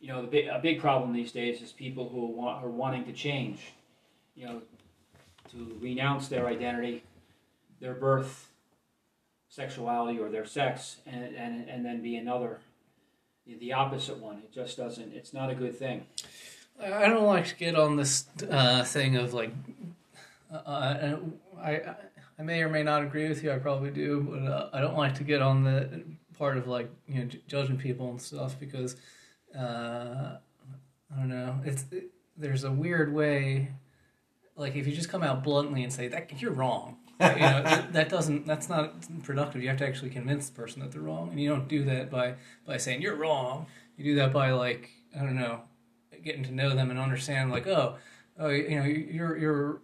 you 0.00 0.08
know, 0.12 0.26
the 0.26 0.46
a 0.46 0.60
big 0.60 0.80
problem 0.80 1.12
these 1.12 1.32
days 1.32 1.60
is 1.60 1.72
people 1.72 2.08
who 2.08 2.26
want, 2.26 2.64
are 2.64 2.68
wanting 2.68 3.04
to 3.06 3.12
change, 3.12 3.72
you 4.36 4.46
know, 4.46 4.62
to 5.50 5.76
renounce 5.80 6.28
their 6.28 6.46
identity, 6.46 7.02
their 7.80 7.94
birth, 7.94 8.48
sexuality, 9.48 10.18
or 10.20 10.28
their 10.28 10.44
sex, 10.44 10.98
and, 11.06 11.34
and, 11.34 11.68
and 11.68 11.84
then 11.84 12.00
be 12.00 12.16
another, 12.16 12.60
the 13.46 13.72
opposite 13.72 14.18
one. 14.18 14.36
It 14.36 14.52
just 14.52 14.76
doesn't, 14.76 15.12
it's 15.12 15.32
not 15.32 15.50
a 15.50 15.54
good 15.54 15.76
thing. 15.76 16.06
I 16.80 17.08
don't 17.08 17.26
like 17.26 17.48
to 17.48 17.56
get 17.56 17.74
on 17.74 17.96
this 17.96 18.26
uh, 18.48 18.84
thing 18.84 19.16
of 19.16 19.34
like, 19.34 19.50
uh, 20.52 21.16
I, 21.60 21.80
I 22.38 22.42
may 22.42 22.62
or 22.62 22.68
may 22.68 22.82
not 22.82 23.02
agree 23.02 23.28
with 23.28 23.42
you. 23.42 23.52
I 23.52 23.58
probably 23.58 23.90
do, 23.90 24.20
but 24.20 24.50
uh, 24.50 24.70
I 24.72 24.80
don't 24.80 24.96
like 24.96 25.14
to 25.16 25.24
get 25.24 25.42
on 25.42 25.64
the 25.64 26.04
part 26.38 26.56
of 26.56 26.68
like 26.68 26.88
you 27.06 27.18
know 27.18 27.24
j- 27.26 27.42
judging 27.46 27.76
people 27.76 28.10
and 28.10 28.20
stuff 28.22 28.58
because 28.58 28.96
uh, 29.56 30.36
I 31.12 31.16
don't 31.16 31.28
know. 31.28 31.60
It's 31.64 31.84
it, 31.90 32.10
there's 32.36 32.64
a 32.64 32.70
weird 32.70 33.12
way, 33.12 33.72
like 34.56 34.76
if 34.76 34.86
you 34.86 34.94
just 34.94 35.08
come 35.08 35.22
out 35.22 35.42
bluntly 35.42 35.82
and 35.82 35.92
say 35.92 36.08
that 36.08 36.40
you're 36.40 36.52
wrong, 36.52 36.98
you 37.20 37.26
know 37.26 37.62
that, 37.62 37.92
that 37.92 38.08
doesn't 38.08 38.46
that's 38.46 38.68
not 38.68 38.94
productive. 39.24 39.62
You 39.62 39.68
have 39.68 39.78
to 39.78 39.86
actually 39.86 40.10
convince 40.10 40.48
the 40.48 40.54
person 40.54 40.80
that 40.80 40.92
they're 40.92 41.02
wrong, 41.02 41.30
and 41.30 41.40
you 41.40 41.48
don't 41.48 41.68
do 41.68 41.84
that 41.84 42.10
by 42.10 42.34
by 42.64 42.76
saying 42.76 43.02
you're 43.02 43.16
wrong. 43.16 43.66
You 43.96 44.04
do 44.04 44.14
that 44.16 44.32
by 44.32 44.52
like 44.52 44.90
I 45.18 45.24
don't 45.24 45.36
know, 45.36 45.62
getting 46.22 46.44
to 46.44 46.52
know 46.52 46.74
them 46.74 46.90
and 46.90 46.98
understand 46.98 47.50
like 47.50 47.66
oh 47.66 47.96
oh 48.38 48.48
you 48.48 48.78
know 48.78 48.84
you're 48.84 49.36
you're 49.36 49.80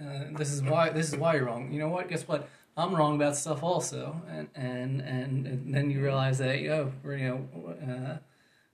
uh, 0.00 0.36
this 0.38 0.50
is 0.52 0.62
why 0.62 0.90
this 0.90 1.08
is 1.12 1.16
why 1.16 1.34
you're 1.36 1.44
wrong. 1.44 1.72
You 1.72 1.80
know 1.80 1.88
what? 1.88 2.08
Guess 2.08 2.26
what? 2.28 2.48
I'm 2.76 2.94
wrong 2.94 3.16
about 3.16 3.36
stuff 3.36 3.62
also, 3.62 4.20
and 4.30 4.48
and 4.54 5.00
and, 5.00 5.46
and 5.46 5.74
then 5.74 5.90
you 5.90 6.02
realize 6.02 6.38
that 6.38 6.56
oh 6.68 6.92
you 7.04 7.18
know. 7.18 7.48
Uh, 7.86 8.18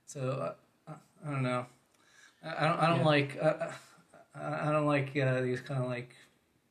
so 0.06 0.54
I, 0.86 0.92
I, 1.26 1.30
don't 1.30 1.42
know. 1.42 1.66
I, 2.44 2.64
don't. 2.68 2.78
I 2.82 2.86
don't 2.88 2.98
Yeah. 3.00 3.04
like. 3.04 3.42
I, 3.42 3.72
I 4.34 4.68
I 4.68 4.72
don't 4.72 4.86
like 4.86 5.16
uh, 5.16 5.40
these 5.40 5.60
kind 5.60 5.82
of 5.82 5.88
like 5.90 6.14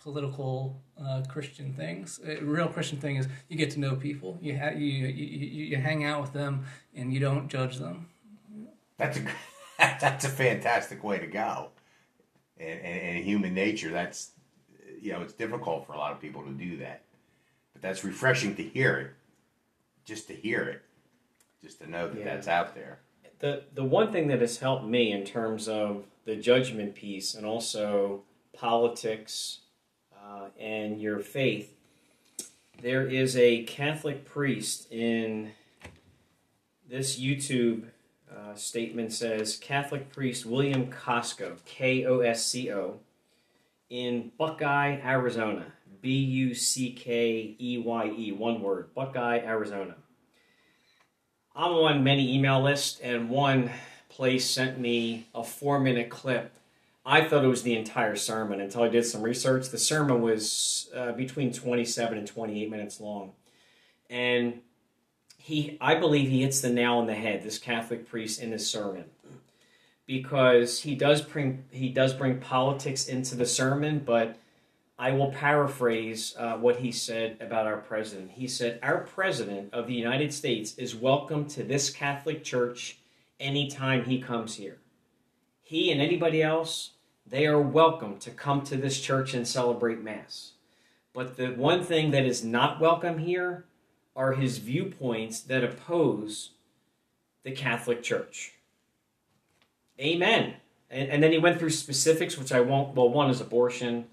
political 0.02 0.82
uh, 1.04 1.22
Christian 1.28 1.74
things. 1.74 2.20
A 2.26 2.40
real 2.42 2.70
Christian 2.70 2.98
thing 3.00 3.18
is 3.18 3.28
you 3.50 3.58
get 3.58 3.72
to 3.72 3.80
know 3.80 3.96
people. 3.96 4.38
You, 4.42 4.58
ha- 4.58 4.70
you, 4.76 4.86
you 4.86 5.08
you 5.08 5.66
you 5.66 5.78
hang 5.78 6.06
out 6.06 6.22
with 6.22 6.34
them 6.34 6.66
and 6.96 7.14
you 7.14 7.20
don't 7.20 7.50
judge 7.50 7.78
them. 7.78 8.08
That's 8.98 9.18
a 9.18 9.24
that's 9.78 10.24
a 10.26 10.30
fantastic 10.30 11.04
way 11.04 11.20
to 11.20 11.28
go. 11.28 11.72
And, 12.60 12.80
and, 12.82 13.02
and 13.18 13.26
human 13.26 13.54
nature, 13.54 13.90
that's 13.92 14.32
you 15.02 15.12
know, 15.14 15.22
it's 15.22 15.34
difficult 15.34 15.86
for 15.86 15.94
a 15.94 15.98
lot 15.98 16.12
of 16.12 16.20
people 16.20 16.42
to 16.44 16.50
do 16.52 16.78
that, 16.78 17.04
but 17.74 17.82
that's 17.82 18.04
refreshing 18.04 18.56
to 18.56 18.64
hear 18.64 18.98
it. 18.98 19.12
Just 20.06 20.28
to 20.28 20.34
hear 20.34 20.62
it, 20.64 20.82
just 21.62 21.80
to 21.82 21.90
know 21.90 22.08
that 22.08 22.18
Yeah. 22.18 22.24
that's 22.26 22.48
out 22.48 22.74
there. 22.74 23.00
the 23.40 23.64
the 23.74 23.84
one 23.84 24.12
thing 24.12 24.28
that 24.30 24.42
has 24.42 24.58
helped 24.60 24.86
me 24.86 25.12
in 25.12 25.24
terms 25.26 25.68
of 25.68 26.06
the 26.26 26.36
judgment 26.36 26.96
piece 26.96 27.36
and 27.36 27.46
also 27.46 28.24
politics 28.54 29.60
uh, 30.16 30.48
and 30.60 31.00
your 31.02 31.20
faith, 31.20 31.76
there 32.82 33.06
is 33.08 33.38
a 33.38 33.64
Catholic 33.64 34.26
priest 34.26 34.92
in 34.92 35.52
this 36.90 37.20
YouTube 37.20 37.84
uh, 38.32 38.56
statement 38.56 39.14
says 39.14 39.58
Catholic 39.58 40.12
priest 40.12 40.46
William 40.46 40.92
Kosco 40.92 41.58
K 41.66 42.06
O 42.06 42.20
S 42.20 42.46
C 42.46 42.72
O 42.72 43.00
in 43.90 44.32
Buckeye, 44.38 45.00
Arizona. 45.04 45.74
B 46.02 46.14
U 46.14 46.54
C 46.54 46.92
K 46.92 47.56
E 47.60 47.78
Y 47.78 48.14
E, 48.18 48.32
one 48.32 48.62
word, 48.62 48.94
Buckeye, 48.94 49.40
Arizona. 49.40 49.96
I'm 51.56 51.72
on 51.72 52.04
many 52.04 52.36
email 52.36 52.62
lists, 52.62 53.00
and 53.00 53.30
one 53.30 53.72
place 54.10 54.50
sent 54.50 54.80
me 54.80 55.28
a 55.34 55.44
four 55.44 55.80
minute 55.80 56.10
clip. 56.10 56.54
I 57.06 57.24
thought 57.24 57.44
it 57.44 57.48
was 57.48 57.64
the 57.64 57.76
entire 57.76 58.16
sermon 58.16 58.60
until 58.60 58.84
I 58.84 58.90
did 58.90 59.06
some 59.06 59.22
research. 59.22 59.70
The 59.70 59.78
sermon 59.78 60.22
was 60.22 60.90
uh, 60.96 61.14
between 61.14 61.54
27 61.54 62.18
and 62.18 62.28
28 62.28 62.70
minutes 62.70 63.00
long. 63.00 63.32
And 64.10 64.62
he, 65.48 65.78
I 65.80 65.96
believe 65.96 66.30
he 66.30 66.42
hits 66.42 66.60
the 66.60 66.70
nail 66.70 66.96
on 66.96 67.08
the 67.08 67.14
head, 67.14 67.42
this 67.42 67.58
Catholic 67.58 68.10
priest, 68.10 68.42
in 68.42 68.52
his 68.52 68.70
sermon. 68.70 69.06
Because 70.06 70.82
he 70.82 70.94
does 70.94 71.22
bring 71.22 71.64
he 71.72 71.88
does 71.88 72.14
bring 72.14 72.42
politics 72.42 73.08
into 73.08 73.36
the 73.36 73.46
sermon, 73.46 74.00
but 74.06 74.38
I 75.00 75.12
will 75.12 75.32
paraphrase 75.32 76.36
uh, 76.38 76.58
what 76.58 76.78
he 76.78 76.92
said 76.92 77.38
about 77.40 77.66
our 77.66 77.78
president. 77.78 78.32
He 78.32 78.46
said, 78.46 78.80
Our 78.84 79.00
president 79.00 79.74
of 79.74 79.88
the 79.88 79.94
United 79.94 80.34
States 80.34 80.76
is 80.78 80.94
welcome 80.94 81.48
to 81.50 81.64
this 81.64 81.90
Catholic 81.92 82.44
Church 82.44 82.98
anytime 83.40 84.04
he 84.04 84.20
comes 84.22 84.56
here. 84.56 84.80
He 85.64 85.94
and 85.94 86.02
anybody 86.02 86.44
else, 86.44 86.92
they 87.26 87.46
are 87.46 87.62
welcome 87.62 88.18
to 88.20 88.32
come 88.32 88.64
to 88.64 88.76
this 88.76 89.00
church 89.00 89.34
and 89.34 89.48
celebrate 89.48 90.04
Mass. 90.04 90.52
But 91.14 91.38
the 91.38 91.52
one 91.52 91.84
thing 91.84 92.12
that 92.12 92.26
is 92.26 92.44
not 92.44 92.82
welcome 92.82 93.20
here 93.20 93.64
are 94.18 94.34
his 94.34 94.58
viewpoints 94.58 95.40
that 95.42 95.64
oppose 95.64 96.50
the 97.44 97.52
Catholic 97.52 98.04
Church. 98.04 98.56
Amen. 100.00 100.56
And, 100.90 101.10
and 101.10 101.24
then 101.24 101.32
he 101.32 101.38
went 101.38 101.60
through 101.60 101.70
specifics, 101.70 102.38
which 102.38 102.52
I 102.52 102.60
won't. 102.60 102.96
Well, 102.96 103.10
one 103.10 103.30
is 103.30 103.40
abortion 103.40 104.08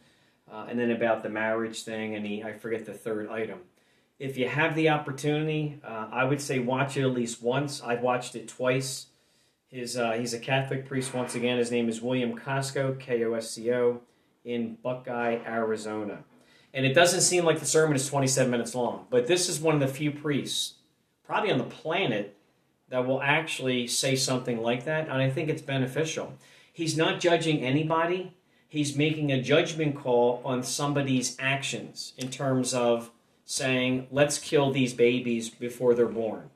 uh, 0.53 0.67
and 0.69 0.79
then 0.79 0.91
about 0.91 1.23
the 1.23 1.31
marriage 1.31 1.83
thing, 1.83 2.15
and 2.15 2.25
he, 2.27 2.43
I 2.43 2.53
forget 2.53 2.85
the 2.85 2.93
third 2.93 3.29
item. 3.29 3.61
If 4.19 4.37
you 4.37 4.47
have 4.47 4.77
the 4.77 4.91
opportunity, 4.91 5.81
uh, 5.83 6.07
I 6.13 6.25
would 6.25 6.41
say 6.41 6.59
watch 6.59 6.97
it 6.97 7.03
at 7.03 7.13
least 7.13 7.43
once. 7.43 7.83
I've 7.83 8.03
watched 8.03 8.37
it 8.37 8.47
twice. 8.47 9.07
His, 9.69 9.97
uh, 9.97 10.13
he's 10.13 10.35
a 10.35 10.39
Catholic 10.39 10.87
priest 10.87 11.13
once 11.15 11.35
again. 11.35 11.59
His 11.59 11.71
name 11.71 11.89
is 11.89 12.01
William 12.01 12.39
Kosco, 12.39 12.99
K 13.01 13.25
O 13.25 13.35
S 13.35 13.51
C 13.51 13.73
O, 13.73 14.03
in 14.45 14.77
Buckeye, 14.83 15.39
Arizona. 15.47 16.25
And 16.75 16.85
it 16.85 16.93
doesn't 16.93 17.21
seem 17.21 17.45
like 17.45 17.61
the 17.61 17.67
sermon 17.67 17.95
is 17.95 18.09
27 18.09 18.51
minutes 18.51 18.75
long, 18.75 19.07
but 19.09 19.29
this 19.29 19.49
is 19.49 19.61
one 19.61 19.75
of 19.75 19.81
the 19.81 19.89
few 19.89 20.11
priests, 20.11 20.75
probably 21.25 21.53
on 21.53 21.59
the 21.59 21.65
planet, 21.65 22.37
that 22.89 23.07
will 23.07 23.23
actually 23.23 23.87
say 23.87 24.17
something 24.17 24.61
like 24.61 24.85
that, 24.85 25.09
and 25.09 25.23
I 25.23 25.31
think 25.31 25.49
it's 25.49 25.63
beneficial. 25.63 26.35
He's 26.73 26.97
not 26.97 27.21
judging 27.21 27.61
anybody, 27.61 28.35
he's 28.69 28.97
making 28.97 29.31
a 29.33 29.41
judgment 29.41 29.97
call 29.97 30.43
on 30.45 30.63
somebody's 30.63 31.37
actions 31.39 32.13
in 32.19 32.29
terms 32.29 32.75
of 32.75 33.11
saying, 33.45 34.09
let's 34.11 34.39
kill 34.39 34.73
these 34.73 34.93
babies 34.93 35.49
before 35.49 35.95
they're 35.95 36.07
born. 36.07 36.51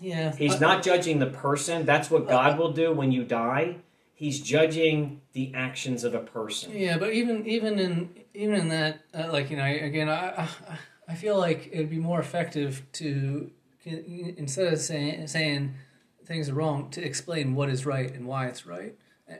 Yeah, 0.00 0.34
He's 0.34 0.60
not 0.60 0.82
judging 0.82 1.20
the 1.20 1.26
person. 1.26 1.86
That's 1.86 2.10
what 2.10 2.28
God 2.28 2.58
will 2.58 2.72
do 2.72 2.92
when 2.92 3.12
you 3.12 3.22
die. 3.24 3.76
He's 4.14 4.40
judging 4.40 5.20
the 5.32 5.52
actions 5.54 6.04
of 6.04 6.14
a 6.14 6.20
person. 6.20 6.72
Yeah, 6.74 6.98
but 6.98 7.12
even 7.12 7.46
even 7.46 7.78
in 7.78 8.10
even 8.34 8.54
in 8.56 8.68
that, 8.68 9.00
uh, 9.14 9.30
like 9.32 9.50
you 9.50 9.56
know, 9.56 9.64
again, 9.64 10.08
I, 10.08 10.42
I 10.42 10.48
I 11.08 11.14
feel 11.14 11.38
like 11.38 11.68
it'd 11.72 11.90
be 11.90 11.98
more 11.98 12.20
effective 12.20 12.82
to 12.94 13.50
instead 13.84 14.72
of 14.72 14.78
saying 14.80 15.26
saying 15.26 15.74
things 16.24 16.48
are 16.48 16.54
wrong, 16.54 16.88
to 16.90 17.04
explain 17.04 17.54
what 17.54 17.68
is 17.68 17.84
right 17.84 18.12
and 18.14 18.26
why 18.26 18.46
it's 18.46 18.66
right, 18.66 18.94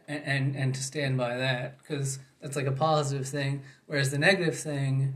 and 0.09 0.22
and, 0.24 0.57
and 0.57 0.74
to 0.74 0.82
stand 0.82 1.16
by 1.16 1.36
that 1.36 1.78
because 1.78 2.18
that's 2.40 2.57
like 2.57 2.66
a 2.66 2.72
positive 2.72 3.26
thing. 3.28 3.62
Whereas 3.86 4.11
the 4.11 4.18
negative 4.18 4.59
thing 4.59 5.14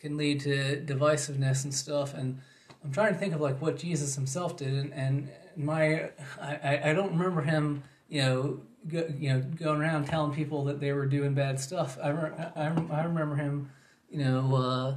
can 0.00 0.16
lead 0.16 0.40
to 0.40 0.82
divisiveness 0.84 1.64
and 1.64 1.72
stuff. 1.72 2.14
And 2.14 2.40
I'm 2.82 2.90
trying 2.92 3.12
to 3.12 3.18
think 3.18 3.34
of 3.34 3.40
like 3.40 3.60
what 3.62 3.76
Jesus 3.78 4.14
himself 4.16 4.56
did, 4.56 4.72
and, 4.74 4.92
and 4.92 5.30
my 5.56 6.10
I, 6.40 6.56
I- 6.64 6.80
I 6.90 6.92
don't 6.94 7.12
remember 7.12 7.42
him, 7.42 7.84
you 8.08 8.22
know, 8.22 8.60
go, 8.88 9.06
you 9.18 9.30
know, 9.30 9.40
going 9.40 9.80
around 9.80 10.06
telling 10.06 10.32
people 10.32 10.64
that 10.64 10.80
they 10.80 10.92
were 10.92 11.06
doing 11.06 11.34
bad 11.34 11.60
stuff. 11.60 11.98
I 12.02 12.10
I, 12.10 12.72
I 12.90 13.04
remember 13.04 13.36
him, 13.36 13.70
you 14.10 14.24
know, 14.24 14.54
uh, 14.54 14.96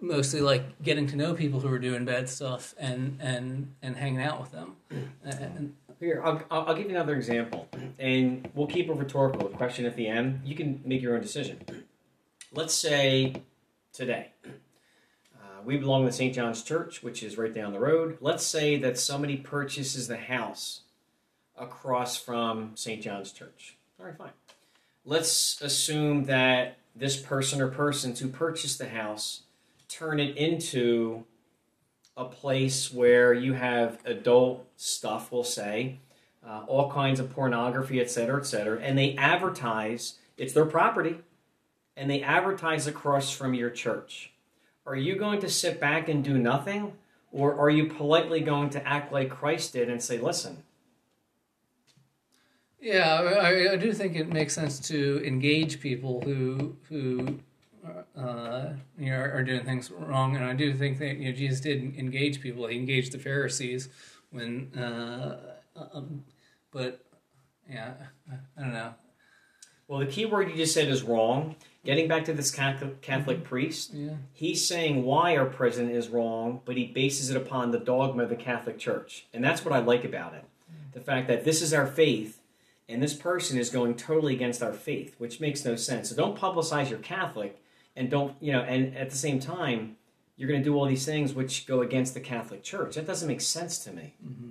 mostly 0.00 0.40
like 0.40 0.82
getting 0.82 1.06
to 1.08 1.16
know 1.16 1.34
people 1.34 1.60
who 1.60 1.68
were 1.68 1.78
doing 1.78 2.04
bad 2.04 2.28
stuff 2.28 2.74
and 2.78 3.18
and 3.20 3.74
and 3.82 3.96
hanging 3.96 4.22
out 4.22 4.40
with 4.40 4.52
them. 4.52 4.76
And, 5.24 5.74
Here, 6.00 6.22
I'll, 6.24 6.40
I'll 6.50 6.74
give 6.74 6.84
you 6.84 6.90
another 6.90 7.16
example, 7.16 7.68
and 7.98 8.48
we'll 8.54 8.68
keep 8.68 8.88
it 8.88 8.92
rhetorical. 8.92 9.48
A 9.48 9.50
question 9.50 9.84
at 9.84 9.96
the 9.96 10.06
end. 10.06 10.42
You 10.44 10.54
can 10.54 10.80
make 10.84 11.02
your 11.02 11.14
own 11.14 11.20
decision. 11.20 11.60
Let's 12.52 12.72
say 12.72 13.42
today, 13.92 14.30
uh, 14.46 15.60
we 15.64 15.76
belong 15.76 16.06
to 16.06 16.12
St. 16.12 16.32
John's 16.32 16.62
Church, 16.62 17.02
which 17.02 17.22
is 17.22 17.36
right 17.36 17.52
down 17.52 17.72
the 17.72 17.80
road. 17.80 18.16
Let's 18.20 18.44
say 18.46 18.78
that 18.78 18.96
somebody 18.96 19.36
purchases 19.36 20.06
the 20.06 20.16
house 20.16 20.82
across 21.58 22.16
from 22.16 22.72
St. 22.74 23.02
John's 23.02 23.32
Church. 23.32 23.76
All 23.98 24.06
right, 24.06 24.16
fine. 24.16 24.30
Let's 25.04 25.60
assume 25.60 26.24
that 26.24 26.78
this 26.94 27.16
person 27.16 27.60
or 27.60 27.68
persons 27.68 28.20
who 28.20 28.28
purchased 28.28 28.78
the 28.78 28.88
house 28.88 29.42
turn 29.88 30.20
it 30.20 30.36
into 30.36 31.24
a 32.16 32.24
place 32.24 32.92
where 32.92 33.32
you 33.32 33.54
have 33.54 33.98
adult 34.04 34.66
stuff, 34.76 35.30
we'll 35.30 35.44
say, 35.44 36.00
uh, 36.46 36.64
all 36.66 36.90
kinds 36.90 37.20
of 37.20 37.30
pornography, 37.30 38.00
et 38.00 38.10
cetera, 38.10 38.40
et 38.40 38.44
cetera, 38.44 38.80
and 38.80 38.98
they 38.98 39.14
advertise, 39.16 40.14
it's 40.36 40.52
their 40.52 40.66
property, 40.66 41.20
and 41.96 42.10
they 42.10 42.22
advertise 42.22 42.86
across 42.86 43.30
from 43.30 43.54
your 43.54 43.70
church. 43.70 44.32
Are 44.86 44.96
you 44.96 45.16
going 45.16 45.40
to 45.40 45.48
sit 45.48 45.80
back 45.80 46.08
and 46.08 46.24
do 46.24 46.38
nothing? 46.38 46.92
Or 47.30 47.54
are 47.58 47.68
you 47.68 47.86
politely 47.86 48.40
going 48.40 48.70
to 48.70 48.88
act 48.88 49.12
like 49.12 49.28
Christ 49.28 49.74
did 49.74 49.90
and 49.90 50.02
say, 50.02 50.18
listen, 50.18 50.64
Yeah, 52.80 53.20
I, 53.20 53.72
I 53.72 53.76
do 53.76 53.92
think 53.92 54.14
it 54.14 54.28
makes 54.28 54.54
sense 54.54 54.78
to 54.88 55.20
engage 55.26 55.80
people 55.80 56.20
who 56.20 56.76
who 56.88 57.38
uh, 58.16 58.70
you 58.98 59.10
know 59.10 59.18
are, 59.18 59.32
are 59.32 59.44
doing 59.44 59.64
things 59.64 59.90
wrong, 59.90 60.36
and 60.36 60.44
I 60.44 60.54
do 60.54 60.72
think 60.74 60.98
that 60.98 61.16
you 61.16 61.30
know 61.30 61.36
Jesus 61.36 61.60
did 61.60 61.96
engage 61.98 62.40
people. 62.40 62.66
He 62.66 62.76
engaged 62.76 63.12
the 63.12 63.18
Pharisees 63.18 63.88
when, 64.30 64.72
uh, 64.76 65.56
um, 65.92 66.24
but 66.70 67.04
yeah, 67.68 67.94
I, 68.30 68.62
don't 68.62 68.72
know. 68.72 68.94
well, 69.86 69.98
the 70.00 70.06
key 70.06 70.26
word 70.26 70.50
you 70.50 70.56
just 70.56 70.74
said 70.74 70.88
is 70.88 71.02
wrong. 71.02 71.56
Getting 71.84 72.08
back 72.08 72.24
to 72.26 72.34
this 72.34 72.50
Catholic, 72.50 73.00
Catholic 73.00 73.44
priest, 73.44 73.94
Yeah, 73.94 74.10
he's 74.32 74.66
saying 74.66 75.04
why 75.04 75.36
our 75.36 75.46
president 75.46 75.94
is 75.94 76.08
wrong, 76.08 76.60
but 76.64 76.76
he 76.76 76.86
bases 76.86 77.30
it 77.30 77.36
upon 77.36 77.70
the 77.70 77.78
dogma 77.78 78.24
of 78.24 78.28
the 78.28 78.36
Catholic 78.36 78.78
Church. 78.78 79.26
And 79.32 79.42
that's 79.42 79.64
what 79.64 79.72
I 79.72 79.78
like 79.78 80.04
about 80.04 80.34
it. 80.34 80.44
The 80.92 81.00
fact 81.00 81.28
that 81.28 81.44
this 81.44 81.62
is 81.62 81.72
our 81.72 81.86
faith, 81.86 82.37
and 82.88 83.02
this 83.02 83.14
person 83.14 83.58
is 83.58 83.70
going 83.70 83.94
totally 83.96 84.34
against 84.34 84.62
our 84.62 84.72
faith, 84.72 85.14
which 85.18 85.40
makes 85.40 85.64
no 85.64 85.76
sense. 85.76 86.10
So 86.10 86.16
don't 86.16 86.36
publicize 86.38 86.90
you're 86.90 86.98
Catholic, 87.00 87.60
and 87.96 88.10
don't, 88.10 88.34
you 88.40 88.52
know, 88.52 88.60
and 88.62 88.96
at 88.96 89.10
the 89.10 89.16
same 89.16 89.40
time, 89.40 89.96
you're 90.36 90.48
going 90.48 90.60
to 90.60 90.64
do 90.64 90.76
all 90.76 90.86
these 90.86 91.04
things 91.04 91.34
which 91.34 91.66
go 91.66 91.82
against 91.82 92.14
the 92.14 92.20
Catholic 92.20 92.62
Church. 92.62 92.94
That 92.94 93.06
doesn't 93.06 93.26
make 93.28 93.40
sense 93.40 93.78
to 93.84 93.92
me. 93.92 94.14
Mm-hmm. 94.24 94.50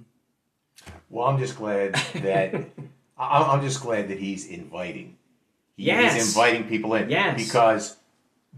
Well, 1.09 1.27
I'm 1.27 1.37
just 1.39 1.55
glad 1.57 1.93
that 2.15 2.53
I- 3.17 3.43
I'm 3.43 3.61
just 3.61 3.81
glad 3.81 4.09
that 4.09 4.19
he's 4.19 4.47
inviting. 4.47 5.17
He, 5.75 5.85
Yes. 5.85 6.13
He's 6.15 6.35
inviting 6.35 6.67
people 6.67 6.93
in. 6.95 7.09
Yes. 7.09 7.43
Because 7.43 7.97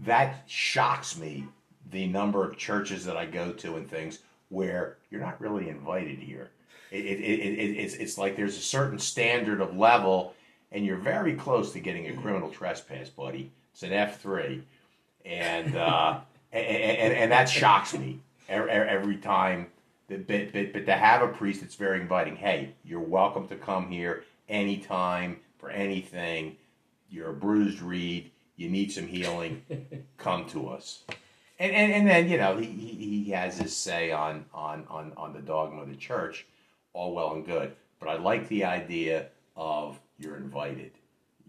that 0.04 0.42
shocks 0.46 1.16
me 1.18 1.44
the 1.90 2.06
number 2.06 2.44
of 2.44 2.56
churches 2.56 3.04
that 3.04 3.16
I 3.16 3.26
go 3.26 3.52
to 3.52 3.76
and 3.76 3.88
things 3.88 4.20
where 4.48 4.96
you're 5.10 5.20
not 5.20 5.40
really 5.40 5.68
invited 5.68 6.18
here. 6.18 6.50
It, 6.90 7.04
it, 7.04 7.20
it, 7.20 7.40
it, 7.40 7.76
it's, 7.76 7.94
it's 7.94 8.18
like 8.18 8.36
there's 8.36 8.56
a 8.56 8.62
certain 8.62 8.98
standard 8.98 9.60
of 9.60 9.76
level, 9.76 10.34
and 10.72 10.84
you're 10.84 10.96
very 10.96 11.34
close 11.34 11.72
to 11.72 11.80
getting 11.80 12.08
a 12.08 12.16
criminal 12.20 12.50
trespass, 12.50 13.08
buddy. 13.08 13.52
It's 13.72 13.82
an 13.82 13.92
F 13.92 14.20
three, 14.20 14.62
and, 15.24 15.76
uh, 15.76 16.20
and, 16.52 16.66
and 16.66 17.12
and 17.14 17.32
that 17.32 17.48
shocks 17.48 17.94
me 17.94 18.20
every, 18.48 19.16
time. 19.16 19.68
But, 20.08 20.26
but, 20.26 20.52
but, 20.52 20.72
but 20.72 20.86
to 20.86 20.92
have 20.92 21.22
a 21.22 21.28
priest 21.28 21.60
that's 21.60 21.76
very 21.76 22.00
inviting, 22.00 22.36
hey, 22.36 22.74
you're 22.84 23.00
welcome 23.00 23.46
to 23.48 23.56
come 23.56 23.88
here 23.88 24.24
anytime 24.48 25.38
for 25.58 25.70
anything. 25.70 26.56
You're 27.08 27.30
a 27.30 27.34
bruised 27.34 27.80
reed. 27.80 28.30
You 28.56 28.68
need 28.68 28.92
some 28.92 29.06
healing. 29.06 29.62
come 30.18 30.46
to 30.46 30.68
us. 30.68 31.04
And, 31.58 31.72
and, 31.72 31.92
and 31.92 32.08
then 32.08 32.28
you 32.28 32.38
know 32.38 32.56
he, 32.56 32.66
he, 32.66 33.22
he 33.24 33.30
has 33.32 33.58
his 33.58 33.76
say 33.76 34.10
on, 34.10 34.46
on, 34.54 34.86
on, 34.88 35.12
on 35.16 35.32
the 35.34 35.40
dogma 35.40 35.82
of 35.82 35.88
the 35.88 35.96
church, 35.96 36.46
all 36.92 37.14
well 37.14 37.32
and 37.32 37.44
good. 37.44 37.74
But 37.98 38.08
I 38.08 38.16
like 38.16 38.48
the 38.48 38.64
idea 38.64 39.28
of 39.56 39.98
you're 40.18 40.36
invited. 40.36 40.92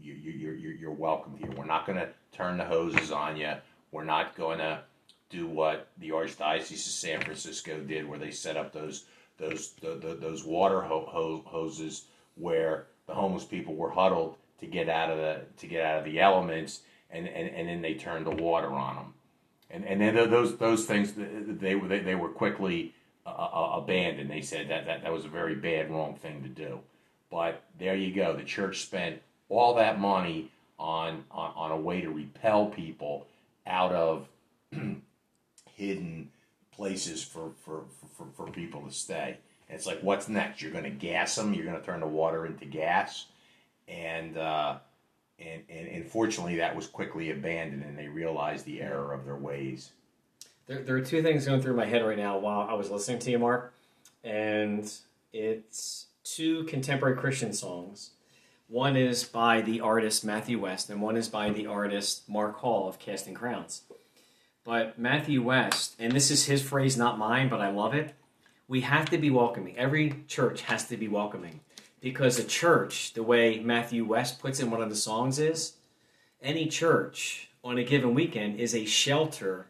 You, 0.01 0.13
you, 0.13 0.31
you're, 0.31 0.55
you're, 0.55 0.73
you're 0.73 0.91
welcome 0.91 1.37
here. 1.37 1.49
We're 1.55 1.65
not 1.65 1.85
going 1.85 1.99
to 1.99 2.09
turn 2.31 2.57
the 2.57 2.65
hoses 2.65 3.11
on 3.11 3.37
you. 3.37 3.53
We're 3.91 4.03
not 4.03 4.35
going 4.35 4.57
to 4.59 4.81
do 5.29 5.47
what 5.47 5.87
the 5.97 6.09
Archdiocese 6.09 6.71
of 6.71 6.77
San 6.79 7.21
Francisco 7.21 7.79
did, 7.79 8.07
where 8.07 8.19
they 8.19 8.31
set 8.31 8.57
up 8.57 8.73
those 8.73 9.05
those 9.37 9.71
the, 9.81 9.95
the, 9.95 10.15
those 10.15 10.43
water 10.43 10.81
ho- 10.81 11.07
ho- 11.07 11.43
hoses 11.45 12.05
where 12.35 12.87
the 13.07 13.13
homeless 13.13 13.45
people 13.45 13.75
were 13.75 13.89
huddled 13.89 14.35
to 14.59 14.67
get 14.67 14.89
out 14.89 15.09
of 15.09 15.17
the 15.17 15.41
to 15.57 15.67
get 15.67 15.83
out 15.83 15.99
of 15.99 16.05
the 16.05 16.19
elements, 16.19 16.81
and, 17.09 17.27
and, 17.27 17.49
and 17.49 17.67
then 17.67 17.81
they 17.81 17.93
turned 17.95 18.25
the 18.25 18.31
water 18.43 18.71
on 18.71 18.95
them, 18.95 19.13
and 19.69 19.85
and 19.85 20.01
then 20.01 20.15
those 20.29 20.57
those 20.57 20.85
things 20.85 21.13
they 21.15 21.75
were 21.75 21.87
they, 21.87 21.99
they 21.99 22.15
were 22.15 22.29
quickly 22.29 22.93
uh, 23.25 23.69
abandoned. 23.73 24.29
They 24.29 24.41
said 24.41 24.69
that, 24.69 24.85
that 24.85 25.03
that 25.03 25.11
was 25.11 25.25
a 25.25 25.29
very 25.29 25.55
bad 25.55 25.91
wrong 25.91 26.15
thing 26.15 26.43
to 26.43 26.49
do, 26.49 26.79
but 27.29 27.63
there 27.77 27.95
you 27.95 28.13
go. 28.13 28.35
The 28.35 28.43
church 28.43 28.81
spent 28.81 29.21
all 29.49 29.75
that 29.75 29.99
money 29.99 30.51
on 30.79 31.23
on, 31.31 31.53
on 31.55 31.71
a 31.71 31.77
way 31.77 32.01
to 32.01 32.09
repel 32.09 32.67
people 32.67 33.27
out 33.67 33.91
of 33.91 34.27
hidden 35.75 36.29
places 36.71 37.23
for, 37.23 37.51
for, 37.63 37.83
for, 38.17 38.25
for 38.35 38.51
people 38.51 38.81
to 38.81 38.91
stay. 38.91 39.37
And 39.69 39.77
it's 39.77 39.85
like, 39.85 40.01
what's 40.01 40.27
next? 40.27 40.61
You're 40.61 40.71
going 40.71 40.83
to 40.83 40.89
gas 40.89 41.35
them. 41.35 41.53
You're 41.53 41.65
going 41.65 41.79
to 41.79 41.85
turn 41.85 41.99
the 41.99 42.07
water 42.07 42.45
into 42.45 42.65
gas, 42.65 43.27
and 43.87 44.37
uh, 44.37 44.77
and 45.39 45.63
and 45.69 45.87
unfortunately, 45.87 46.57
that 46.57 46.75
was 46.75 46.87
quickly 46.87 47.31
abandoned, 47.31 47.83
and 47.83 47.97
they 47.97 48.07
realized 48.07 48.65
the 48.65 48.81
error 48.81 49.13
of 49.13 49.23
their 49.25 49.37
ways. 49.37 49.91
There, 50.71 50.83
there 50.83 50.95
are 50.95 51.01
two 51.01 51.21
things 51.21 51.45
going 51.45 51.61
through 51.61 51.75
my 51.75 51.85
head 51.85 52.01
right 52.01 52.17
now 52.17 52.37
while 52.37 52.61
I 52.61 52.75
was 52.75 52.89
listening 52.89 53.19
to 53.19 53.31
you, 53.31 53.39
Mark, 53.39 53.73
and 54.23 54.89
it's 55.33 56.05
two 56.23 56.63
contemporary 56.63 57.17
Christian 57.17 57.51
songs. 57.51 58.11
One 58.69 58.95
is 58.95 59.25
by 59.25 59.59
the 59.59 59.81
artist 59.81 60.23
Matthew 60.23 60.61
West, 60.61 60.89
and 60.89 61.01
one 61.01 61.17
is 61.17 61.27
by 61.27 61.49
the 61.49 61.67
artist 61.67 62.29
Mark 62.29 62.59
Hall 62.59 62.87
of 62.87 62.99
Casting 62.99 63.33
Crowns. 63.33 63.81
But 64.63 64.97
Matthew 64.97 65.41
West, 65.41 65.97
and 65.99 66.13
this 66.13 66.31
is 66.31 66.45
his 66.45 66.61
phrase, 66.61 66.95
not 66.95 67.19
mine, 67.19 67.49
but 67.49 67.59
I 67.59 67.69
love 67.69 67.93
it. 67.93 68.13
We 68.69 68.79
have 68.79 69.09
to 69.09 69.17
be 69.17 69.29
welcoming. 69.29 69.77
Every 69.77 70.23
church 70.29 70.61
has 70.61 70.87
to 70.87 70.95
be 70.95 71.09
welcoming 71.09 71.59
because 71.99 72.39
a 72.39 72.45
church, 72.45 73.11
the 73.11 73.23
way 73.23 73.59
Matthew 73.59 74.05
West 74.05 74.39
puts 74.39 74.61
in 74.61 74.71
one 74.71 74.81
of 74.81 74.89
the 74.89 74.95
songs, 74.95 75.37
is 75.37 75.73
any 76.41 76.67
church 76.67 77.49
on 77.61 77.77
a 77.77 77.83
given 77.83 78.13
weekend 78.13 78.57
is 78.57 78.73
a 78.73 78.85
shelter 78.85 79.67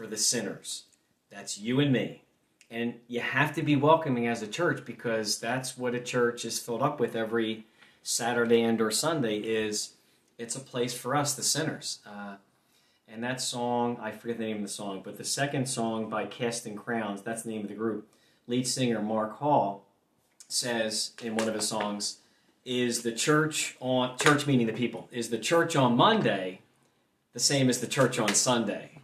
for 0.00 0.06
the 0.06 0.16
sinners. 0.16 0.84
That's 1.30 1.58
you 1.58 1.78
and 1.78 1.92
me. 1.92 2.22
And 2.70 2.94
you 3.06 3.20
have 3.20 3.54
to 3.54 3.62
be 3.62 3.76
welcoming 3.76 4.26
as 4.28 4.40
a 4.40 4.46
church 4.46 4.86
because 4.86 5.38
that's 5.38 5.76
what 5.76 5.94
a 5.94 6.00
church 6.00 6.46
is 6.46 6.58
filled 6.58 6.80
up 6.80 6.98
with 6.98 7.14
every 7.14 7.66
Saturday 8.02 8.62
and 8.62 8.80
or 8.80 8.90
Sunday 8.90 9.36
is 9.40 9.90
it's 10.38 10.56
a 10.56 10.60
place 10.60 10.94
for 10.94 11.14
us, 11.14 11.34
the 11.34 11.42
sinners. 11.42 11.98
Uh, 12.06 12.36
and 13.06 13.22
that 13.22 13.42
song, 13.42 13.98
I 14.00 14.10
forget 14.12 14.38
the 14.38 14.44
name 14.44 14.56
of 14.56 14.62
the 14.62 14.68
song, 14.68 15.02
but 15.04 15.18
the 15.18 15.24
second 15.24 15.68
song 15.68 16.08
by 16.08 16.24
Casting 16.24 16.76
Crowns, 16.76 17.20
that's 17.20 17.42
the 17.42 17.50
name 17.50 17.60
of 17.60 17.68
the 17.68 17.74
group, 17.74 18.08
lead 18.46 18.66
singer 18.66 19.02
Mark 19.02 19.36
Hall 19.36 19.84
says 20.48 21.12
in 21.22 21.36
one 21.36 21.46
of 21.46 21.54
his 21.54 21.68
songs, 21.68 22.20
is 22.64 23.02
the 23.02 23.12
church 23.12 23.76
on 23.80 24.16
church 24.16 24.46
meaning 24.46 24.66
the 24.66 24.72
people, 24.72 25.10
is 25.12 25.28
the 25.28 25.36
church 25.36 25.76
on 25.76 25.94
Monday 25.94 26.62
the 27.34 27.38
same 27.38 27.68
as 27.68 27.82
the 27.82 27.86
church 27.86 28.18
on 28.18 28.32
Sunday? 28.32 28.99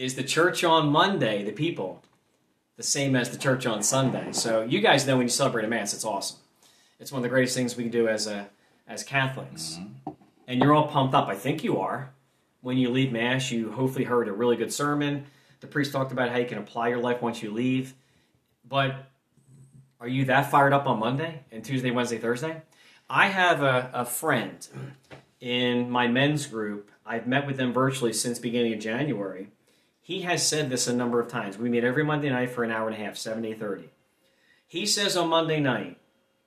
Is 0.00 0.14
the 0.14 0.22
church 0.22 0.64
on 0.64 0.88
Monday, 0.88 1.44
the 1.44 1.52
people, 1.52 2.02
the 2.78 2.82
same 2.82 3.14
as 3.14 3.28
the 3.28 3.36
church 3.36 3.66
on 3.66 3.82
Sunday? 3.82 4.32
So 4.32 4.62
you 4.62 4.80
guys 4.80 5.06
know 5.06 5.18
when 5.18 5.26
you 5.26 5.28
celebrate 5.28 5.66
a 5.66 5.68
mass, 5.68 5.92
it's 5.92 6.06
awesome. 6.06 6.38
It's 6.98 7.12
one 7.12 7.18
of 7.18 7.22
the 7.24 7.28
greatest 7.28 7.54
things 7.54 7.76
we 7.76 7.82
can 7.82 7.92
do 7.92 8.08
as 8.08 8.26
a 8.26 8.48
as 8.88 9.04
Catholics. 9.04 9.78
Mm-hmm. 9.78 10.12
And 10.48 10.62
you're 10.62 10.72
all 10.72 10.88
pumped 10.88 11.14
up. 11.14 11.28
I 11.28 11.34
think 11.34 11.62
you 11.62 11.80
are. 11.80 12.14
When 12.62 12.78
you 12.78 12.88
leave 12.88 13.12
mass, 13.12 13.50
you 13.50 13.72
hopefully 13.72 14.06
heard 14.06 14.26
a 14.26 14.32
really 14.32 14.56
good 14.56 14.72
sermon. 14.72 15.26
The 15.60 15.66
priest 15.66 15.92
talked 15.92 16.12
about 16.12 16.30
how 16.30 16.38
you 16.38 16.46
can 16.46 16.56
apply 16.56 16.88
your 16.88 17.00
life 17.00 17.20
once 17.20 17.42
you 17.42 17.50
leave. 17.50 17.92
But 18.66 19.04
are 20.00 20.08
you 20.08 20.24
that 20.24 20.50
fired 20.50 20.72
up 20.72 20.86
on 20.86 20.98
Monday 20.98 21.40
and 21.52 21.62
Tuesday, 21.62 21.90
Wednesday, 21.90 22.16
Thursday? 22.16 22.62
I 23.10 23.26
have 23.26 23.62
a, 23.62 23.90
a 23.92 24.06
friend 24.06 24.66
in 25.40 25.90
my 25.90 26.08
men's 26.08 26.46
group. 26.46 26.90
I've 27.04 27.26
met 27.26 27.46
with 27.46 27.58
them 27.58 27.74
virtually 27.74 28.14
since 28.14 28.38
beginning 28.38 28.72
of 28.72 28.80
January. 28.80 29.48
He 30.10 30.22
has 30.22 30.44
said 30.44 30.70
this 30.70 30.88
a 30.88 30.92
number 30.92 31.20
of 31.20 31.28
times. 31.28 31.56
We 31.56 31.68
meet 31.68 31.84
every 31.84 32.02
Monday 32.02 32.30
night 32.30 32.50
for 32.50 32.64
an 32.64 32.72
hour 32.72 32.88
and 32.88 32.96
a 32.96 32.98
half, 32.98 33.16
7 33.16 33.44
to 33.44 33.54
8.30. 33.54 33.84
He 34.66 34.84
says 34.84 35.16
on 35.16 35.28
Monday 35.28 35.60
night, 35.60 35.98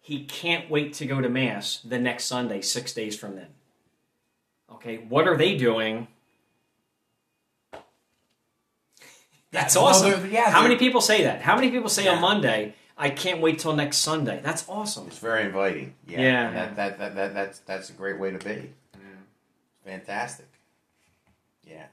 he 0.01 0.26
can't 0.26 0.70
wait 0.70 0.91
to 0.95 1.05
go 1.05 1.22
to 1.22 1.30
Mass 1.30 1.80
the 1.80 1.97
next 1.97 2.26
Sunday, 2.26 2.59
six 2.59 2.91
days 2.91 3.18
from 3.18 3.38
then. 3.38 3.47
Okay, 4.70 4.97
what 4.97 5.30
are 5.30 5.38
they 5.38 5.55
doing? 5.55 6.09
That's 9.51 9.78
awesome. 9.78 10.11
they're- 10.11 10.28
yeah, 10.28 10.49
How 10.51 10.64
many 10.64 10.76
people 10.76 10.99
say 10.99 11.24
that? 11.24 11.41
How 11.41 11.55
many 11.55 11.72
people 11.72 11.88
say 11.88 12.03
Yeah. 12.03 12.16
on 12.16 12.20
Monday, 12.22 12.76
I 12.97 13.11
can't 13.11 13.39
wait 13.39 13.59
till 13.59 13.74
next 13.78 13.99
Sunday? 13.99 14.41
That's 14.43 14.68
awesome. 14.68 15.07
It's 15.07 15.20
very 15.20 15.45
inviting. 15.45 15.95
Yeah, 16.05 16.20
Yeah. 16.20 16.51
That, 16.51 16.76
that, 16.76 16.99
that, 16.99 17.16
that 17.16 17.34
that's 17.34 17.59
that's 17.59 17.89
a 17.89 17.93
great 17.93 18.20
way 18.20 18.32
to 18.32 18.39
be. 18.39 18.74
Fantastic. 19.86 20.49
Yeah, 21.66 21.76
yeah. 21.76 21.86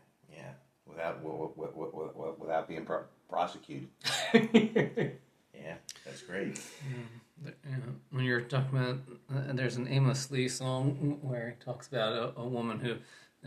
Without 1.00 1.22
w- 1.22 1.52
w- 1.56 1.72
w- 1.72 1.90
w- 1.90 2.12
w- 2.12 2.34
without 2.38 2.68
being 2.68 2.84
pro- 2.84 3.04
prosecuted. 3.28 3.88
Yeah, 5.62 5.74
that's 6.06 6.22
great. 6.22 6.54
The- 7.44 7.52
you 7.68 7.76
know, 7.76 7.82
when 8.12 8.24
you're 8.24 8.40
talking 8.40 8.78
about, 8.78 8.98
uh, 9.34 9.52
there's 9.52 9.76
an 9.76 9.88
Amos 9.88 10.30
Lee 10.30 10.48
song 10.48 11.18
where 11.20 11.50
he 11.58 11.64
talks 11.64 11.86
about 11.88 12.12
a, 12.14 12.40
a 12.40 12.46
woman 12.48 12.80
who, 12.80 12.92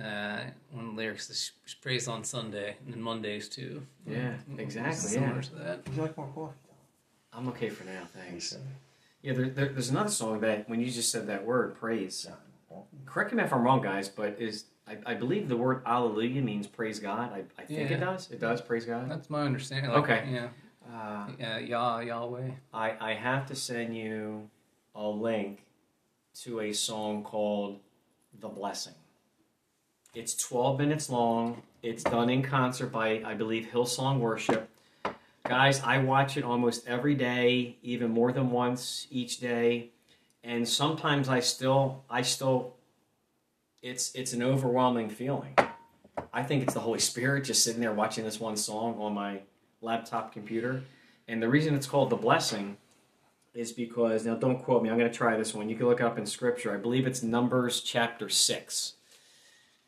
uh, 0.02 0.42
one 0.72 0.86
of 0.86 0.92
the 0.92 0.98
lyrics 0.98 1.28
is 1.32 1.52
she 1.66 1.76
prays 1.82 2.08
on 2.08 2.24
Sunday 2.24 2.76
and 2.86 2.94
then 2.94 3.02
Mondays 3.02 3.50
too. 3.50 3.82
Yeah, 4.08 4.36
Mm, 4.52 4.60
exactly, 4.60 4.94
Similar 4.96 5.36
yeah. 5.36 5.42
to 5.42 5.56
that. 5.56 5.86
Would 5.88 5.96
you 5.96 6.02
like 6.04 6.18
more 6.18 6.28
coffee? 6.36 6.54
I'm 7.34 7.48
okay 7.50 7.70
for 7.70 7.84
now, 7.84 8.04
thanks. 8.14 8.56
Yeah, 9.24 9.34
there, 9.34 9.50
there, 9.50 9.70
there's 9.70 9.90
another 9.90 10.10
song 10.12 10.40
that 10.42 10.70
when 10.70 10.80
you 10.82 10.92
just 10.92 11.12
said 11.12 11.26
that 11.28 11.44
word, 11.46 11.76
praise. 11.76 12.28
Correct 13.08 13.34
me 13.34 13.42
if 13.42 13.52
I'm 13.52 13.64
wrong, 13.64 13.82
guys, 13.82 14.08
but 14.08 14.36
is 14.40 14.66
I, 14.88 14.98
I 15.06 15.14
believe 15.14 15.48
the 15.48 15.58
word 15.58 15.82
Alleluia 15.86 16.42
means 16.42 16.68
praise 16.68 17.00
God. 17.00 17.32
I, 17.32 17.44
I 17.58 17.66
think 17.66 17.92
it 17.92 18.00
does. 18.00 18.30
It 18.32 18.40
does 18.40 18.62
praise 18.62 18.86
God. 18.86 19.10
That's 19.10 19.30
my 19.30 19.44
understanding. 19.44 19.92
Like, 19.92 20.04
Okay. 20.04 20.30
Yeah. 20.32 20.50
Uh, 20.94 21.28
Yeah. 21.40 21.60
Yah 21.60 22.00
Yahweh. 22.00 22.52
I, 22.74 22.96
I 23.00 23.14
have 23.14 23.46
to 23.48 23.56
send 23.56 23.96
you 23.96 24.50
a 24.94 25.08
link 25.08 25.64
to 26.42 26.60
a 26.60 26.74
song 26.74 27.24
called 27.24 27.80
The 28.40 28.50
Blessing. 28.50 28.94
It's 30.14 30.36
12 30.36 30.80
minutes 30.80 31.10
long. 31.10 31.64
It's 31.82 32.04
done 32.04 32.30
in 32.30 32.44
concert 32.44 32.88
by, 32.92 33.24
I 33.26 33.34
believe, 33.34 33.70
Hillsong 33.74 34.20
Worship. 34.20 34.70
Guys, 35.46 35.82
I 35.84 35.98
watch 35.98 36.38
it 36.38 36.44
almost 36.44 36.88
every 36.88 37.16
day, 37.16 37.78
even 37.82 38.12
more 38.12 38.32
than 38.32 38.52
once 38.52 39.08
each 39.10 39.40
day. 39.40 39.90
And 40.44 40.68
sometimes 40.68 41.30
I 41.30 41.40
still, 41.40 42.04
I 42.10 42.22
still, 42.22 42.76
it's, 43.84 44.16
it's 44.16 44.34
an 44.34 44.42
overwhelming 44.42 45.10
feeling. 45.10 45.56
I 46.34 46.42
think 46.42 46.64
it's 46.64 46.74
the 46.74 46.80
Holy 46.80 47.00
Spirit 47.00 47.44
just 47.44 47.64
sitting 47.64 47.82
there 47.82 47.94
watching 47.94 48.24
this 48.24 48.40
one 48.40 48.56
song 48.56 48.98
on 48.98 49.14
my 49.14 49.42
laptop 49.82 50.32
computer. 50.32 50.84
And 51.28 51.44
the 51.44 51.50
reason 51.50 51.76
it's 51.76 51.86
called 51.86 52.10
The 52.10 52.16
Blessing 52.16 52.78
is 53.54 53.74
because, 53.74 54.26
now 54.26 54.36
don't 54.36 54.64
quote 54.64 54.82
me, 54.82 54.90
I'm 54.90 54.98
going 54.98 55.12
to 55.12 55.16
try 55.16 55.38
this 55.38 55.54
one. 55.54 55.70
You 55.70 55.76
can 55.76 55.88
look 55.88 56.00
it 56.00 56.06
up 56.06 56.18
in 56.18 56.26
Scripture. 56.26 56.74
I 56.74 56.78
believe 56.78 57.06
it's 57.06 57.22
Numbers 57.22 57.82
chapter 57.82 58.30
6. 58.30 58.94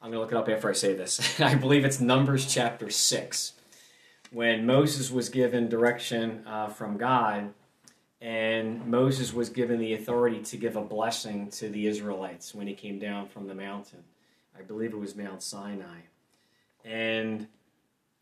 I'm 0.01 0.11
going 0.11 0.17
to 0.17 0.19
look 0.19 0.31
it 0.31 0.37
up 0.37 0.55
after 0.55 0.69
I 0.69 0.73
say 0.73 0.93
this. 0.93 1.39
I 1.39 1.55
believe 1.55 1.85
it's 1.85 1.99
Numbers 1.99 2.53
chapter 2.53 2.89
6. 2.89 3.53
When 4.29 4.65
Moses 4.65 5.09
was 5.09 5.29
given 5.29 5.69
direction 5.69 6.43
uh, 6.45 6.67
from 6.67 6.97
God, 6.97 7.53
and 8.25 8.83
Moses 8.87 9.33
was 9.33 9.49
given 9.49 9.79
the 9.79 9.93
authority 9.93 10.39
to 10.39 10.57
give 10.57 10.75
a 10.75 10.81
blessing 10.81 11.47
to 11.51 11.69
the 11.69 11.85
Israelites 11.85 12.55
when 12.55 12.65
he 12.65 12.73
came 12.73 12.97
down 12.97 13.27
from 13.27 13.47
the 13.47 13.53
mountain. 13.53 14.03
I 14.57 14.63
believe 14.63 14.93
it 14.93 14.97
was 14.97 15.15
Mount 15.15 15.43
Sinai. 15.43 15.99
And 16.83 17.45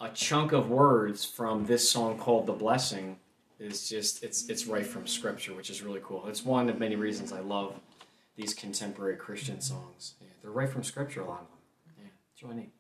a 0.02 0.10
chunk 0.10 0.52
of 0.52 0.70
words 0.70 1.24
from 1.24 1.66
this 1.68 1.90
song 1.90 2.18
called 2.18 2.48
"The 2.48 2.54
Blessing" 2.54 3.18
is 3.60 3.88
just 3.88 4.26
it's 4.26 4.50
it's 4.50 4.68
right 4.68 4.86
from 4.86 5.08
Scripture, 5.08 5.54
which 5.54 5.70
is 5.70 5.82
really 5.82 6.02
cool. 6.04 6.28
It's 6.28 6.44
one 6.44 6.70
of 6.70 6.78
many 6.78 6.98
reasons 6.98 7.32
I 7.32 7.40
love 7.40 7.74
these 8.36 8.54
contemporary 8.54 9.16
Christian 9.16 9.62
songs. 9.62 10.16
Yeah, 10.20 10.28
they're 10.42 10.52
right 10.52 10.70
from 10.70 10.84
Scripture, 10.84 11.22
a 11.22 11.26
lot 11.26 11.42
of 11.42 11.48
them. 11.48 11.58
Yeah, 12.02 12.10
it's 12.34 12.44
really 12.44 12.56
neat. 12.56 12.74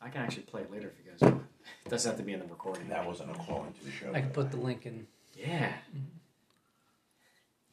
I 0.00 0.08
can 0.08 0.22
actually 0.22 0.42
play 0.42 0.62
it 0.62 0.72
later 0.72 0.88
if 0.88 1.04
you 1.04 1.10
guys 1.12 1.20
want. 1.20 1.44
It 1.84 1.88
doesn't 1.88 2.10
have 2.10 2.18
to 2.18 2.24
be 2.24 2.32
in 2.32 2.40
the 2.40 2.46
recording. 2.46 2.88
That 2.88 3.06
wasn't 3.06 3.30
a 3.30 3.34
call 3.34 3.64
into 3.64 3.84
the 3.84 3.92
show. 3.92 4.12
I 4.12 4.20
can 4.20 4.30
put 4.30 4.50
the 4.50 4.56
link 4.56 4.86
in. 4.86 5.06
Yeah. 5.36 5.68
Mm-hmm. 5.68 5.98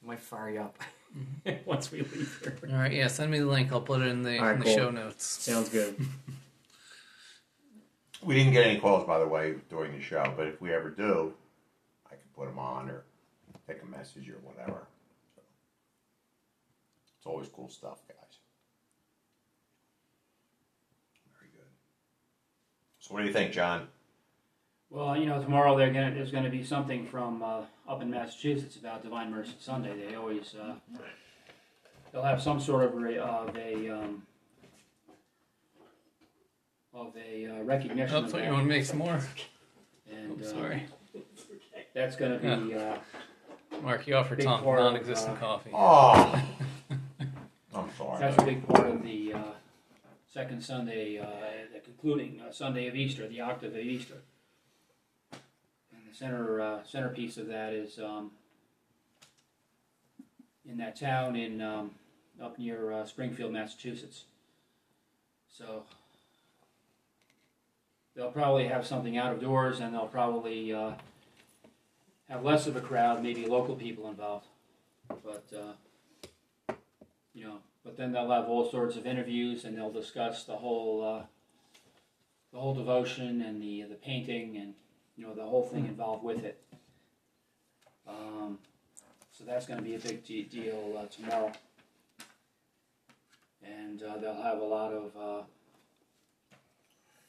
It 0.01 0.07
might 0.07 0.19
fire 0.19 0.49
you 0.49 0.61
up 0.61 0.77
mm-hmm. 1.17 1.63
once 1.65 1.91
we 1.91 1.99
leave 1.99 2.39
here. 2.43 2.57
All 2.69 2.79
right. 2.79 2.91
Yeah. 2.91 3.07
Send 3.07 3.31
me 3.31 3.39
the 3.39 3.45
link. 3.45 3.71
I'll 3.71 3.81
put 3.81 4.01
it 4.01 4.07
in 4.07 4.23
the, 4.23 4.37
All 4.37 4.45
right, 4.45 4.53
in 4.53 4.59
the 4.59 4.65
cool. 4.65 4.75
show 4.75 4.89
notes. 4.91 5.25
Sounds 5.25 5.69
good. 5.69 5.95
We 8.25 8.35
didn't 8.35 8.53
get 8.53 8.65
any 8.65 8.79
calls, 8.79 9.05
by 9.05 9.19
the 9.19 9.27
way, 9.27 9.55
during 9.69 9.91
the 9.91 10.01
show, 10.01 10.33
but 10.37 10.47
if 10.47 10.61
we 10.61 10.73
ever 10.73 10.89
do, 10.89 11.33
I 12.07 12.11
can 12.11 12.19
put 12.35 12.45
them 12.45 12.57
on 12.57 12.89
or 12.89 13.03
take 13.67 13.83
a 13.83 13.85
message 13.85 14.29
or 14.29 14.37
whatever. 14.43 14.87
So, 15.35 15.41
it's 17.17 17.25
always 17.25 17.49
cool 17.49 17.69
stuff, 17.69 17.99
guys. 18.07 18.37
Very 21.37 21.51
good. 21.51 21.67
So, 22.99 23.13
what 23.13 23.21
do 23.21 23.27
you 23.27 23.33
think, 23.33 23.51
John? 23.51 23.89
Well, 24.93 25.17
you 25.17 25.25
know, 25.25 25.41
tomorrow 25.41 25.75
they're 25.75 25.91
gonna, 25.91 26.13
there's 26.13 26.29
going 26.29 26.43
to 26.43 26.51
be 26.51 26.63
something 26.63 27.07
from 27.07 27.41
uh, 27.41 27.61
up 27.89 28.03
in 28.03 28.11
Massachusetts 28.11 28.75
about 28.75 29.01
Divine 29.01 29.31
Mercy 29.31 29.55
Sunday. 29.59 30.05
They 30.07 30.13
always 30.13 30.53
uh, 30.53 30.75
they'll 32.11 32.21
have 32.21 32.39
some 32.39 32.59
sort 32.59 32.83
of, 32.83 32.93
re, 32.93 33.17
of 33.17 33.57
a 33.57 33.89
um, 33.89 34.21
of 36.93 37.11
a 37.17 37.47
uh, 37.47 37.63
recognition. 37.63 38.15
Of 38.15 38.29
so 38.29 38.37
you 38.37 38.51
want 38.51 38.65
to 38.65 38.69
make 38.69 38.85
some 38.85 38.99
more? 38.99 39.19
And 40.11 40.39
Oh, 40.39 40.45
uh, 40.45 40.47
sorry. 40.47 40.85
that's 41.95 42.15
going 42.15 42.39
to 42.39 42.65
be 42.67 42.75
uh, 42.75 42.97
Mark, 43.81 44.05
you 44.05 44.15
offered 44.15 44.37
Big 44.37 44.45
Tom 44.45 44.63
part 44.63 44.77
of, 44.77 44.85
non-existent 44.85 45.37
uh, 45.37 45.39
coffee. 45.39 45.71
Oh, 45.73 46.39
I'm 47.73 47.89
sorry. 47.97 48.19
that's 48.19 48.37
a 48.39 48.45
big 48.45 48.67
part 48.67 48.87
of 48.91 49.01
the 49.01 49.33
uh, 49.33 49.41
second 50.31 50.63
Sunday, 50.63 51.17
uh, 51.17 51.25
the 51.73 51.79
concluding 51.79 52.41
uh, 52.47 52.51
Sunday 52.51 52.87
of 52.87 52.95
Easter, 52.95 53.27
the 53.27 53.41
octave 53.41 53.73
of 53.73 53.79
Easter. 53.79 54.21
Center 56.13 56.61
uh, 56.61 56.83
centerpiece 56.83 57.37
of 57.37 57.47
that 57.47 57.73
is 57.73 57.97
um, 57.97 58.31
in 60.69 60.77
that 60.77 60.95
town 60.99 61.35
in 61.35 61.59
um, 61.59 61.91
up 62.41 62.59
near 62.59 62.91
uh, 62.91 63.05
Springfield, 63.05 63.51
Massachusetts. 63.51 64.25
So 65.49 65.83
they'll 68.15 68.31
probably 68.31 68.67
have 68.67 68.85
something 68.85 69.17
out 69.17 69.33
of 69.33 69.41
doors, 69.41 69.79
and 69.79 69.93
they'll 69.93 70.07
probably 70.07 70.73
uh, 70.73 70.91
have 72.29 72.43
less 72.43 72.67
of 72.67 72.75
a 72.75 72.81
crowd, 72.81 73.23
maybe 73.23 73.45
local 73.45 73.75
people 73.75 74.07
involved. 74.09 74.47
But 75.07 75.45
uh, 75.55 76.75
you 77.33 77.45
know, 77.45 77.57
but 77.83 77.97
then 77.97 78.11
they'll 78.11 78.29
have 78.29 78.47
all 78.47 78.69
sorts 78.69 78.95
of 78.95 79.05
interviews, 79.05 79.65
and 79.65 79.77
they'll 79.77 79.91
discuss 79.91 80.43
the 80.43 80.55
whole 80.55 81.03
uh, 81.03 81.25
the 82.51 82.59
whole 82.59 82.73
devotion 82.73 83.41
and 83.41 83.61
the 83.61 83.83
the 83.83 83.95
painting, 83.95 84.57
and 84.57 84.75
you 85.15 85.25
know 85.25 85.33
the 85.33 85.43
whole 85.43 85.63
thing 85.63 85.85
involved 85.85 86.23
with 86.23 86.43
it. 86.43 86.61
Um, 88.07 88.59
so 89.31 89.43
that's 89.43 89.65
going 89.65 89.79
to 89.79 89.83
be 89.83 89.95
a 89.95 89.99
big 89.99 90.25
de- 90.25 90.43
deal 90.43 90.99
uh, 90.99 91.05
tomorrow, 91.07 91.51
and 93.63 94.01
uh, 94.03 94.17
they'll 94.17 94.41
have 94.41 94.59
a 94.59 94.65
lot 94.65 94.93
of 94.93 95.17
uh, 95.17 95.43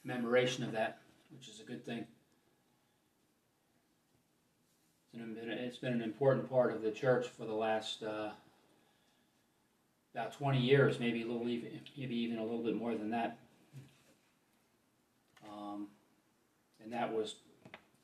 memoration 0.03 0.63
of 0.63 0.71
that, 0.73 0.99
which 1.31 1.47
is 1.47 1.59
a 1.59 1.63
good 1.63 1.85
thing. 1.85 2.05
It's 5.13 5.23
been, 5.23 5.49
it's 5.49 5.77
been 5.77 5.93
an 5.93 6.01
important 6.01 6.49
part 6.49 6.73
of 6.73 6.81
the 6.81 6.91
church 6.91 7.27
for 7.27 7.45
the 7.45 7.53
last 7.53 8.03
uh, 8.03 8.31
about 10.13 10.33
20 10.33 10.59
years, 10.59 10.99
maybe 10.99 11.23
a 11.23 11.25
little 11.25 11.47
even, 11.49 11.79
maybe 11.97 12.15
even 12.15 12.37
a 12.37 12.43
little 12.43 12.63
bit 12.63 12.75
more 12.75 12.95
than 12.95 13.09
that. 13.11 13.37
Um, 15.49 15.87
and 16.83 16.91
that 16.93 17.13
was, 17.13 17.35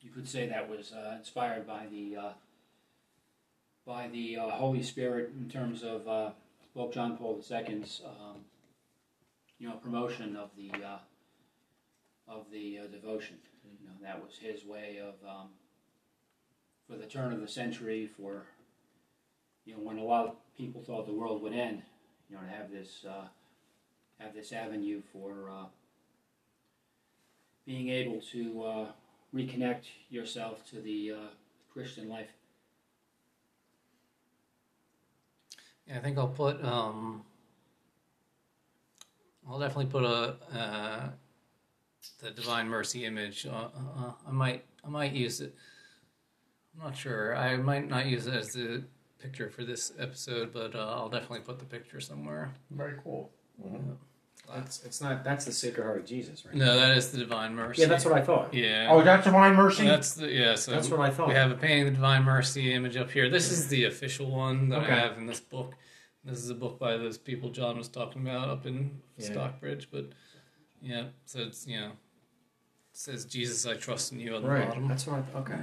you 0.01 0.09
could 0.09 0.27
say 0.27 0.47
that 0.47 0.69
was 0.69 0.93
uh, 0.93 1.15
inspired 1.17 1.67
by 1.67 1.85
the 1.91 2.17
uh, 2.17 2.33
by 3.85 4.07
the 4.07 4.37
uh, 4.37 4.49
Holy 4.49 4.83
Spirit 4.83 5.31
in 5.39 5.49
terms 5.49 5.83
of 5.83 6.07
uh, 6.07 6.31
Pope 6.73 6.93
John 6.93 7.17
Paul 7.17 7.39
II's 7.49 8.01
um, 8.05 8.37
you 9.59 9.69
know 9.69 9.75
promotion 9.75 10.35
of 10.35 10.49
the 10.57 10.71
uh, 10.83 10.97
of 12.27 12.45
the 12.51 12.79
uh, 12.79 12.87
devotion. 12.87 13.37
You 13.63 13.87
know 13.87 13.95
that 14.01 14.21
was 14.21 14.37
his 14.37 14.65
way 14.65 14.99
of 14.99 15.13
um, 15.27 15.49
for 16.89 16.97
the 16.97 17.05
turn 17.05 17.31
of 17.31 17.39
the 17.39 17.47
century 17.47 18.07
for 18.07 18.45
you 19.65 19.73
know 19.75 19.79
when 19.81 19.99
a 19.99 20.03
lot 20.03 20.25
of 20.27 20.35
people 20.57 20.81
thought 20.81 21.05
the 21.05 21.13
world 21.13 21.41
would 21.43 21.53
end. 21.53 21.83
You 22.29 22.37
know 22.37 22.41
to 22.41 22.49
have 22.49 22.71
this 22.71 23.05
have 24.19 24.33
this 24.33 24.51
avenue 24.51 25.01
for 25.13 25.67
being 27.65 27.89
able 27.89 28.19
to 28.31 28.87
reconnect 29.33 29.85
yourself 30.09 30.69
to 30.69 30.81
the 30.81 31.11
uh, 31.11 31.29
Christian 31.71 32.09
life. 32.09 32.29
Yeah, 35.87 35.97
I 35.97 35.99
think 35.99 36.17
I'll 36.17 36.27
put. 36.27 36.63
Um, 36.63 37.23
I'll 39.47 39.59
definitely 39.59 39.87
put 39.87 40.03
a 40.03 40.35
uh, 40.57 41.09
the 42.19 42.31
Divine 42.31 42.67
Mercy 42.67 43.05
image. 43.05 43.45
Uh, 43.45 43.69
uh, 43.75 44.11
I 44.27 44.31
might. 44.31 44.65
I 44.83 44.89
might 44.89 45.13
use 45.13 45.41
it. 45.41 45.55
I'm 46.75 46.85
not 46.85 46.97
sure. 46.97 47.35
I 47.35 47.57
might 47.57 47.87
not 47.87 48.05
use 48.05 48.27
it 48.27 48.33
as 48.33 48.53
the 48.53 48.83
picture 49.19 49.49
for 49.49 49.63
this 49.63 49.93
episode, 49.99 50.51
but 50.53 50.73
uh, 50.73 50.95
I'll 50.95 51.09
definitely 51.09 51.41
put 51.41 51.59
the 51.59 51.65
picture 51.65 51.99
somewhere. 51.99 52.51
Very 52.71 52.95
cool. 53.03 53.31
It's, 54.57 54.83
it's 54.83 55.01
not. 55.01 55.23
That's 55.23 55.45
the 55.45 55.51
Sacred 55.51 55.83
Heart 55.83 55.99
of 55.99 56.05
Jesus, 56.05 56.45
right? 56.45 56.55
No, 56.55 56.75
that 56.79 56.95
is 56.97 57.11
the 57.11 57.17
Divine 57.17 57.55
Mercy. 57.55 57.81
Yeah, 57.81 57.87
that's 57.87 58.05
what 58.05 58.13
I 58.13 58.21
thought. 58.21 58.53
Yeah. 58.53 58.87
Oh, 58.91 59.01
that's 59.01 59.23
Divine 59.25 59.55
Mercy? 59.55 59.85
That's 59.85 60.13
the 60.15 60.27
yeah. 60.31 60.55
So 60.55 60.71
That's 60.71 60.89
what 60.89 60.99
I 60.99 61.09
thought. 61.09 61.27
we 61.29 61.33
have 61.35 61.51
a 61.51 61.55
painting 61.55 61.81
of 61.81 61.85
the 61.87 61.95
Divine 61.95 62.23
Mercy 62.23 62.73
image 62.73 62.97
up 62.97 63.11
here. 63.11 63.29
This 63.29 63.51
is 63.51 63.67
the 63.67 63.85
official 63.85 64.29
one 64.31 64.69
that 64.69 64.83
Okay. 64.83 64.91
I 64.93 64.99
have 64.99 65.17
in 65.17 65.25
this 65.25 65.39
book. 65.39 65.75
This 66.23 66.37
is 66.39 66.49
a 66.49 66.55
book 66.55 66.77
by 66.79 66.97
those 66.97 67.17
people 67.17 67.49
John 67.49 67.77
was 67.77 67.87
talking 67.87 68.21
about 68.21 68.49
up 68.49 68.65
in 68.65 69.01
Yeah. 69.17 69.31
Stockbridge. 69.31 69.89
But 69.91 70.09
yeah, 70.81 71.05
so 71.25 71.39
it's 71.39 71.65
you 71.67 71.79
know 71.79 71.87
it 71.87 71.93
says 72.93 73.25
Jesus, 73.25 73.65
I 73.65 73.75
trust 73.75 74.11
in 74.11 74.19
you 74.19 74.35
on 74.35 74.43
the 74.43 74.49
Right. 74.49 74.67
bottom. 74.67 74.87
That's 74.87 75.07
what. 75.07 75.23
I, 75.33 75.39
okay. 75.39 75.59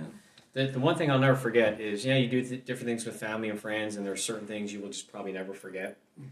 The, 0.54 0.66
the 0.68 0.80
one 0.80 0.96
thing 0.96 1.10
I'll 1.10 1.18
never 1.18 1.36
forget 1.36 1.78
is, 1.78 2.04
yeah, 2.06 2.16
you 2.16 2.26
do 2.26 2.42
th- 2.42 2.64
different 2.64 2.86
things 2.86 3.04
with 3.04 3.16
family 3.20 3.50
and 3.50 3.60
friends, 3.60 3.96
and 3.96 4.04
there 4.06 4.14
are 4.14 4.16
certain 4.16 4.46
things 4.48 4.72
you 4.72 4.80
will 4.80 4.88
just 4.88 5.12
probably 5.12 5.30
never 5.30 5.52
forget. 5.52 5.98
Mm-hmm. 6.18 6.28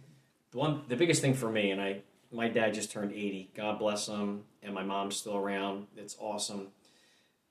The 0.53 0.59
one, 0.59 0.83
the 0.89 0.97
biggest 0.97 1.21
thing 1.21 1.35
for 1.35 1.51
me, 1.51 1.71
and 1.71 1.81
I, 1.83 1.99
my 2.37 2.49
dad 2.49 2.75
just 2.75 2.93
turned 2.93 3.13
80. 3.13 3.51
God 3.57 3.79
bless 3.79 4.07
him, 4.07 4.45
and 4.63 4.75
my 4.75 4.83
mom's 4.83 5.17
still 5.17 5.37
around. 5.37 5.87
It's 5.97 6.17
awesome. 6.21 6.69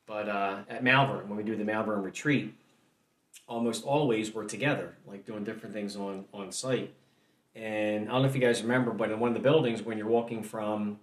But 0.05 0.29
uh, 0.29 0.59
at 0.69 0.83
Malvern, 0.83 1.27
when 1.27 1.37
we 1.37 1.43
do 1.43 1.55
the 1.55 1.63
Malvern 1.63 2.03
retreat, 2.03 2.53
almost 3.47 3.83
always 3.83 4.33
we're 4.33 4.45
together, 4.45 4.95
like 5.07 5.25
doing 5.25 5.43
different 5.43 5.73
things 5.73 5.95
on 5.95 6.25
on 6.33 6.51
site. 6.51 6.93
And 7.55 8.07
I 8.07 8.11
don't 8.11 8.21
know 8.21 8.27
if 8.27 8.35
you 8.35 8.41
guys 8.41 8.61
remember, 8.61 8.91
but 8.91 9.09
in 9.09 9.19
one 9.19 9.29
of 9.29 9.33
the 9.33 9.41
buildings, 9.41 9.81
when 9.81 9.97
you're 9.97 10.07
walking 10.07 10.43
from 10.43 10.99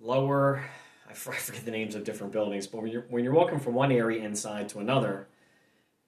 lower, 0.00 0.64
I 1.08 1.12
forget 1.14 1.64
the 1.64 1.70
names 1.70 1.94
of 1.94 2.02
different 2.02 2.32
buildings, 2.32 2.66
but 2.66 2.82
when 2.82 2.90
you're 2.90 3.06
when 3.08 3.22
you're 3.22 3.34
walking 3.34 3.60
from 3.60 3.74
one 3.74 3.92
area 3.92 4.24
inside 4.24 4.68
to 4.70 4.80
another, 4.80 5.28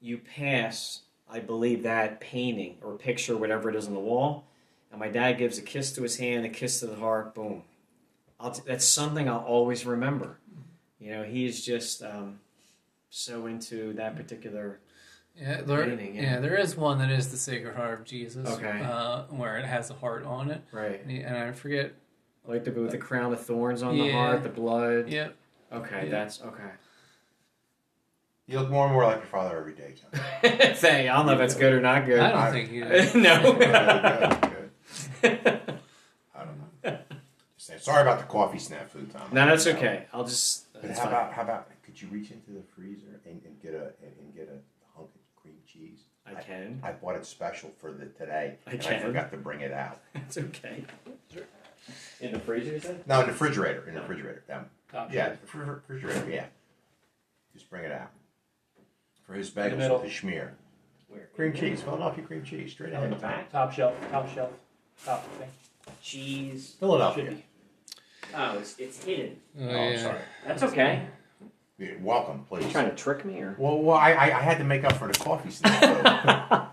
you 0.01 0.19
pass, 0.19 1.03
I 1.31 1.39
believe, 1.39 1.85
that 1.85 2.21
painting 2.21 2.79
or 2.83 2.97
picture, 2.97 3.37
whatever 3.37 3.71
it 3.71 3.77
is 3.77 3.87
on 3.87 3.95
the 3.95 4.01
wall. 4.01 4.45
And 4.91 5.01
my 5.01 5.09
dad 5.09 5.35
gives 5.39 5.59
a 5.59 5.63
kiss 5.63 5.93
to 5.95 6.03
his 6.03 6.17
hand, 6.19 6.45
a 6.47 6.49
kiss 6.49 6.81
to 6.81 6.87
the 6.87 6.97
heart. 6.97 7.35
Boom. 7.35 7.63
I'll 8.41 8.51
t- 8.53 8.63
that's 8.67 8.85
something 8.85 9.29
I'll 9.29 9.39
always 9.39 9.85
remember. 9.87 10.39
You 10.99 11.13
know, 11.13 11.23
he's 11.25 11.65
just 11.65 12.03
um, 12.03 12.41
so 13.11 13.47
into 13.47 13.93
that 13.95 14.17
particular. 14.17 14.79
Yeah, 15.39 15.61
there, 15.63 15.85
Painting, 15.85 16.15
yeah. 16.17 16.23
yeah. 16.23 16.41
there 16.41 16.57
is 16.57 16.77
one 16.77 16.99
that 17.01 17.11
is 17.11 17.31
the 17.31 17.37
Sacred 17.37 17.77
Heart 17.77 18.01
of 18.01 18.05
Jesus. 18.07 18.49
Okay. 18.49 18.81
Uh, 18.83 19.25
where 19.25 19.59
it 19.59 19.67
has 19.67 19.91
a 19.91 19.95
heart 19.95 20.25
on 20.25 20.51
it. 20.51 20.63
Right. 20.73 21.01
And, 21.03 21.11
he- 21.11 21.21
and 21.21 21.37
I 21.37 21.53
forget. 21.53 21.93
Like 22.49 22.63
the 22.65 22.71
with 22.71 22.93
the 22.93 22.99
crown 22.99 23.33
of 23.33 23.41
thorns 23.45 23.83
on 23.83 23.99
the 23.99 24.13
heart, 24.13 24.45
the 24.45 24.49
blood. 24.49 25.09
Yeah. 25.09 25.31
Okay, 25.73 26.05
Yeah. 26.05 26.11
that's 26.11 26.41
okay. 26.43 26.71
You 28.47 28.61
look 28.61 28.71
more 28.71 28.85
and 28.85 28.95
more 28.95 29.03
like 29.03 29.17
your 29.17 29.27
father 29.27 29.59
every 29.59 29.75
day, 29.75 29.95
John. 30.01 30.75
Say, 30.77 31.09
I 31.09 31.17
don't 31.17 31.27
know 31.27 31.33
if 31.33 31.39
that's 31.39 31.57
good 31.57 31.73
or 31.73 31.81
not 31.81 32.07
good. 32.07 32.21
I 32.21 32.31
don't 32.31 32.39
I- 32.39 32.51
think 32.53 32.71
he. 32.71 33.19
no. 33.21 34.39
good, 35.23 35.43
good. 35.45 35.79
I 36.35 36.45
don't 36.45 36.59
know. 36.85 36.99
Just 37.57 37.67
saying. 37.69 37.81
Sorry 37.81 38.03
about 38.03 38.19
the 38.19 38.25
coffee 38.27 38.59
snafu, 38.59 39.11
Tom. 39.13 39.23
no, 39.33 39.47
that's 39.47 39.67
okay. 39.67 40.07
I'll 40.13 40.25
just. 40.25 40.73
But 40.75 40.91
how 40.91 40.97
fine. 40.97 41.07
about 41.09 41.33
how 41.33 41.43
about 41.43 41.69
could 41.83 42.01
you 42.01 42.09
reach 42.09 42.31
into 42.31 42.51
the 42.51 42.63
freezer 42.75 43.21
and, 43.25 43.41
and 43.45 43.61
get 43.63 43.73
a 43.75 43.93
and, 44.03 44.13
and 44.21 44.35
get 44.35 44.49
a 44.49 44.59
hunk 44.97 45.09
of 45.15 45.43
cream 45.43 45.55
cheese? 45.67 46.01
I 46.27 46.35
can. 46.35 46.81
I 46.83 46.93
bought 46.93 47.15
it 47.17 47.25
special 47.25 47.71
for 47.79 47.93
the 47.93 48.07
today, 48.07 48.57
I 48.67 48.71
and 48.73 48.83
I 48.83 48.99
forgot 48.99 49.31
to 49.31 49.37
bring 49.37 49.61
it 49.61 49.73
out. 49.73 50.01
It's 50.15 50.37
okay. 50.37 50.85
In 52.21 52.33
the 52.33 52.41
freezer, 52.41 52.73
you 52.73 52.81
said? 52.81 53.07
No, 53.07 53.21
in 53.21 53.27
the 53.27 53.33
refrigerator. 53.33 53.87
In 53.87 53.95
the 53.95 54.01
refrigerator. 54.01 54.43
Um, 54.53 54.67
Top 54.91 55.13
yeah, 55.13 55.27
shelf. 55.29 55.41
the 55.43 55.47
fr- 55.47 55.59
refrigerator. 55.63 56.29
Yeah. 56.31 56.47
Just 57.53 57.71
bring 57.71 57.85
it 57.85 57.93
out 57.93 58.11
for 59.25 59.35
his 59.35 59.53
the 59.53 59.61
bagels 59.61 59.77
middle. 59.79 59.99
with 60.01 60.11
the 60.11 60.13
schmear. 60.13 60.51
Where? 61.09 61.29
Cream 61.37 61.53
cheese, 61.53 61.81
Philadelphia 61.83 62.25
cream 62.25 62.43
cheese, 62.43 62.73
straight 62.73 62.93
On 62.93 63.03
the 63.03 63.07
ahead. 63.17 63.21
back? 63.23 63.53
Top 63.53 63.73
shelf. 63.73 63.95
Top 64.11 64.29
shelf. 64.35 64.51
Top 65.05 65.25
thing. 65.39 65.49
Cheese. 66.03 66.71
Should 66.71 66.79
Philadelphia. 66.81 67.31
be. 67.31 67.45
Oh, 68.35 68.59
it's, 68.59 68.77
it's 68.79 69.05
hidden. 69.05 69.37
Oh, 69.59 69.65
Oh, 69.65 69.71
yeah. 69.71 69.79
I'm 69.91 69.99
sorry. 69.99 70.21
That's 70.47 70.63
okay. 70.65 71.07
Yeah, 71.79 71.91
welcome, 72.01 72.45
please. 72.49 72.65
You 72.65 72.71
trying 72.71 72.89
to 72.91 72.97
trick 72.97 73.25
me 73.25 73.41
or? 73.41 73.55
Well, 73.59 73.79
well, 73.83 73.97
I, 73.97 74.13
I, 74.13 74.25
I 74.39 74.41
had 74.43 74.59
to 74.59 74.65
make 74.65 74.83
up 74.85 74.95
for 74.95 75.09
the 75.09 75.19
coffee 75.19 75.51
snafu. 75.51 76.69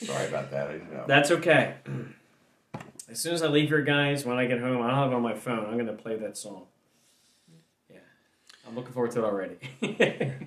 Sorry 0.06 0.26
about 0.28 0.50
that. 0.50 0.68
I 0.68 0.72
didn't 0.72 0.92
know. 0.92 1.04
That's 1.06 1.30
okay. 1.30 1.74
As 3.10 3.18
soon 3.20 3.32
as 3.34 3.42
I 3.42 3.46
leave 3.48 3.68
here, 3.68 3.80
guys, 3.82 4.24
when 4.26 4.36
I 4.36 4.46
get 4.46 4.60
home, 4.60 4.82
I 4.82 4.88
don't 4.88 4.96
have 4.98 5.12
it 5.12 5.14
on 5.14 5.22
my 5.22 5.34
phone. 5.34 5.64
I'm 5.66 5.74
going 5.74 5.86
to 5.86 5.92
play 5.94 6.16
that 6.16 6.36
song. 6.36 6.64
Yeah. 7.90 7.96
I'm 8.66 8.74
looking 8.74 8.92
forward 8.92 9.12
to 9.12 9.20
it 9.20 9.24
already. 9.24 9.56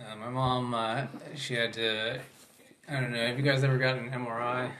Uh, 0.00 0.16
my 0.16 0.28
mom, 0.30 0.74
uh, 0.74 1.06
she 1.36 1.54
had 1.54 1.72
to. 1.74 2.18
I 2.88 2.98
don't 2.98 3.12
know. 3.12 3.24
Have 3.24 3.36
you 3.38 3.44
guys 3.44 3.62
ever 3.62 3.78
gotten 3.78 4.06
an 4.12 4.24
MRI? 4.26 4.70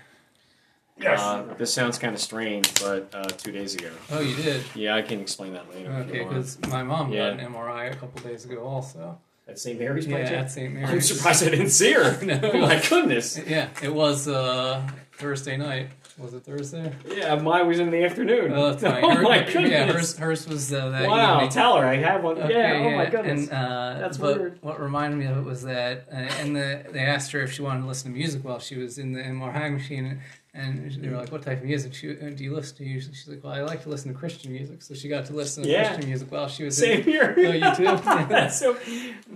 Yes. 0.99 1.21
Uh, 1.21 1.55
this 1.59 1.73
sounds 1.73 1.99
kind 1.99 2.15
of 2.15 2.21
strange, 2.21 2.73
but 2.81 3.09
uh, 3.15 3.25
two 3.25 3.51
days 3.51 3.75
ago. 3.75 3.91
Oh, 4.11 4.21
you 4.21 4.37
did. 4.37 4.63
Yeah, 4.75 4.95
I 4.95 5.03
can 5.03 5.21
explain 5.21 5.55
that 5.55 5.69
later. 5.75 5.91
Okay, 5.91 6.25
because 6.25 6.59
my 6.69 6.83
mom 6.83 7.13
Yeah. 7.13 7.31
got 7.31 7.41
an 7.41 7.53
MRI 7.53 7.93
a 7.93 7.97
couple 7.97 8.21
days 8.29 8.45
ago, 8.45 8.63
also. 8.63 9.19
At 9.49 9.59
St. 9.59 9.79
Mary's, 9.79 10.07
by 10.07 10.21
Yeah, 10.21 10.31
at 10.43 10.51
St. 10.53 10.73
Mary's. 10.73 10.91
I'm 10.91 11.01
surprised 11.01 11.45
I 11.45 11.51
didn't 11.51 11.71
see 11.71 11.93
her. 11.93 12.19
No. 12.25 12.39
Oh 12.43 12.59
my 12.61 12.81
goodness. 12.89 13.41
Yeah, 13.47 13.69
it 13.83 13.93
was 13.93 14.29
uh, 14.29 14.87
Thursday 15.13 15.57
night. 15.57 15.89
Was 16.19 16.35
it 16.35 16.45
Thursday? 16.45 16.93
Yeah, 17.09 17.35
mine 17.37 17.67
was 17.67 17.81
in 17.81 17.91
the 17.91 18.05
afternoon. 18.05 18.53
Oh, 18.53 18.71
that's 18.71 18.83
fine. 18.83 19.03
Oh 19.05 19.11
Her- 19.17 19.23
my 19.23 19.39
Yeah, 19.39 19.51
goodness. 19.53 20.17
hers, 20.17 20.19
hers 20.19 20.47
was 20.49 20.73
uh, 20.73 20.91
that 20.91 21.09
wow, 21.09 21.37
evening. 21.37 21.51
tell 21.51 21.77
her 21.79 21.87
I 21.87 21.97
have 21.97 22.23
one. 22.23 22.39
Okay, 22.39 22.53
yeah, 22.53 22.87
oh 22.87 22.97
my 22.97 23.07
goodness. 23.07 23.49
And, 23.49 23.53
uh, 23.53 23.97
That's 23.99 24.19
but 24.19 24.39
weird. 24.39 24.59
What 24.63 24.79
reminded 24.81 25.19
me 25.19 25.25
of 25.27 25.39
it 25.39 25.45
was 25.45 25.63
that, 25.63 26.07
uh, 26.13 26.17
and 26.17 26.55
the, 26.55 26.85
they 26.93 27.01
asked 27.01 27.33
her 27.33 27.41
if 27.41 27.53
she 27.53 27.63
wanted 27.63 27.81
to 27.81 27.87
listen 27.87 28.13
to 28.13 28.17
music 28.17 28.45
while 28.45 28.59
she 28.61 28.77
was 28.77 28.99
in 28.99 29.13
the 29.13 29.23
MRI 29.23 29.73
machine, 29.73 30.21
and 30.55 30.93
they 31.03 31.09
were 31.09 31.17
like, 31.17 31.33
"What 31.33 31.43
type 31.43 31.59
of 31.61 31.65
music 31.65 31.95
she, 31.95 32.11
uh, 32.11 32.29
do 32.31 32.45
you 32.45 32.55
listen 32.55 32.77
to?" 32.77 32.85
Usually, 32.85 33.15
she's 33.15 33.27
like, 33.27 33.43
"Well, 33.43 33.55
I 33.55 33.61
like 33.63 33.83
to 33.85 33.89
listen 33.89 34.13
to 34.13 34.19
Christian 34.19 34.53
music." 34.53 34.83
So 34.83 34.93
she 34.95 35.09
got 35.09 35.25
to 35.27 35.33
listen 35.33 35.63
to 35.63 35.69
Yeah. 35.69 35.87
Christian 35.89 36.09
music 36.11 36.31
while 36.31 36.47
she 36.49 36.65
was 36.65 36.77
Same 36.77 36.99
in. 36.99 37.05
here. 37.05 37.35
Oh, 37.39 37.41
you 37.41 37.75
too? 37.75 37.97
That's 38.29 38.59
so. 38.59 38.77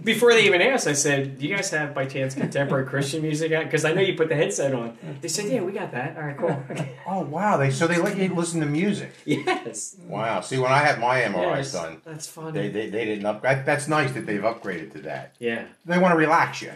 Before 0.04 0.32
they 0.34 0.44
even 0.44 0.60
asked, 0.60 0.86
I 0.86 0.92
said, 0.92 1.38
"Do 1.38 1.46
you 1.46 1.54
guys 1.56 1.70
have 1.70 1.94
by 1.94 2.04
chance 2.04 2.34
contemporary 2.34 2.86
Christian 2.86 3.22
music?" 3.22 3.50
Because 3.50 3.84
I 3.86 3.92
know 3.94 4.02
you 4.02 4.14
put 4.14 4.28
the 4.28 4.36
headset 4.36 4.74
on. 4.74 4.98
They 5.22 5.28
said, 5.28 5.46
"Yeah, 5.50 5.62
we 5.62 5.72
got 5.72 5.90
that." 5.92 6.16
All 6.16 6.22
right, 6.22 6.36
cool. 6.36 6.62
oh 7.06 7.20
wow! 7.22 7.56
They 7.56 7.70
so 7.70 7.86
they 7.86 7.98
let 7.98 8.16
you 8.18 8.34
listen 8.34 8.60
to 8.60 8.66
music. 8.66 9.12
yes. 9.24 9.96
Wow. 10.06 10.40
See, 10.42 10.58
when 10.58 10.70
I 10.72 10.78
had 10.78 11.00
my 11.00 11.20
MRI 11.22 11.56
Yes. 11.56 11.72
done, 11.72 12.02
That's 12.04 12.26
funny. 12.26 12.52
they, 12.60 12.68
they 12.68 12.90
they 12.90 13.04
didn't 13.06 13.24
upgrade. 13.24 13.64
That's 13.64 13.88
nice 13.88 14.12
that 14.12 14.26
they've 14.26 14.40
upgraded 14.42 14.92
to 14.92 14.98
that. 15.02 15.34
yeah. 15.38 15.64
They 15.86 15.98
want 15.98 16.12
to 16.12 16.18
relax 16.18 16.60
you. 16.60 16.72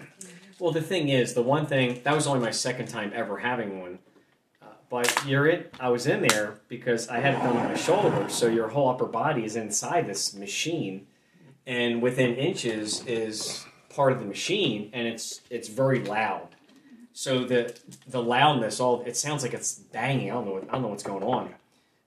Well, 0.59 0.73
the 0.73 0.83
thing 0.83 1.09
is, 1.09 1.33
the 1.35 1.43
one 1.43 1.67
thing 1.67 2.01
that 2.05 2.15
was 2.15 2.27
only 2.27 2.41
my 2.41 2.51
second 2.51 2.87
time 2.89 3.13
ever 3.15 3.39
having 3.39 3.81
one. 3.81 3.99
But 4.91 5.25
you're 5.25 5.47
it. 5.47 5.73
I 5.79 5.89
was 5.89 6.09
in 6.09 6.21
there 6.21 6.59
because 6.69 7.09
I 7.09 7.21
had 7.21 7.35
it 7.35 7.39
done 7.39 7.57
on 7.57 7.69
my 7.69 7.77
shoulder, 7.77 8.29
so 8.29 8.49
your 8.49 8.69
whole 8.69 8.89
upper 8.89 9.07
body 9.07 9.45
is 9.45 9.55
inside 9.55 10.07
this 10.07 10.35
machine, 10.35 11.07
and 11.65 12.03
within 12.03 12.35
inches 12.35 13.07
is 13.07 13.65
part 13.89 14.13
of 14.13 14.19
the 14.19 14.25
machine, 14.27 14.91
and 14.93 15.07
it's 15.07 15.43
it's 15.49 15.69
very 15.69 16.03
loud. 16.05 16.49
So 17.13 17.45
the 17.45 17.79
the 18.09 18.21
loudness, 18.21 18.81
all 18.81 19.03
it 19.07 19.17
sounds 19.17 19.45
like 19.45 19.55
it's 19.55 19.75
banging. 19.75 20.33
I 20.33 20.35
don't 20.35 20.47
know. 20.47 20.53
What, 20.55 20.65
I 20.69 20.73
don't 20.73 20.83
know 20.83 20.89
what's 20.89 21.05
going 21.05 21.23
on 21.23 21.55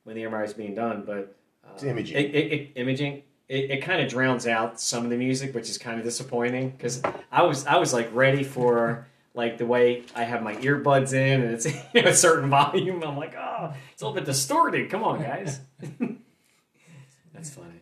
when 0.04 0.18
the 0.18 0.24
MRI 0.24 0.44
is 0.44 0.54
being 0.54 0.76
done, 0.76 1.04
but 1.06 1.38
uh, 1.64 1.74
It's 1.76 1.84
imaging. 1.84 2.18
It, 2.18 2.36
it, 2.36 2.52
it, 2.52 2.72
imaging. 2.76 3.24
It, 3.48 3.72
it 3.72 3.82
kind 3.82 4.02
of 4.02 4.10
drowns 4.10 4.46
out 4.46 4.82
some 4.82 5.06
of 5.06 5.10
the 5.10 5.18
music, 5.18 5.56
which 5.56 5.70
is 5.70 5.78
kind 5.78 6.00
of 6.00 6.04
disappointing 6.04 6.72
because 6.72 7.02
I 7.32 7.44
was 7.44 7.66
I 7.66 7.78
was 7.78 7.94
like 7.94 8.10
ready 8.14 8.44
for 8.44 9.08
like 9.34 9.58
the 9.58 9.66
way 9.66 10.04
I 10.16 10.24
have 10.24 10.44
my 10.44 10.56
earbuds 10.58 11.14
in 11.14 11.42
and 11.42 11.52
it's 11.54 11.66
you 11.94 12.02
know, 12.02 12.10
a 12.10 12.14
certain 12.14 12.50
volume. 12.50 13.04
I'm 13.04 13.18
like, 13.18 13.36
oh, 13.36 13.74
it's 13.92 14.02
a 14.02 14.06
little 14.06 14.16
bit 14.16 14.26
distorted. 14.26 14.90
Come 14.90 15.04
on, 15.04 15.22
guys. 15.22 15.60
That's 17.34 17.50
funny. 17.50 17.82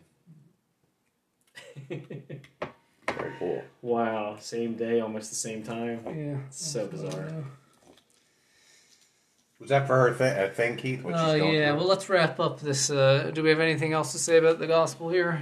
Very 1.88 3.32
cool. 3.38 3.62
wow, 3.82 4.36
same 4.40 4.74
day, 4.74 5.00
almost 5.00 5.30
the 5.30 5.36
same 5.36 5.62
time. 5.62 6.00
Yeah. 6.06 6.36
So 6.50 6.86
bizarre. 6.86 7.44
Was 9.60 9.68
that 9.68 9.86
for 9.86 9.96
her 9.96 10.14
th- 10.14 10.50
uh, 10.50 10.52
thing, 10.54 10.76
Keith? 10.76 11.02
What 11.04 11.14
Oh 11.14 11.34
she's 11.34 11.42
yeah. 11.54 11.68
through? 11.68 11.76
Well, 11.78 11.86
let's 11.86 12.08
wrap 12.08 12.40
up 12.40 12.60
this. 12.60 12.90
Uh, 12.90 13.30
do 13.32 13.42
we 13.44 13.50
have 13.50 13.60
anything 13.60 13.92
else 13.92 14.10
to 14.12 14.18
say 14.18 14.38
about 14.38 14.58
the 14.58 14.66
gospel 14.66 15.08
here? 15.08 15.40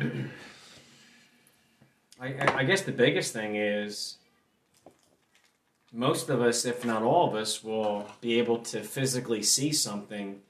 I, 2.21 2.27
I, 2.35 2.57
I 2.59 2.65
guess 2.65 2.83
the 2.83 2.93
biggest 2.93 3.33
thing 3.33 3.57
is 3.57 4.17
most 5.93 6.29
of 6.29 6.41
us, 6.41 6.65
if 6.65 6.85
not 6.85 7.03
all 7.03 7.29
of 7.29 7.35
us, 7.35 7.65
will 7.65 8.07
be 8.21 8.39
able 8.39 8.59
to 8.59 8.83
physically 8.83 9.43
see 9.43 9.73
something 9.73 10.41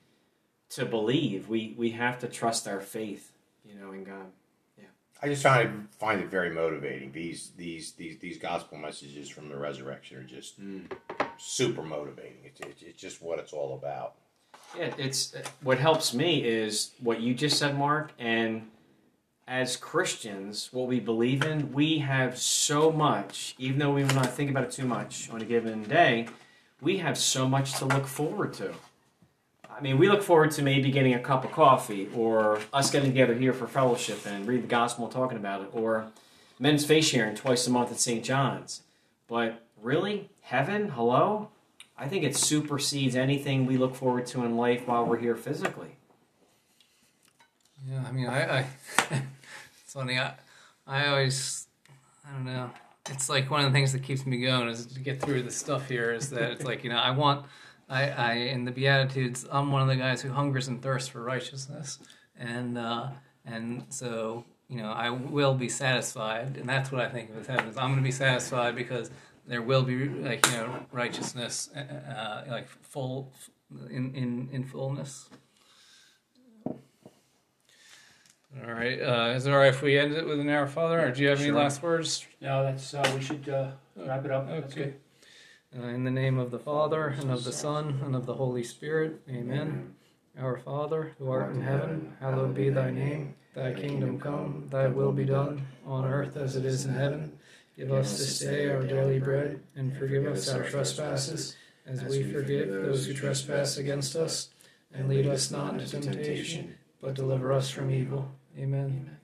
to 0.71 0.85
believe. 0.85 1.49
We 1.49 1.75
we 1.77 1.91
have 1.91 2.19
to 2.21 2.29
trust 2.29 2.69
our 2.69 2.81
faith, 2.81 3.33
you 3.65 3.75
know, 3.75 3.93
in 3.93 4.05
God. 4.05 4.27
Yeah. 4.79 4.85
I 5.23 5.29
just 5.29 5.43
find 5.43 5.69
it, 5.69 5.99
find 5.99 6.21
it 6.21 6.29
very 6.29 6.51
motivating. 6.51 7.13
These 7.13 7.53
these 7.57 7.93
these 7.93 8.19
these 8.19 8.39
gospel 8.39 8.79
messages 8.79 9.29
from 9.29 9.49
the 9.49 9.57
resurrection 9.57 10.19
are 10.19 10.25
just 10.25 10.61
mm. 10.61 10.85
super 11.39 11.83
motivating. 11.83 12.39
It's, 12.45 12.61
it's 12.61 12.83
it's 12.83 13.01
just 13.01 13.23
what 13.23 13.39
it's 13.39 13.53
all 13.53 13.75
about. 13.75 14.15
Yeah, 14.77 14.95
it's 14.99 15.35
what 15.63 15.79
helps 15.79 16.15
me 16.15 16.45
is 16.45 16.93
what 17.01 17.21
you 17.21 17.35
just 17.35 17.59
said, 17.59 17.77
Mark, 17.77 18.13
and 18.19 18.69
as 19.51 19.77
Christians, 19.77 20.69
what 20.71 20.87
we 20.87 21.01
believe 21.01 21.45
in, 21.45 21.73
we 21.73 21.99
have 21.99 22.39
so 22.39 22.93
much, 22.93 23.57
even 23.59 23.81
though 23.81 23.93
we 23.93 24.05
will 24.05 24.15
not 24.15 24.33
think 24.33 24.49
about 24.49 24.63
it 24.63 24.71
too 24.71 24.87
much 24.87 25.29
on 25.29 25.43
a 25.43 25.45
given 25.45 25.83
day, 25.83 26.29
we 26.81 26.99
have 26.99 27.19
so 27.19 27.49
much 27.49 27.75
to 27.75 27.85
look 27.85 28.07
forward 28.07 28.53
to. 28.55 28.73
I 29.69 29.81
mean, 29.81 29.99
we 29.99 30.09
look 30.09 30.23
forward 30.23 30.53
to 30.53 30.63
maybe 30.63 30.93
getting 30.93 31.15
a 31.15 31.19
cup 31.19 31.45
of 31.45 31.51
coffee, 31.51 32.09
or 32.15 32.61
us 32.73 32.93
getting 32.93 33.11
together 33.11 33.35
here 33.35 33.53
for 33.53 33.67
fellowship 33.67 34.25
and 34.25 34.47
read 34.47 34.63
the 34.63 34.69
gospel 34.69 35.07
and 35.07 35.13
talking 35.13 35.37
about 35.37 35.63
it, 35.63 35.71
or 35.73 36.07
men's 36.61 36.85
face 36.85 37.09
sharing 37.09 37.35
twice 37.35 37.67
a 37.67 37.71
month 37.71 37.91
at 37.91 37.99
St. 37.99 38.25
John's. 38.25 38.83
But 39.27 39.65
really, 39.83 40.31
heaven, 40.43 40.91
hello? 40.91 41.49
I 41.99 42.07
think 42.07 42.23
it 42.23 42.37
supersedes 42.37 43.17
anything 43.17 43.67
we 43.67 43.77
look 43.77 43.97
forward 43.97 44.27
to 44.27 44.45
in 44.45 44.57
life 44.57 44.87
while 44.87 45.05
we're 45.05 45.19
here 45.19 45.37
physically. 45.37 45.97
Yeah, 47.89 48.05
I 48.07 48.13
mean, 48.13 48.27
I, 48.27 48.59
I 48.61 48.67
funny. 49.93 50.19
I, 50.19 50.35
I 50.87 51.07
always, 51.09 51.67
I 52.27 52.33
don't 52.33 52.45
know. 52.45 52.71
It's 53.09 53.29
like 53.29 53.51
one 53.51 53.65
of 53.65 53.67
the 53.67 53.73
things 53.73 53.93
that 53.93 54.03
keeps 54.03 54.27
me 54.27 54.39
going 54.39 54.69
is 54.69 54.87
to 54.87 55.01
get 55.01 55.21
through 55.21 55.43
the 55.43 55.51
stuff 55.51 55.89
here. 55.89 56.13
Is 56.13 56.31
that 56.31 56.53
it's 56.53 56.65
like 56.65 56.85
you 56.85 56.91
know 56.91 56.99
I 56.99 57.11
want 57.11 57.47
I 57.89 58.09
I 58.11 58.33
in 58.35 58.65
the 58.65 58.71
Beatitudes 58.71 59.47
I'm 59.51 59.73
one 59.73 59.83
of 59.83 59.89
the 59.89 59.97
guys 59.97 60.21
who 60.23 60.31
hungers 60.31 60.69
and 60.69 60.83
thirsts 60.83 61.09
for 61.09 61.23
righteousness, 61.23 61.99
and 62.39 62.79
uh, 62.79 63.09
and 63.45 63.85
so 63.89 64.45
you 64.69 64.77
know 64.77 64.93
I 64.93 65.11
will 65.11 65.55
be 65.55 65.69
satisfied, 65.69 66.57
and 66.57 66.69
that's 66.69 66.93
what 66.93 67.01
I 67.01 67.09
think 67.09 67.31
of 67.31 67.39
as 67.39 67.47
heaven. 67.47 67.69
Is 67.69 67.77
I'm 67.77 67.89
going 67.89 67.97
to 67.97 68.03
be 68.03 68.13
satisfied 68.13 68.77
because 68.77 69.11
there 69.47 69.63
will 69.63 69.83
be 69.83 70.09
like 70.09 70.47
you 70.47 70.53
know 70.53 70.87
righteousness, 70.93 71.71
uh, 71.75 71.81
uh, 71.81 72.45
like 72.49 72.69
full 72.69 73.33
in 73.89 74.15
in 74.15 74.49
in 74.53 74.65
fullness. 74.65 75.29
All 78.67 78.73
right. 78.73 79.01
Uh, 79.01 79.33
is 79.37 79.47
it 79.47 79.53
all 79.53 79.59
right 79.59 79.69
if 79.69 79.81
we 79.83 79.97
end 79.99 80.13
it 80.13 80.27
with 80.27 80.41
an 80.41 80.49
Our 80.49 80.67
Father, 80.67 81.07
or 81.07 81.11
do 81.13 81.23
you 81.23 81.29
have 81.29 81.39
any 81.39 81.49
Sure. 81.51 81.57
last 81.59 81.83
words? 81.83 82.27
No, 82.41 82.65
that's 82.65 82.93
uh, 82.95 83.13
we 83.15 83.23
should 83.23 83.49
uh, 83.49 83.71
wrap 83.97 84.25
it 84.25 84.31
up. 84.33 84.49
That's 84.49 84.73
Okay. 84.73 84.95
good. 85.73 85.81
Uh, 85.83 85.87
in 85.87 86.03
the 86.03 86.11
name 86.11 86.39
of 86.39 86.51
the 86.51 86.59
Father, 86.59 87.07
and 87.09 87.31
of 87.31 87.45
the 87.45 87.53
Son, 87.53 88.01
and 88.05 88.17
of 88.17 88.27
the 88.27 88.35
Holy 88.35 88.65
Spirit. 88.65 89.21
Amen. 89.31 89.95
Our 90.39 90.57
Father, 90.59 91.13
who 91.19 91.31
art 91.31 91.55
in 91.55 91.63
heaven, 91.63 92.17
hallowed 92.19 92.55
be 92.55 92.71
thy 92.71 92.91
name. 92.91 93.35
Thy 93.55 93.73
kingdom 93.73 94.19
come, 94.19 94.67
thy 94.71 94.89
will 94.89 95.13
be 95.13 95.25
done, 95.25 95.67
on 95.87 96.05
earth 96.05 96.37
as 96.37 96.57
it 96.57 96.65
is 96.65 96.87
in 96.87 96.95
heaven. 96.95 97.39
Give 97.77 97.93
us 97.93 98.19
this 98.19 98.41
day 98.41 98.69
our 98.69 98.83
daily 98.83 99.21
bread, 99.21 99.61
and 99.77 99.97
forgive 99.97 100.27
us 100.27 100.49
our 100.49 100.65
trespasses, 100.65 101.57
as 101.87 102.03
we 102.05 102.25
forgive 102.33 102.69
those 102.69 103.07
who 103.07 103.15
trespass 103.15 103.77
against 103.77 104.17
us. 104.17 104.51
And 104.93 105.09
lead 105.09 105.27
us 105.29 105.53
not 105.53 105.75
into 105.81 106.01
temptation, 106.01 106.75
but 107.01 107.15
deliver 107.15 107.53
us 107.53 107.71
from 107.71 107.91
evil. 107.93 108.33
Amen. 108.59 109.11
Thank 109.11 109.20